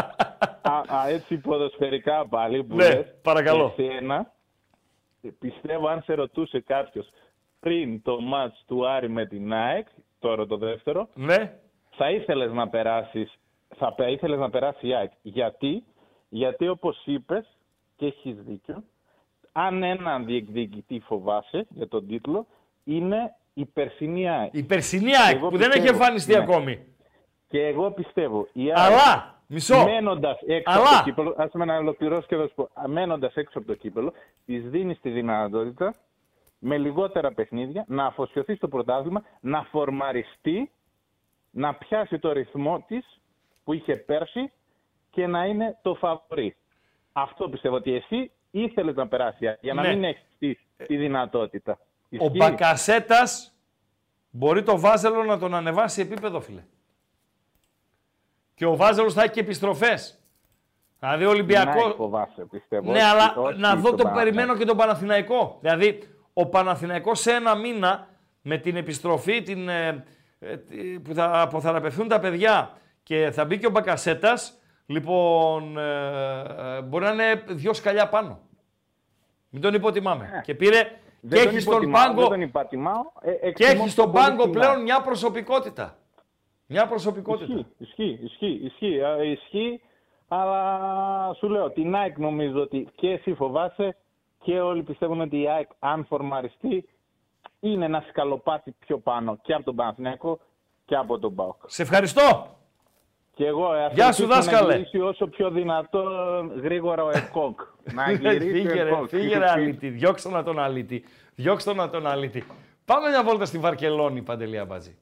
[0.61, 3.73] Α, α, έτσι ποδοσφαιρικά πάλι που Ναι, λες, παρακαλώ.
[3.77, 4.31] Εσένα,
[5.39, 7.09] πιστεύω αν σε ρωτούσε κάποιος
[7.59, 9.87] πριν το μάτς του Άρη με την ΑΕΚ,
[10.19, 11.53] τώρα το δεύτερο, Ναι.
[11.97, 13.33] Θα ήθελες να περάσεις,
[13.75, 15.11] θα πε- ήθελες να περάσει η ΑΕΚ.
[15.21, 15.83] Γιατί,
[16.29, 17.57] γιατί όπως είπες
[17.95, 18.83] και έχεις δίκιο,
[19.51, 22.45] αν έναν διεκδικητή φοβάσαι για τον τίτλο,
[22.83, 24.53] είναι η περσινή ΑΕΚ.
[24.53, 26.37] Η περσινή ΑΕΚ Εγώ που δεν έχει πιστεύω, εμφανιστεί ναι.
[26.43, 26.85] ακόμη.
[27.47, 28.47] Και εγώ πιστεύω.
[28.53, 29.83] Η ΑΕΚ, Αλλά, μισό.
[29.83, 30.87] Μένοντας έξω Αλλά.
[30.89, 32.69] από το κύπελο, άσε με να ολοκληρώσω και θα σου πω.
[32.87, 34.13] Μένοντας έξω από το κύπελο,
[34.45, 35.95] της δίνεις τη δυνατότητα
[36.59, 40.71] με λιγότερα παιχνίδια να αφοσιωθείς στο πρωτάθλημα, να φορμαριστεί,
[41.57, 43.19] να πιάσει το ρυθμό της
[43.63, 44.51] που είχε πέρσι
[45.09, 46.55] και να είναι το φαβορή.
[47.13, 49.87] Αυτό πιστεύω ότι εσύ ήθελες να περάσει η ΑΕΚ, για να Ναι.
[49.93, 50.55] μην έχεις τη,
[50.85, 51.71] τη δυνατότητα.
[51.81, 53.53] Ο Ισχύει; Μπακασέτας
[54.29, 56.63] μπορεί το Βάζελο να τον ανεβάσει επίπεδο, φίλε.
[58.53, 60.19] Και ο Βάζελος θα έχει και επιστροφές.
[60.99, 61.87] Δηλαδή ο Ολυμπιακό.
[61.87, 62.91] Να φοβάσαι, πιστεύω.
[62.91, 64.13] Ναι, Όχι- αλλά όχι να δω στον το Παναθηναϊκό.
[64.35, 65.57] περιμένω και τον Παναθηναϊκό.
[65.61, 65.99] Δηλαδή,
[66.33, 68.07] ο Παναθηναϊκός σε ένα μήνα
[68.41, 70.16] με την επιστροφή την, ε, ε, τι-
[71.03, 77.03] που θα αποθεραπευθούν τα παιδιά και θα μπει και ο Μπακασέτας, λοιπόν, ε, ε, μπορεί
[77.03, 78.39] να είναι δυο σκαλιά πάνω.
[79.49, 80.41] Μην τον υποτιμάμε.
[80.43, 80.89] Και πήρε Ε,
[81.21, 83.01] Δεν και τον έχει στον υποτιμάω, πάγκο, Δεν τον υπατιμάω.
[83.21, 84.81] Ε, και εκτιμώ έχει στον πολύ πάγκο την πλέον ΑΕΚ.
[84.81, 85.97] μια προσωπικότητα.
[86.67, 87.53] Μια προσωπικότητα.
[87.53, 89.81] Ισχύει, ισχύει, ισχύει, ισχύει, α, ισχύει,
[90.27, 93.95] αλλά σου λέω, την ΑΕΚ νομίζω ότι και εσύ φοβάσαι
[94.43, 96.89] και όλοι πιστεύουν ότι η ΑΕΚ αν φορμαριστεί
[97.59, 100.39] είναι ένα σκαλοπάτι πιο πάνω και από τον Παναθηναϊκό
[100.85, 101.55] και από τον ΠΑΟΚ.
[101.65, 102.55] Σε ευχαριστώ.
[103.33, 104.67] Και εγώ ε, ας Γεια σου, ελπίσω δάσκαλε.
[104.67, 106.03] να γυρίσει όσο πιο δυνατό
[106.61, 107.59] γρήγορα ο ΕΚΟΚ.
[107.93, 109.07] να γυρίσει φύγε ο ρε, ΕΚΟΚ.
[109.07, 109.89] φύγε ρε αλήτη.
[109.89, 111.03] Διώξτε να τον αλήτη.
[111.35, 112.43] Διώξτε να τον αλήτη.
[112.85, 114.97] Πάμε μια βόλτα στη Βαρκελόνη, Παντελία Μπατζή.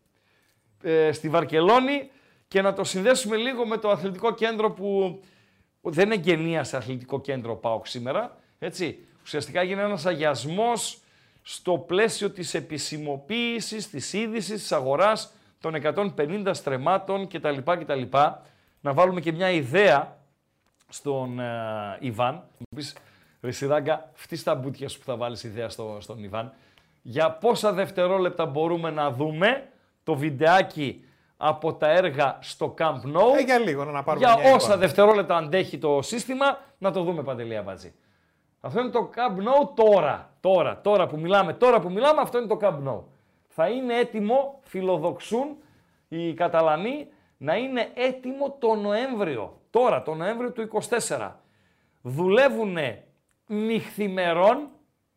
[0.82, 2.12] Ε, στη Βαρκελόνη
[2.48, 5.20] και να το συνδέσουμε λίγο με το αθλητικό κέντρο που
[5.82, 8.38] δεν εγγενία σε αθλητικό κέντρο ΠΑΟΚ σήμερα.
[8.60, 9.08] Έτσι.
[9.24, 11.00] Ουσιαστικά έγινε ένας αγιασμός
[11.48, 17.58] στο πλαίσιο της επισημοποίησης, της είδησης, της αγοράς των 150 στρεμάτων κτλ.
[17.64, 18.02] κτλ.
[18.82, 20.18] Να βάλουμε και μια ιδέα
[20.90, 22.34] στον ε, Ιβάν.
[22.58, 22.96] Μου πεις,
[23.42, 26.54] ρε Σιράγκα, φτύς τα μπουτια σου που θα βάλεις ιδέα στο, στον Ιβάν.
[27.02, 29.68] Για πόσα δευτερόλεπτα μπορούμε να δούμε
[30.04, 31.06] το βιντεάκι
[31.38, 33.38] από τα έργα στο Camp Nou.
[33.38, 34.78] Ε, για λίγο να πάρουμε Για μια όσα εικόνα.
[34.78, 37.94] δευτερόλεπτα αντέχει το σύστημα, να το δούμε Παντελία Μπατζή.
[38.66, 40.34] Αυτό είναι το Camp Nou τώρα.
[40.40, 43.02] Τώρα, τώρα που μιλάμε, τώρα που μιλάμε, αυτό είναι το Camp Nou.
[43.48, 45.58] Θα είναι έτοιμο, φιλοδοξούν
[46.08, 49.62] οι Καταλανοί, να είναι έτοιμο το Νοέμβριο.
[49.70, 50.70] Τώρα, το Νοέμβριο του
[51.08, 51.32] 24.
[52.02, 52.78] Δουλεύουν
[53.46, 54.68] νυχθημερών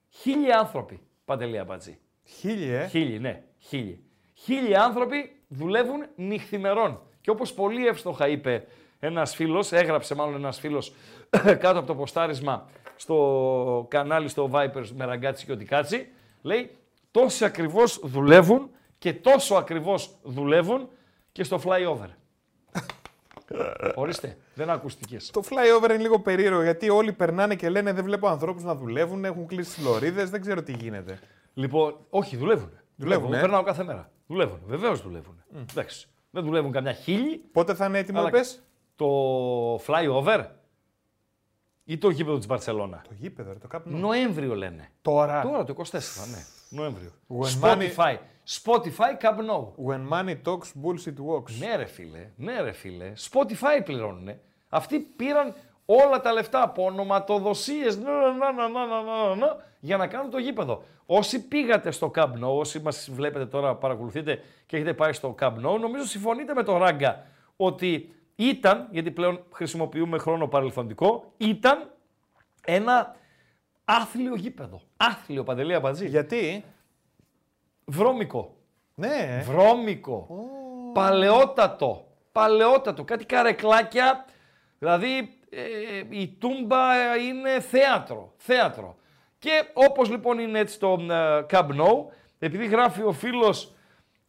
[0.08, 1.98] χίλιοι άνθρωποι, Παντελία Μπατζή.
[2.24, 4.04] Χίλιοι, ε; Χίλιοι, ναι, χίλιοι.
[4.34, 7.00] Χίλιοι άνθρωποι δουλεύουν νυχθημερών.
[7.20, 8.66] Και όπως πολύ εύστοχα είπε
[8.98, 10.92] ένας φίλος, έγραψε μάλλον ένας φίλος
[11.62, 12.68] κάτω από το ποστάρισμα
[12.98, 16.08] στο κανάλι στο Vipers με ραγκάτσι και οτικάτσι,
[16.42, 16.70] λέει
[17.10, 20.88] τόσοι ακριβώς δουλεύουν και τόσο ακριβώς δουλεύουν
[21.32, 22.08] και στο flyover.
[23.94, 25.30] Ορίστε, δεν ακούστηκες.
[25.30, 29.24] Το flyover είναι λίγο περίεργο γιατί όλοι περνάνε και λένε δεν βλέπω ανθρώπους να δουλεύουν,
[29.24, 31.18] έχουν κλείσει τι λωρίδες, δεν ξέρω τι γίνεται.
[31.54, 32.70] Λοιπόν, όχι, δουλεύουν.
[32.96, 33.40] Δουλεύουν, ε.
[33.40, 34.10] Περνάω κάθε μέρα.
[34.26, 34.58] Δουλεύουν.
[34.66, 35.42] Βεβαίως δουλεύουν.
[35.70, 36.08] Εντάξει.
[36.30, 37.42] Δεν δουλεύουν καμιά χίλιοι.
[37.52, 38.62] Πότε θα είναι έτοιμο, αλλά είπες;
[38.96, 39.06] Το
[39.76, 40.44] flyover
[41.90, 43.02] ή το γήπεδο της Μπαρσελόνα.
[43.08, 43.90] Το γήπεδο, ρε, το κάπου.
[43.90, 44.90] Νοέμβριο λένε.
[45.02, 45.42] Τώρα.
[45.42, 45.92] Τώρα το 24,
[46.30, 46.44] ναι.
[46.68, 47.10] Νοέμβριο.
[47.28, 48.16] When Spotify.
[48.62, 49.72] Spotify Camp Nou.
[49.86, 51.52] When money talks, bullshit walks.
[51.58, 53.12] Ναι ρε φίλε, ναι ρε φίλε.
[53.30, 54.40] Spotify πληρώνουνε.
[54.68, 55.54] Αυτοί πήραν
[55.84, 60.30] όλα τα λεφτά από ονοματοδοσίες να, να, να, να, να, να, να, για να κάνουν
[60.30, 60.82] το γήπεδο.
[61.06, 65.54] Όσοι πήγατε στο Camp Nou, όσοι μας βλέπετε τώρα, παρακολουθείτε και έχετε πάει στο Camp
[65.54, 71.90] Nou, νομίζω συμφωνείτε με τον Ράγκα ότι ήταν, γιατί πλέον χρησιμοποιούμε χρόνο παρελθοντικό, ήταν
[72.64, 73.16] ένα
[73.84, 74.80] άθλιο γήπεδο.
[74.96, 76.08] Άθλιο, Παντελή Αμπατζή.
[76.08, 76.64] Γιατί;
[77.84, 78.56] Βρώμικο.
[78.94, 79.42] Ναι.
[79.44, 80.26] Βρώμικο.
[80.92, 82.06] Παλαιότατο.
[82.32, 83.04] Παλαιότατο.
[83.04, 84.24] Κάτι καρεκλάκια.
[84.78, 85.60] Δηλαδή ε,
[86.08, 88.32] η τούμπα είναι θέατρο.
[88.36, 88.96] Θέατρο.
[89.38, 92.04] Και όπως λοιπόν είναι έτσι το ε, Camp Nou,
[92.38, 93.72] επειδή γράφει ο φίλος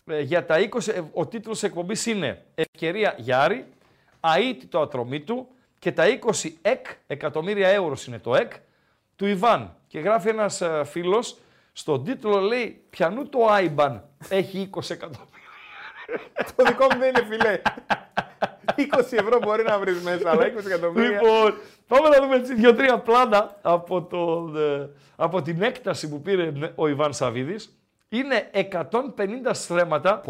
[0.05, 3.65] ε, για τα 20, ε, ο τίτλος εκπομπής είναι «Ευκαιρία Γιάρη»,
[4.21, 5.47] αίτητο ατρομή του
[5.79, 6.03] και τα
[6.41, 8.51] 20 εκ, εκατομμύρια ευρώ είναι το εκ,
[9.15, 9.75] του Ιβάν.
[9.87, 11.37] Και γράφει ένας ε, φίλος,
[11.73, 15.27] στον τίτλο λέει «Πιανού το Άιμπαν έχει 20 εκατομμύρια».
[16.55, 17.61] το δικό μου δεν είναι φιλέ.
[18.75, 21.09] 20 ευρώ μπορεί να βρεις μέσα, αλλά 20 εκατομμύρια.
[21.09, 21.53] Λοιπόν,
[21.87, 26.87] πάμε να δούμε έτσι δύο-τρία πλάνα από, το, ε, από την έκταση που πήρε ο
[26.87, 27.73] Ιβάν Σαββίδης.
[28.09, 28.89] Είναι 150
[29.51, 30.21] στρέμματα,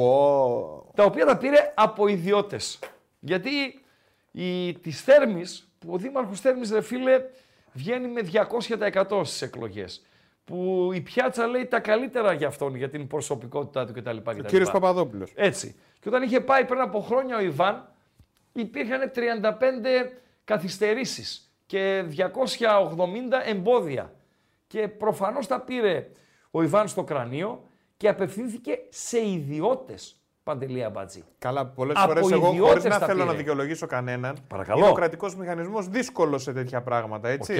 [0.95, 2.79] τα οποία τα πήρε από ιδιώτες.
[3.19, 3.83] Γιατί
[4.31, 7.21] η, της Θέρμης, που ο Δήμαρχος Θέρμης, ρε φίλε,
[7.73, 10.05] βγαίνει με 200% στις εκλογές.
[10.43, 14.17] Που η πιάτσα λέει τα καλύτερα για αυτόν, για την προσωπικότητά του κτλ.
[14.17, 15.31] Ο κύριος Παπαδόπουλος.
[15.35, 15.75] Έτσι.
[15.99, 17.93] Και όταν είχε πάει πριν από χρόνια ο Ιβάν,
[18.53, 20.11] υπήρχαν 35
[20.43, 22.31] καθυστερήσεις και 280
[23.45, 24.13] εμπόδια.
[24.67, 26.09] Και προφανώς τα πήρε
[26.51, 27.63] ο Ιβάν στο κρανίο
[27.97, 30.18] και απευθύνθηκε σε ιδιώτες.
[30.43, 31.23] Παντελή Αμπατζή.
[31.39, 33.37] Καλά, πολλές Από φορές εγώ χωρίς ιδιώτες να τα θέλω να πήρε.
[33.37, 34.37] δικαιολογήσω κανέναν.
[34.47, 34.79] Παρακαλώ.
[34.79, 37.51] Είναι ο κρατικός μηχανισμός δύσκολος σε τέτοια πράγματα, έτσι.
[37.53, 37.57] Οκ.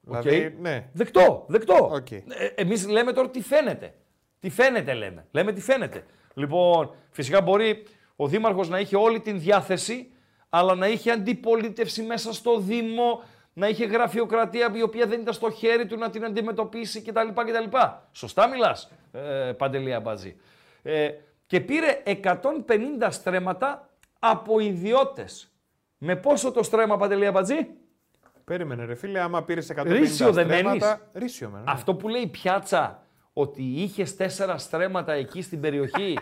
[0.00, 0.60] Δηλαδή, Οκ.
[0.60, 0.88] ναι.
[0.92, 1.90] Δεκτό, δεκτό.
[1.92, 2.10] Οκ.
[2.10, 2.22] Ε,
[2.54, 3.94] εμείς λέμε τώρα τι φαίνεται.
[4.40, 5.26] Τι φαίνεται λέμε.
[5.30, 6.04] Λέμε τι φαίνεται.
[6.34, 7.86] Λοιπόν, φυσικά μπορεί
[8.16, 10.08] ο Δήμαρχος να είχε όλη την διάθεση,
[10.48, 15.50] αλλά να είχε αντιπολίτευση μέσα στο Δήμο, να είχε γραφειοκρατία η οποία δεν ήταν στο
[15.50, 17.28] χέρι του να την αντιμετωπίσει κτλ.
[17.28, 17.76] κτλ.
[18.12, 20.36] Σωστά μιλάς, ε, Παντελή Αμπατζή.
[20.82, 21.08] Ε,
[21.46, 25.48] και πήρε 150 στρέμματα από ιδιώτες.
[25.98, 27.66] Με πόσο το στρέμμα, Παντελή Αμπατζή;
[28.44, 31.02] Περίμενε, ρε φίλε, άμα πήρες 150 Ρίσιο δεν στρέμματα, μένεις.
[31.12, 31.64] Ρίσιο μένω.
[31.64, 31.70] ναι.
[31.72, 33.02] Αυτό που λέει η πιάτσα,
[33.32, 36.18] ότι είχες τέσσερα στρέμματα εκεί στην περιοχή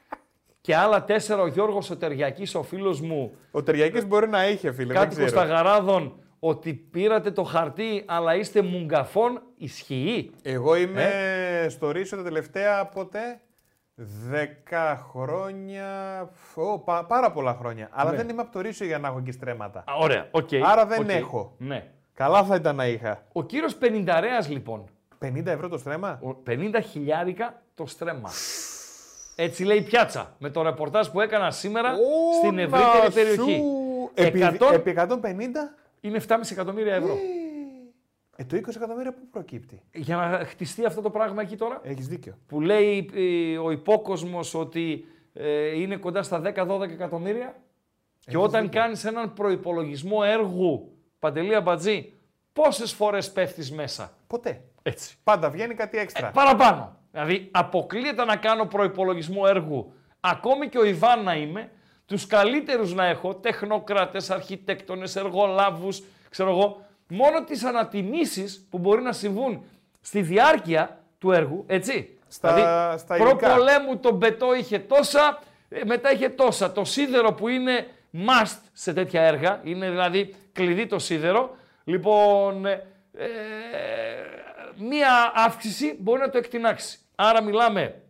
[0.60, 4.72] και άλλα τέσσερα ο Γιώργος ο Τεριακής, ο φίλος μου, Ο Τεριακής μπορεί να είχε,
[4.72, 4.92] φίλε.
[4.92, 5.40] δεν κάτοικος ξέρω.
[5.40, 10.30] Σταγαράδων, ότι πήρατε το χαρτί αλλά είστε μουγκαφών, ισχύει.
[10.42, 13.40] Εγώ είμαι Ε; στο Ρύσιο τα τελευταία ποτέ
[14.30, 15.86] 10 χρόνια.
[16.54, 17.88] Ω, πα- πάρα πολλά χρόνια.
[17.92, 18.16] Αλλά Ναι.
[18.16, 19.78] δεν είμαι από το Ρύσιο για να έχω εκεί στρέμματα.
[19.78, 20.48] Α, ωραία, οκ.
[20.64, 21.08] Άρα δεν οκ.
[21.08, 21.54] έχω.
[21.58, 21.86] Ναι.
[22.14, 23.22] Καλά θα ήταν να είχα.
[23.32, 24.84] Ο κύριος Πενινταρέας λοιπόν,
[25.18, 28.30] 50 ευρώ το στρέμμα; ο 50 χιλιάρικα το στρέμμα.
[29.36, 31.94] Έτσι λέει η πιάτσα, με το ρεπορτάζ που έκανα σήμερα
[32.38, 33.44] στην να ευρύτερη σου.
[33.44, 33.62] περιοχή.
[34.14, 35.74] Επί, 100 επί 150.
[36.00, 37.16] είναι 7,5 εκατομμύρια ευρώ.
[38.40, 41.80] Ε, το 20 εκατομμύρια πού προκύπτει; Για να χτιστεί αυτό το πράγμα εκεί τώρα.
[41.82, 42.38] Έχεις δίκιο.
[42.46, 47.56] Που λέει ε, ο υπόκοσμος ότι ε, είναι κοντά στα 10-12 εκατομμύρια.
[48.18, 52.12] Και όταν κάνεις έναν προϋπολογισμό έργου, Παντελή Αμπατζή,
[52.52, 54.62] πόσες φορές πέφτεις μέσα; Ποτέ.
[54.82, 55.16] Έτσι.
[55.24, 56.28] Πάντα βγαίνει κάτι έξτρα.
[56.28, 56.96] Ε, παραπάνω.
[57.10, 61.70] Δηλαδή, αποκλείεται να κάνω προϋπολογισμό έργου, ακόμη και ο Ιβάν να είμαι,
[62.06, 69.12] τους καλύτερους να έχω, τεχνοκράτες, αρχιτέκτονες, εργολάβους, ξέρω εγώ, μόνο τις ανατιμήσεις που μπορεί να
[69.12, 69.64] συμβούν
[70.00, 72.18] στη διάρκεια του έργου, έτσι.
[72.28, 73.36] Στα- δηλαδή, στα υλικά.
[73.36, 75.38] προπολέμου το μπετό είχε τόσα,
[75.68, 76.72] ε, μετά είχε τόσα.
[76.72, 82.86] Το σίδερο που είναι must σε τέτοια έργα, είναι δηλαδή κλειδί το σίδερο, λοιπόν, ε,
[83.12, 83.28] ε,
[84.78, 86.98] μία αύξηση μπορεί να το εκτινάξει.
[87.14, 88.02] Άρα μιλάμε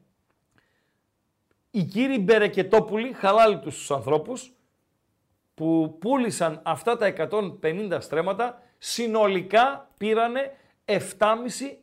[1.71, 4.53] οι κύριοι Μπερεκετόπουλοι, χαλάλι τους στους ανθρώπους,
[5.55, 10.98] που πούλησαν αυτά τα 150 στρέμματα, συνολικά πήρανε 7,5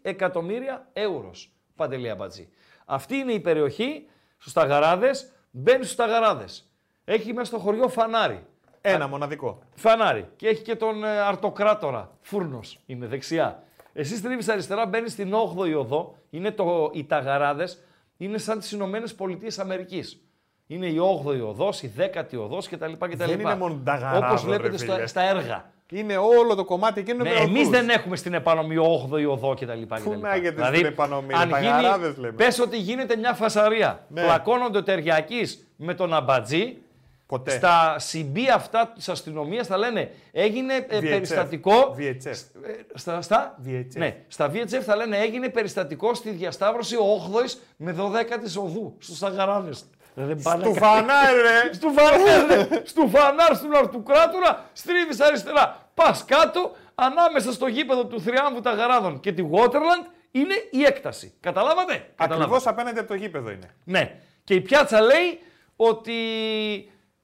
[0.02, 1.32] εκατομμύρια ευρώ.
[1.76, 2.50] Παντελή Αμπατζή.
[2.86, 4.08] Αυτή είναι η περιοχή
[4.38, 6.72] στους Ταγαράδες, μπαίνει στους Ταγαράδες.
[7.06, 8.46] Έχει μέσα στο χωριό φανάρι.
[8.82, 9.60] Ένα μοναδικό.
[9.76, 10.30] Φανάρι.
[10.36, 12.18] Και έχει και τον ε, αρτοκράτορα.
[12.22, 13.64] Φούρνος είναι δεξιά.
[13.94, 16.16] Εσύ στρίβει αριστερά, μπαίνει στην 8η οδό.
[16.30, 17.84] Είναι το, οι Ταγαράδες.
[18.18, 20.22] Είναι σαν τις Ηνωμένες Πολιτείες Αμερικής.
[20.68, 22.92] Είναι η 8η οδός, η 10η οδός κτλ.
[23.16, 25.06] Δεν είναι μόνο ταγαράδο, Όπως βλέπετε ρε στα, φίλε.
[25.08, 25.72] στα έργα.
[25.92, 27.70] Είναι όλο το κομμάτι εκείνο Ναι, με Εμείς οδούς.
[27.70, 29.82] δεν έχουμε στην επανομή 8η οδό κτλ.
[30.04, 32.34] Πού να έχετε στην επανομή, αν ταγαράδες γίνει, λέμε.
[32.36, 34.06] πες ότι γίνεται μια φασαρία.
[34.08, 34.22] Ναι.
[34.22, 36.78] Πλακώνονται ο Τεριακής με τον Αμπατζή.
[37.26, 37.52] Ποτέ.
[37.52, 41.02] Στα CB αυτά της αστυνομίας θα λένε έγινε ε, VHF.
[41.02, 41.96] περιστατικό.
[41.98, 42.26] VHF.
[42.26, 43.86] Ε, Στα, στα, VHF.
[43.96, 46.96] ναι, στα VHF θα λένε έγινε περιστατικό στη διασταύρωση
[47.32, 49.86] 8η με 12η οδού στους Ταγαράδες.
[50.20, 51.74] Δεν πάνε Στου κα- φανάρι, ρε.
[51.74, 52.82] Στου φανάρ, ρε.
[52.86, 55.90] Στου φανάρ, στον αρτοκράτορα, στρίβεις αριστερά.
[55.94, 61.34] Πας κάτω, ανάμεσα στο γήπεδο του Θριάμβου Ταγαράδων και τη Waterland είναι η έκταση.
[61.40, 62.34] Καταλάβατε; Καταλάβατε.
[62.44, 63.70] Ακριβώς απέναντι από το γήπεδο είναι.
[63.84, 64.20] Ναι.
[64.44, 65.40] Και η πιάτσα λέει
[65.76, 66.16] ότι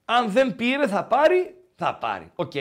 [0.04, 2.30] αν δεν πήρε θα πάρει, θα πάρει.
[2.34, 2.52] Οκ.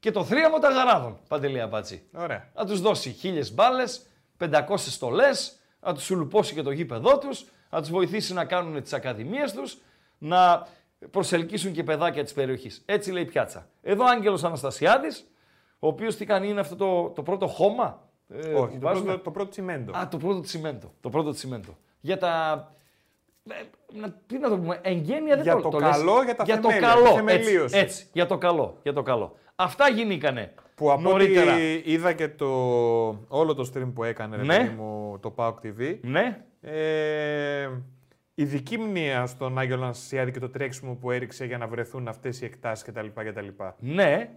[0.00, 2.08] Και το Θρίαμβο Ταγαράδων, Παντελή Αμπάτσι.
[2.16, 2.48] Ωραία.
[2.54, 4.06] Να τους δώσει χίλιες μπάλες,
[4.38, 8.92] 500 στολές, να τους σουλουπώσει και το γήπεδό τους, να τους βοηθήσει να κάνουν τις
[8.92, 9.78] ακαδημίες τους,
[10.18, 10.66] να
[11.10, 12.82] προσελκύσουν και παιδάκια της περιοχής.
[12.86, 13.66] Έτσι λέει η πιάτσα.
[13.82, 15.26] Εδώ Άγγελος Αναστασιάδης,
[15.78, 19.06] ο οποίος τι κάνει, είναι αυτό το, το πρώτο χώμα; ε, Όχι, που το βάζουμε.
[19.06, 19.98] πρώτο, το πρώτο τσιμέντο.
[19.98, 20.92] Α, το πρώτο τσιμέντο.
[21.00, 21.76] Το πρώτο τσιμέντο.
[22.00, 22.64] Για τα.
[23.50, 23.54] ε,
[23.92, 25.90] Να, τι να το πούμε, εγγένεια δεν Για το, το το λες.
[25.90, 27.06] καλό, για τα για το θεμέλια, τη καλό.
[27.08, 27.78] Έτσι, θεμελίωση.
[27.78, 28.78] έτσι, για το καλό.
[28.82, 29.36] Για το καλό.
[29.54, 31.52] Αυτά γίνηκανε Που από νωρίτερα.
[31.54, 32.46] ό,τι είδα και το,
[33.28, 34.56] όλο το stream που έκανε ρε Ναι.
[34.56, 36.44] παιδί μου, το PAOK TV, Ναι.
[36.60, 37.68] ε,
[38.34, 42.44] ειδική μνήμα στον Άγιο Αναστασιάδη και το τρέξιμο που έριξε για να βρεθούν αυτές οι
[42.44, 43.06] εκτάσεις κτλ.
[43.14, 43.46] κτλ.
[43.78, 44.30] Ναι,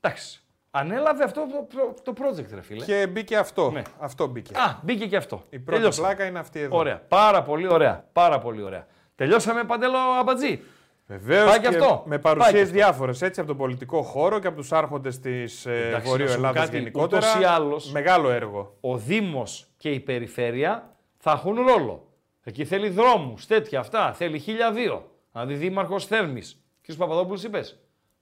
[0.00, 0.40] εντάξει.
[0.70, 2.84] Ανέλαβε αυτό το, το, το project, ρε φίλε.
[2.84, 3.70] Και μπήκε αυτό.
[3.70, 3.82] Ναι.
[3.98, 4.54] Αυτό μπήκε.
[4.58, 5.42] Α, μπήκε και αυτό.
[5.50, 6.06] Η πρώτη Τελειώσαμε.
[6.08, 6.76] πλάκα είναι αυτή εδώ.
[6.76, 6.96] Ωραία.
[7.08, 8.04] Πάρα πολύ ωραία.
[8.12, 8.86] Πάρα πολύ ωραία.
[9.14, 10.60] Τελειώσαμε παντέλο αμπατζή.
[11.06, 12.02] Βεβαίως Πάει και αυτό.
[12.06, 12.72] με Πάει παρουσίες και αυτό.
[12.74, 16.36] διάφορες έτσι από τον πολιτικό χώρο και από τους άρχοντες της Εντάξει, Βορείου να σου
[16.40, 17.28] πω Ελλάδας κάτι, γενικότερα.
[17.28, 18.76] ούτως ή άλλως, Μεγάλο έργο.
[18.80, 22.08] Ο Δήμος και η Περιφέρεια θα έχουν ρόλο.
[22.44, 24.12] Εκεί θέλει δρόμους, τέτοια αυτά.
[24.12, 25.10] Θέλει χίλια δύο.
[25.32, 26.64] Δηλαδή Δήμαρχος Θέρμης.
[26.80, 27.80] Κύριος Παπαδόπουλος είπες.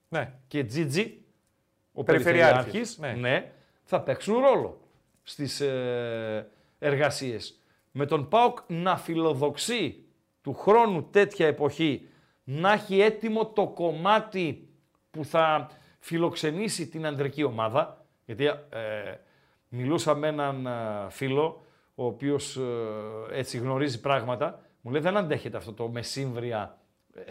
[0.08, 0.32] Ναι.
[0.46, 1.18] Και Τζίτζι,
[1.92, 3.28] ο Περιφερειάρχης, Περιφερειάρχης, ναι.
[3.28, 3.52] ναι.
[3.84, 4.80] θα παίξουν ρόλο
[5.22, 6.46] στις ε,
[6.78, 7.58] εργασίες.
[7.90, 10.04] Με τον ΠΑΟΚ να φιλοδοξεί
[10.42, 12.08] του χρόνου τέτοια εποχή
[12.44, 14.68] να έχει έτοιμο το κομμάτι
[15.10, 18.04] που θα φιλοξενήσει την ανδρική ομάδα.
[18.24, 18.54] Γιατί ε,
[19.68, 20.70] μιλούσα με έναν ε,
[21.08, 21.64] φίλο,
[21.94, 24.60] ο οποίος ε, έτσι γνωρίζει πράγματα.
[24.80, 26.78] Μου λέει δεν αντέχεται αυτό το μεσύμβρια
[27.14, 27.22] ε,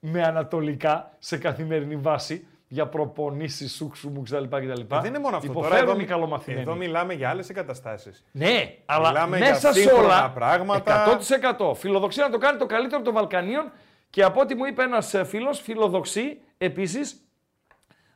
[0.00, 4.44] με ανατολικά σε καθημερινή βάση για προπονήσεις, σούξουμου κτλ.
[4.44, 4.80] κτλ.
[4.80, 5.52] Ε, δεν είναι μόνο αυτό.
[5.52, 6.60] Τώρα Υποφέρουν εδώ, οι καλομαθημένοι.
[6.62, 8.24] εδώ μιλάμε για άλλες εγκαταστάσεις.
[8.32, 11.18] Ναι, αλλά Μιλάμε μέσα για σε σύγχρονα όλα πράγματα.
[11.58, 13.72] 100% φιλοδοξεί να το κάνει το καλύτερο των Βαλκανίων
[14.12, 17.26] και από ό,τι μου είπε ένας ε, φίλος, φιλοδοξεί επίσης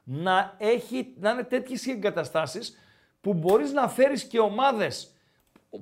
[0.05, 2.79] να, έχει, να είναι τέτοιες οι εγκαταστάσεις
[3.21, 5.15] που μπορείς να φέρεις και ομάδες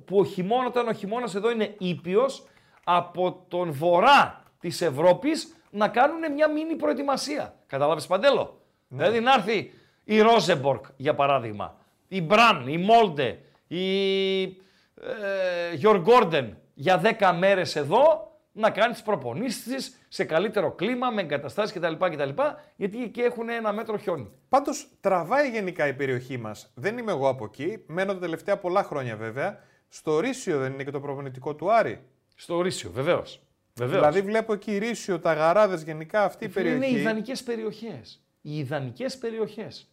[0.05, 2.47] που ο χειμώνα, όταν ο χειμώνας εδώ είναι ήπιος,
[2.83, 7.55] από τον βορρά της Ευρώπης να κάνουν μια μίνι προετοιμασία.
[7.67, 9.73] Καταλάβεις Παντέλο; Δηλαδή να έρθει
[10.03, 11.77] η Ρόζεμπορκ για παράδειγμα,
[12.07, 19.05] η Μπραν, η Μόλντε, η ε, Γιώργ Γκόρντεν για 10 μέρες εδώ να κάνεις τις
[19.05, 21.93] προπονήσεις της σε καλύτερο κλίμα, με εγκαταστάσεις κτλ.
[21.93, 22.29] κτλ
[22.75, 24.31] γιατί εκεί έχουν ένα μέτρο χιόνι.
[24.49, 26.71] Πάντως τραβάει γενικά η περιοχή μας.
[26.75, 27.83] Δεν είμαι εγώ από εκεί.
[27.87, 29.59] Μένω τα τελευταία πολλά χρόνια βέβαια.
[29.87, 32.01] Στο Ρήσιο δεν είναι και το προπονητικό του Άρη.
[32.35, 33.41] Στο Ρήσιο, βεβαίως.
[33.75, 33.99] Βεβαίως.
[33.99, 36.89] Δηλαδή βλέπω εκεί Ρήσιο, τα γαράδες γενικά αυτή η Φίλε, περιοχή.
[36.91, 38.23] Είναι ιδανικές περιοχές.
[38.41, 39.89] Οι ιδανικές περιοχές.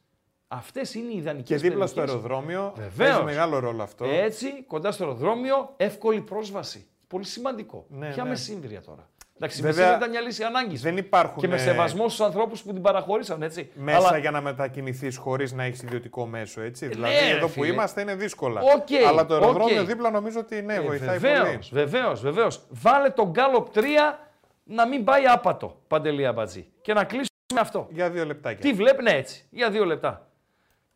[0.49, 2.25] Αυτές είναι οι Και ιδανικές δίπλα στο περιοχές.
[2.25, 2.97] αεροδρόμιο Βεβαίως.
[3.11, 4.05] παίζει μεγάλο ρόλο αυτό.
[4.05, 6.87] Έτσι, κοντά στο αεροδρόμιο, εύκολη πρόσβαση.
[7.07, 7.87] Πολύ σημαντικό.
[7.89, 8.29] Ναι, Ποια ναι.
[8.29, 9.11] μεσύμβρια τώρα.
[9.37, 10.83] Εντάξει, η Βέβαια, Μεσημβρία ήταν μια λύση ανάγκης.
[10.83, 13.71] δεν υπάρχουν, Και με ε, σεβασμό στους ανθρώπους που την παραχωρήσαν, έτσι.
[13.75, 16.85] Μέσα Αλλά- για να μετακινηθείς χωρίς να έχεις ιδιωτικό μέσο, έτσι.
[16.85, 17.67] Ε, δηλαδή ναι, ρε εδώ που φίλε.
[17.67, 18.61] είμαστε είναι δύσκολα.
[18.61, 19.87] Οκ, Αλλά το αεροδρόμιο οκ.
[19.87, 21.59] δίπλα νομίζω ότι ναι, Ε, βοηθάει βεβαίως, πολύ.
[21.85, 22.63] Βεβαίως, βεβαίως.
[22.69, 23.81] Βάλε τον Γκάλοπ 3
[24.65, 26.67] να μην πάει άπατο, Παντελή Αμπατζή.
[26.83, 27.87] Και να κλείσουμε με αυτό.
[27.91, 28.61] Για δύο λεπτάκια.
[28.61, 30.27] Τι βλέπετε, ναι, έτσι, για δύο λεπτά.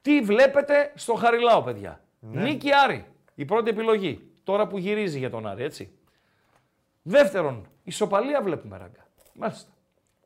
[0.03, 2.43] Τι βλέπετε στο Χαριλάου, παιδιά; Ναι.
[2.43, 3.05] Νίκη Άρη,
[3.35, 4.31] η πρώτη επιλογή.
[4.45, 5.91] Τώρα που γυρίζει για τον Άρη, έτσι.
[7.03, 9.07] Δεύτερον, ισοπαλία βλέπουμε, ράγκα.
[9.33, 9.71] Μάλιστα.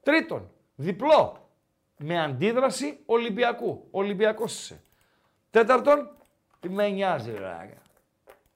[0.03, 1.49] Τρίτον, διπλό.
[1.97, 3.89] Με αντίδραση Ολυμπιακού.
[3.91, 4.81] Ολυμπιακός είσαι.
[5.51, 6.11] Τέταρτον,
[6.61, 7.83] τι με νοιάζει, ράγκα.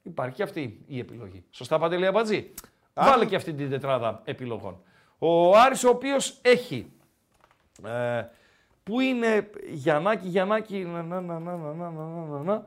[0.03, 1.43] Υπάρχει και αυτή η επιλογή.
[1.49, 2.53] Σωστά, Παντελή Αμπατζή.
[2.93, 4.83] Βάλε και αυτή την τετράδα επιλογών.
[5.19, 6.91] Ο Άρης ο οποίος έχει
[7.83, 8.25] ε,
[8.83, 12.63] που είναι Γιαννάκη, Γιαννάκη, να, να, να, να, να, να, να, να, να,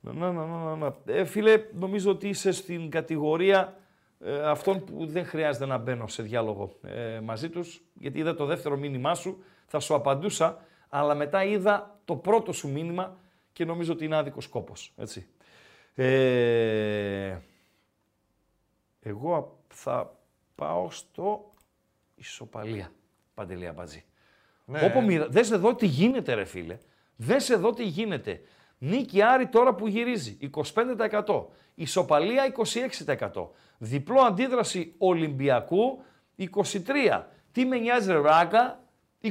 [0.00, 0.94] να, να, να, να, να.
[1.06, 3.76] Ε, φίλε, νομίζω ότι είσαι στην κατηγορία
[4.20, 8.44] ε, αυτών που δεν χρειάζεται να μπαίνω σε διάλογο ε, μαζί τους, γιατί είδα το
[8.44, 13.18] δεύτερο μήνυμά σου, θα σου απαντούσα, αλλά μετά είδα το πρώτο σου μήνυμα
[13.52, 15.26] και νομίζω ότι είναι άδικος κόπος, έτσι.
[15.94, 17.38] Ε,
[19.00, 20.16] εγώ θα
[20.54, 21.52] πάω στο
[22.14, 22.92] ισοπαλία,
[23.34, 24.04] Παντελία Μπατζή.
[24.64, 24.84] Ναι.
[24.84, 25.28] Όπου μοιρα...
[25.28, 26.78] Δες εδώ τι γίνεται ρε φίλε.
[27.16, 28.40] Δες εδώ τι γίνεται.
[28.78, 31.44] Νίκη Άρη τώρα που γυρίζει 25%.
[31.78, 32.52] Ισοπαλία
[33.34, 33.48] 26%.
[33.78, 36.02] Διπλό αντίδραση Ολυμπιακού
[36.38, 37.22] 23%.
[37.52, 38.80] Τι με νοιάζει ρε Ράκα
[39.22, 39.30] 27%.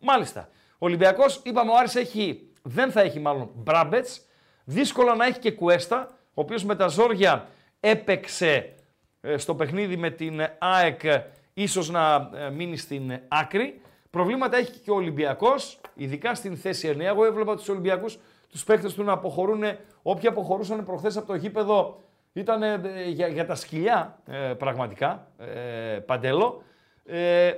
[0.00, 0.48] Μάλιστα.
[0.72, 4.20] Ο Ολυμπιακός είπαμε ο Άρης έχει, δεν θα έχει μάλλον Μπράμπετς.
[4.64, 7.48] Δύσκολα να έχει και Κουέστα, ο οποίος με τα ζόρια
[7.80, 8.74] έπαιξε
[9.20, 13.80] ε, στο παιχνίδι με την ΑΕΚ ε, ίσως να ε, μείνει στην ε, άκρη.
[14.10, 17.00] Προβλήματα έχει και ο Ολυμπιακός, ειδικά στην θέση 9.
[17.00, 18.18] Εγώ έβλεπα τους Ολυμπιακούς,
[18.48, 19.62] τους παίκτες του να αποχωρούν,
[20.02, 22.00] όποιοι αποχωρούσαν προχθές από το γήπεδο
[22.32, 26.62] ήταν ε, για, για τα σκυλιά ε, πραγματικά, ε, Παντέλο.
[27.04, 27.52] Ε,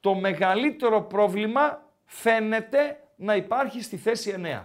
[0.00, 4.62] το μεγαλύτερο πρόβλημα φαίνεται να υπάρχει στη θέση 9.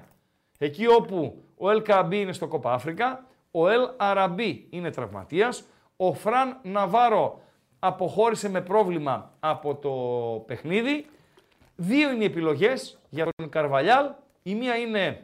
[0.58, 5.64] Εκεί όπου ο Ελ Καμπή είναι στο Κόπα Αφρικα, ο Ελ Αραμπή είναι τραυματίας,
[5.98, 7.42] Ο Φραν Ναβάρο
[7.80, 9.90] αποχώρησε με πρόβλημα από το
[10.46, 11.06] παιχνίδι.
[11.76, 14.10] Δύο είναι οι επιλογές για τον Καρβαλιάλ.
[14.44, 15.24] Η μία είναι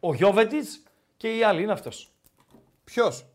[0.00, 0.82] ο Γιώβετιτς
[1.24, 2.12] και η άλλη είναι αυτός.
[2.84, 3.26] Ποιος;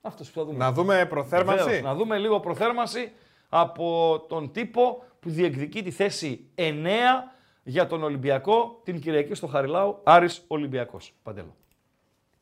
[0.00, 0.58] Αυτός που θα δούμε.
[0.58, 1.64] Να δούμε προθέρμανση.
[1.64, 3.12] Βεβαίως, να δούμε λίγο προθέρμανση
[3.48, 10.00] από τον τύπο που διεκδικεί τη θέση 9 για τον Ολυμπιακό την Κυριακή στο Χαριλάου,
[10.02, 11.14] Άρης Ολυμπιακός.
[11.22, 11.56] Παντέλο.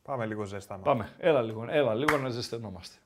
[0.01, 0.83] Πάμε λίγο ζέσταμα.
[0.83, 1.15] Πάμε.
[1.17, 2.97] Έλα λίγο, έλα λίγο να ζεσθενόμαστε.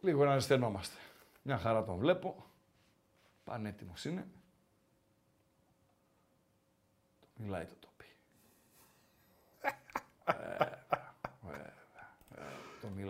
[0.00, 0.96] Λίγο να ζεσθενόμαστε.
[1.42, 2.44] Μια χαρά τον βλέπω.
[3.44, 4.26] Πανέτοιμος είναι.
[7.36, 7.94] Μιλάει το τοπί.
[10.24, 10.56] Ε,
[11.20, 11.72] το μιλάει.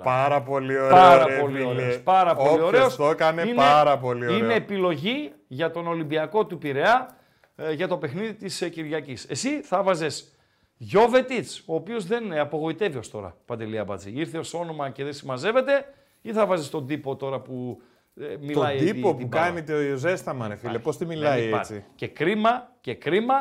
[0.03, 0.91] Πάρα πολύ ωραίο.
[0.91, 1.67] Πάρα ρε, πολύ φίλε.
[1.69, 2.01] ωραίος.
[2.03, 2.97] Πάρα πολύ Όποιος ωραίος.
[2.97, 4.39] το έκανε Είναι- πάρα πολύ ωραίο.
[4.39, 7.17] Είναι επιλογή για τον Ολυμπιακό του Πειραιά
[7.57, 9.25] ε, για το παιχνίδι της ε, Κυριακής.
[9.29, 10.29] Εσύ θα βάζες
[10.77, 14.13] Γιώβετιτς, ο οποίος δεν ε, απογοητεύει ως τώρα, Παντελή Αμπατζή.
[14.15, 15.85] Ήρθε ως όνομα και δεν συμμαζεύεται
[16.23, 17.83] ή θα βάζεις τον τύπο τώρα που
[18.21, 20.69] ε, μιλάει Τον την- τύπο την που μπάλα; κάνει το ζέσταμα, ρε φίλε.
[20.69, 20.85] Υπάρχει.
[20.87, 21.73] Πώς τη Δεν μιλάει υπάρχει.
[21.75, 23.35] έτσι; Και κρίμα, και κρίμα,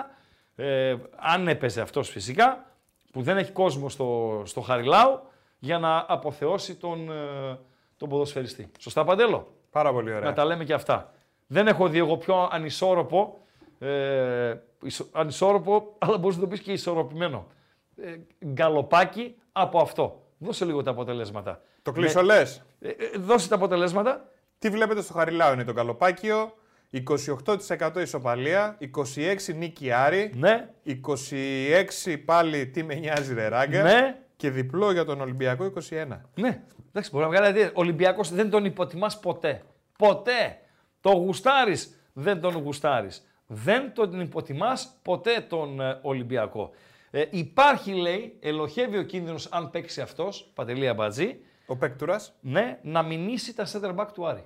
[0.56, 2.66] ε, αν έπαιζε αυτός φυσικά,
[3.12, 5.20] που δεν έχει κόσμο στο, στο Χαριλάου,
[5.64, 7.60] για να αποθεώσει τον, ε,
[7.98, 8.72] τον ποδοσφαιριστή.
[8.80, 10.30] Σωστά, Παντέλο; Πάρα πολύ ωραία.
[10.30, 11.12] Να τα λέμε και αυτά.
[11.48, 13.40] Δεν έχω δει εγώ πιο ανισόρροπο,
[13.80, 17.48] ε, ισο- ανισόρροπο, αλλά μπορείς να το πεις και ισορροπημένο.
[17.96, 18.16] Ε,
[18.46, 20.22] γκαλοπάκι από αυτό.
[20.38, 21.62] Δώσε λίγο τα αποτελέσματα.
[21.82, 24.30] Το κλείσω Με- λες; Ε, ε, δώσε τα αποτελέσματα.
[24.60, 26.54] Τι βλέπετε στο Χαριλάου είναι το καλοπάκιο,
[26.90, 30.70] 28% ισοπαλία, 26 νίκη Άρη, ναι.
[30.84, 34.18] 26 πάλι τι με νοιάζει ρε ράγκα Ναι.
[34.36, 36.06] Και διπλό για τον Ολυμπιακό 21.
[36.36, 37.62] Ναι, εντάξει, μπορεί να βγάλει αντί.
[37.62, 39.64] Ο Ολυμπιακός δεν τον υποτιμάς ποτέ.
[39.98, 40.58] Ποτέ.
[41.02, 43.28] Το γουστάρεις, δεν τον γουστάρεις.
[43.48, 46.72] Δεν τον υποτιμάς ποτέ τον ε, Ολυμπιακό.
[47.12, 51.40] Ε, υπάρχει, λέει, ελοχεύει ο κίνδυνος αν παίξει αυτός, Παντελή Αμπατζή.
[51.66, 52.34] Ο Πέκτουρας.
[52.42, 54.46] Ναι, να μηνύσει τα center back του Άρη.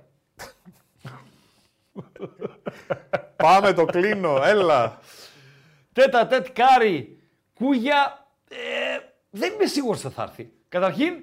[3.36, 4.98] Πάμε το κλείνω, έλα.
[5.92, 7.22] Τέτα τέτ κάρι,
[7.54, 8.56] κούγια, ε,
[9.30, 10.50] δεν είμαι σίγουρος ότι θα έρθει.
[10.68, 11.14] Καταρχήν,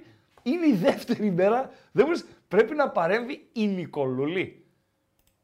[0.44, 4.65] είναι η δεύτερη μέρα, δεν μπορείς, πρέπει να παρέμβει η Νικολούλη.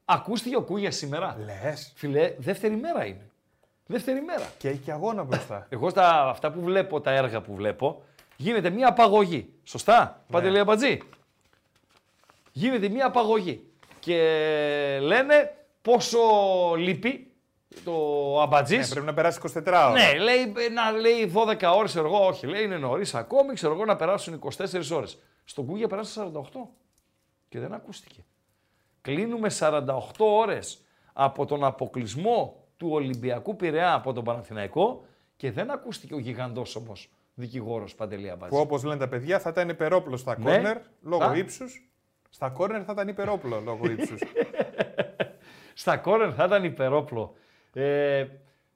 [0.05, 1.91] Ακούστηκε ο Κούγιας σήμερα; Λες.
[1.95, 3.29] Φιλέ, δεύτερη μέρα είναι.
[3.85, 4.51] Δεύτερη μέρα.
[4.57, 5.65] Και έχει και αγώνα μπροστά.
[5.69, 8.03] Εγώ στα αυτά που βλέπω, τα έργα που βλέπω,
[8.35, 9.53] γίνεται μια απαγωγή.
[9.63, 10.31] Σωστά, Ναι.
[10.31, 10.99] Παντελή Αμπατζή.
[12.51, 13.65] Γίνεται μια απαγωγή.
[13.99, 14.17] Και
[15.01, 16.19] λένε πόσο
[16.77, 17.30] λείπει;
[17.83, 17.93] Το
[18.41, 18.87] Αμπατζής.
[18.87, 19.91] Ναι, πρέπει να περάσει 24 ώρα.
[19.91, 22.47] Ναι, λέει, να λέει 12 ώρες, ξέρω εγώ, όχι.
[22.47, 25.17] Λέει είναι νωρίς ακόμη, ξέρω εγώ να περάσουν 24 ώρες.
[25.43, 26.59] Στον Κούγια περάσαν 48
[27.49, 28.25] και δεν ακούστηκε.
[29.01, 30.81] Κλείνουμε 48 ώρες
[31.13, 35.05] από τον αποκλεισμό του Ολυμπιακού Πειραιά από τον Παναθηναϊκό
[35.37, 38.55] και δεν ακούστηκε ο γιγαντός όμως δικηγόρος Παντελή Αμπάτζη.
[38.55, 40.43] Που όπως λένε τα παιδιά θα ήταν υπερόπλο στα Ναι.
[40.51, 41.37] κόρνερ λόγω Θα.
[41.37, 41.89] ύψους.
[42.29, 44.21] Στα κόρνερ θα ήταν υπερόπλο λόγω ύψους.
[45.73, 47.33] Στα κόρνερ θα ήταν υπερόπλο.
[47.73, 48.25] Ε,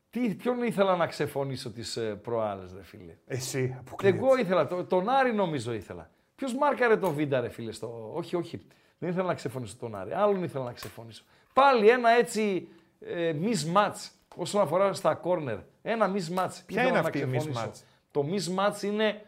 [0.09, 4.17] τι, ποιον ήθελα να ξεφωνήσω τις ε, προάλλες, ρε φίλε; Εσύ, αποκλείεται.
[4.17, 6.09] Εγώ ήθελα, το, τον Άρη νομίζω ήθελα.
[6.35, 8.11] Ποιος μάρκαρε τον Βίντα, ρε φίλε, στο.
[8.13, 8.65] Όχι, όχι.
[8.97, 10.13] Δεν ήθελα να ξεφωνήσω τον Άρη.
[10.13, 11.23] Άλλον ήθελα να ξεφωνήσω.
[11.53, 12.67] Πάλι ένα έτσι
[12.99, 15.57] ε, mismatch όσον αφορά στα corner.
[15.81, 16.55] Ένα mismatch.
[16.65, 17.61] Ποια Ήθελα είναι να αυτή η ξεφωνήσω.
[17.65, 17.81] mismatch?
[18.11, 19.21] Το mismatch είναι.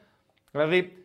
[0.52, 1.02] Δηλαδή.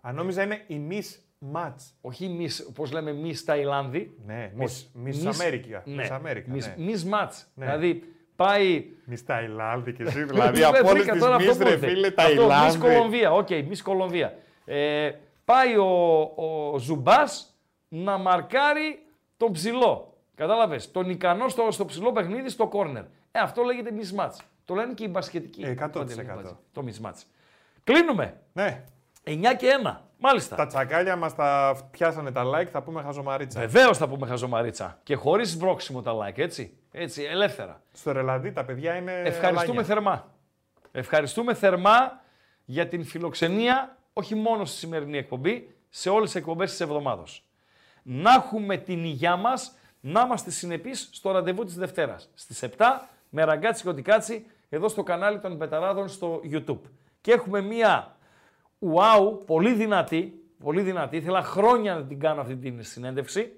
[0.00, 1.16] Αν νόμιζα είναι η Miss
[1.54, 1.92] Match.
[2.00, 4.14] Όχι miss, πώς λέμε miss Ταϊλάνδη.
[4.26, 4.86] Ναι, Όχι.
[5.04, 5.82] Miss, Miss Αμέρικα.
[5.86, 6.06] Ναι.
[6.06, 6.92] Miss Αμέρικα, Miss, ναι.
[6.92, 7.42] mismatch.
[7.54, 7.64] Ναι.
[7.64, 8.02] Δηλαδή
[8.36, 11.70] πάει Miss Ταϊλάνδη και εσύ, δηλαδή Βρήκα από όλες τώρα τις αυτό Miss που ρε
[11.70, 11.86] ήρθε.
[11.88, 12.78] φίλε Αυτό, Ταϊλάνδη.
[12.78, 14.34] Miss Κολομβία, OK, Miss Κολομβία.
[14.64, 15.10] Ε,
[15.44, 16.20] πάει ο,
[16.72, 17.56] ο Ζουμπάς
[17.88, 19.02] να μαρκάρει
[19.36, 20.16] τον ψηλό.
[20.34, 23.02] Κατάλαβες, τον ικανό στο, στο ψηλό παιχνίδι στο κόρνερ.
[23.32, 24.36] Ε, αυτό λέγεται mismatch.
[24.64, 25.62] Το λένε και οι μπασκετικοί.
[25.62, 26.04] Ε, 100%.
[26.72, 27.22] Το mismatch.
[27.84, 28.40] Κλείνουμε.
[28.52, 28.84] Ναι.
[29.24, 29.96] 9 και 1.
[30.20, 30.56] Μάλιστα.
[30.56, 33.60] Τα τσακάλια μας τα πιάσανε τα like, θα πούμε χαζομαρίτσα.
[33.60, 34.98] Βεβαίως θα πούμε χαζομαρίτσα.
[35.02, 36.76] Και χωρίς βρόξιμο τα like, έτσι.
[36.92, 37.82] Έτσι, ελεύθερα.
[37.92, 39.84] Στο ρελαντί τα παιδιά είναι Ευχαριστούμε αλάνια.
[39.84, 40.26] θερμά.
[40.92, 42.20] Ευχαριστούμε θερμά
[42.64, 47.44] για την φιλοξενία, όχι μόνο στη σημερινή εκπομπή, σε όλες τις εκπομπές της εβδομάδος.
[48.02, 52.30] Να έχουμε την υγειά μας, να είμαστε συνεπείς στο ραντεβού της Δευτέρας.
[52.34, 56.80] Στις 7 με ραγκάτσι κοντικάτσι εδώ στο κανάλι των Πεταράδων στο YouTube.
[57.20, 58.16] Και έχουμε μία
[58.80, 63.52] wow, πολύ δυνατή, πολύ δυνατή, ήθελα χρόνια να την κάνω αυτή την συνέντευξη.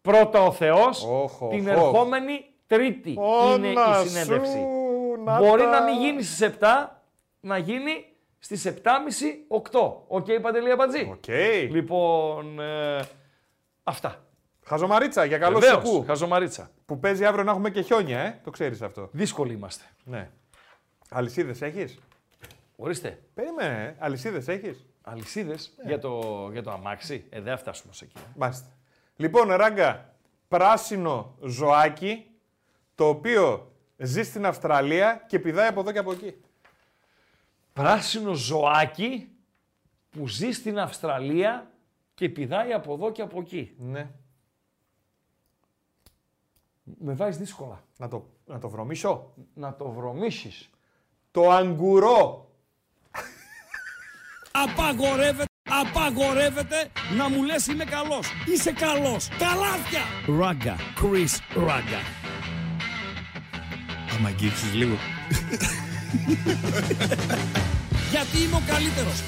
[0.00, 1.72] Πρώτα ο Θεός, Όχ, όχ, την όχ.
[1.72, 3.20] ερχόμενη Τρίτη είναι
[3.68, 4.50] Όνα η συνέντευξη.
[4.52, 7.02] σου, να Μπορεί τα- να μην γίνει στις 7,
[7.40, 7.90] να γίνει
[8.38, 10.04] στις 7.30, 8.
[10.08, 11.08] Οκ, Παντελή Αμπατζή.
[11.12, 11.28] Οκ.
[11.70, 13.00] Λοιπόν, ε,
[13.82, 14.22] αυτά.
[14.64, 16.04] Χαζομαρίτσα για καλό Βεβαίως, σηκού.
[16.06, 16.70] Χαζομαρίτσα.
[16.86, 18.40] Που παίζει αύριο να έχουμε και χιόνια, ε.
[18.44, 19.08] Το ξέρεις αυτό.
[19.12, 19.84] Δύσκολοι είμαστε.
[20.04, 20.30] Ναι.
[21.10, 21.98] Αλυσίδες έχεις;
[22.80, 23.22] Ορίστε.
[23.34, 27.26] Περίμενε, αλυσίδες έχεις; Αλυσίδες για, το, για το αμάξι.
[27.30, 28.16] Ε, δεν θα φτάσουμε σε εκεί.
[28.36, 28.66] Μάλιστα.
[29.16, 30.14] Λοιπόν, ράγκα,
[30.48, 32.30] πράσινο ζωάκι,
[32.94, 36.40] το οποίο ζει στην Αυστραλία και πηδάει από εδώ και από εκεί.
[37.72, 39.28] Πράσινο ζωάκι
[40.10, 41.70] που ζει στην Αυστραλία
[42.14, 43.74] και πηδάει από εδώ και από εκεί.
[43.78, 44.10] Ναι.
[46.82, 47.84] Με βάζεις δύσκολα.
[47.96, 49.34] Να το, να το βρωμίσω.
[49.54, 50.70] Να το βρωμίσεις.
[51.30, 52.47] Το αγκουρό.
[54.50, 58.26] Απαγορεύεται, απαγορεύεται να μου λες είμαι καλός.
[58.54, 59.28] Είσαι καλός.
[59.38, 60.02] Καλάθια.
[60.38, 60.76] Ράγκα.
[60.76, 62.00] Chris Ράγκα.
[64.16, 64.96] Άμα αγγίξεις λίγο.
[68.10, 69.22] Γιατί είμαι ο καλύτερος.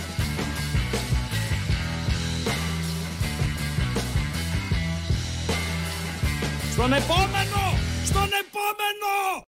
[6.72, 7.78] Στον επόμενο!
[8.04, 9.49] Στον επόμενο!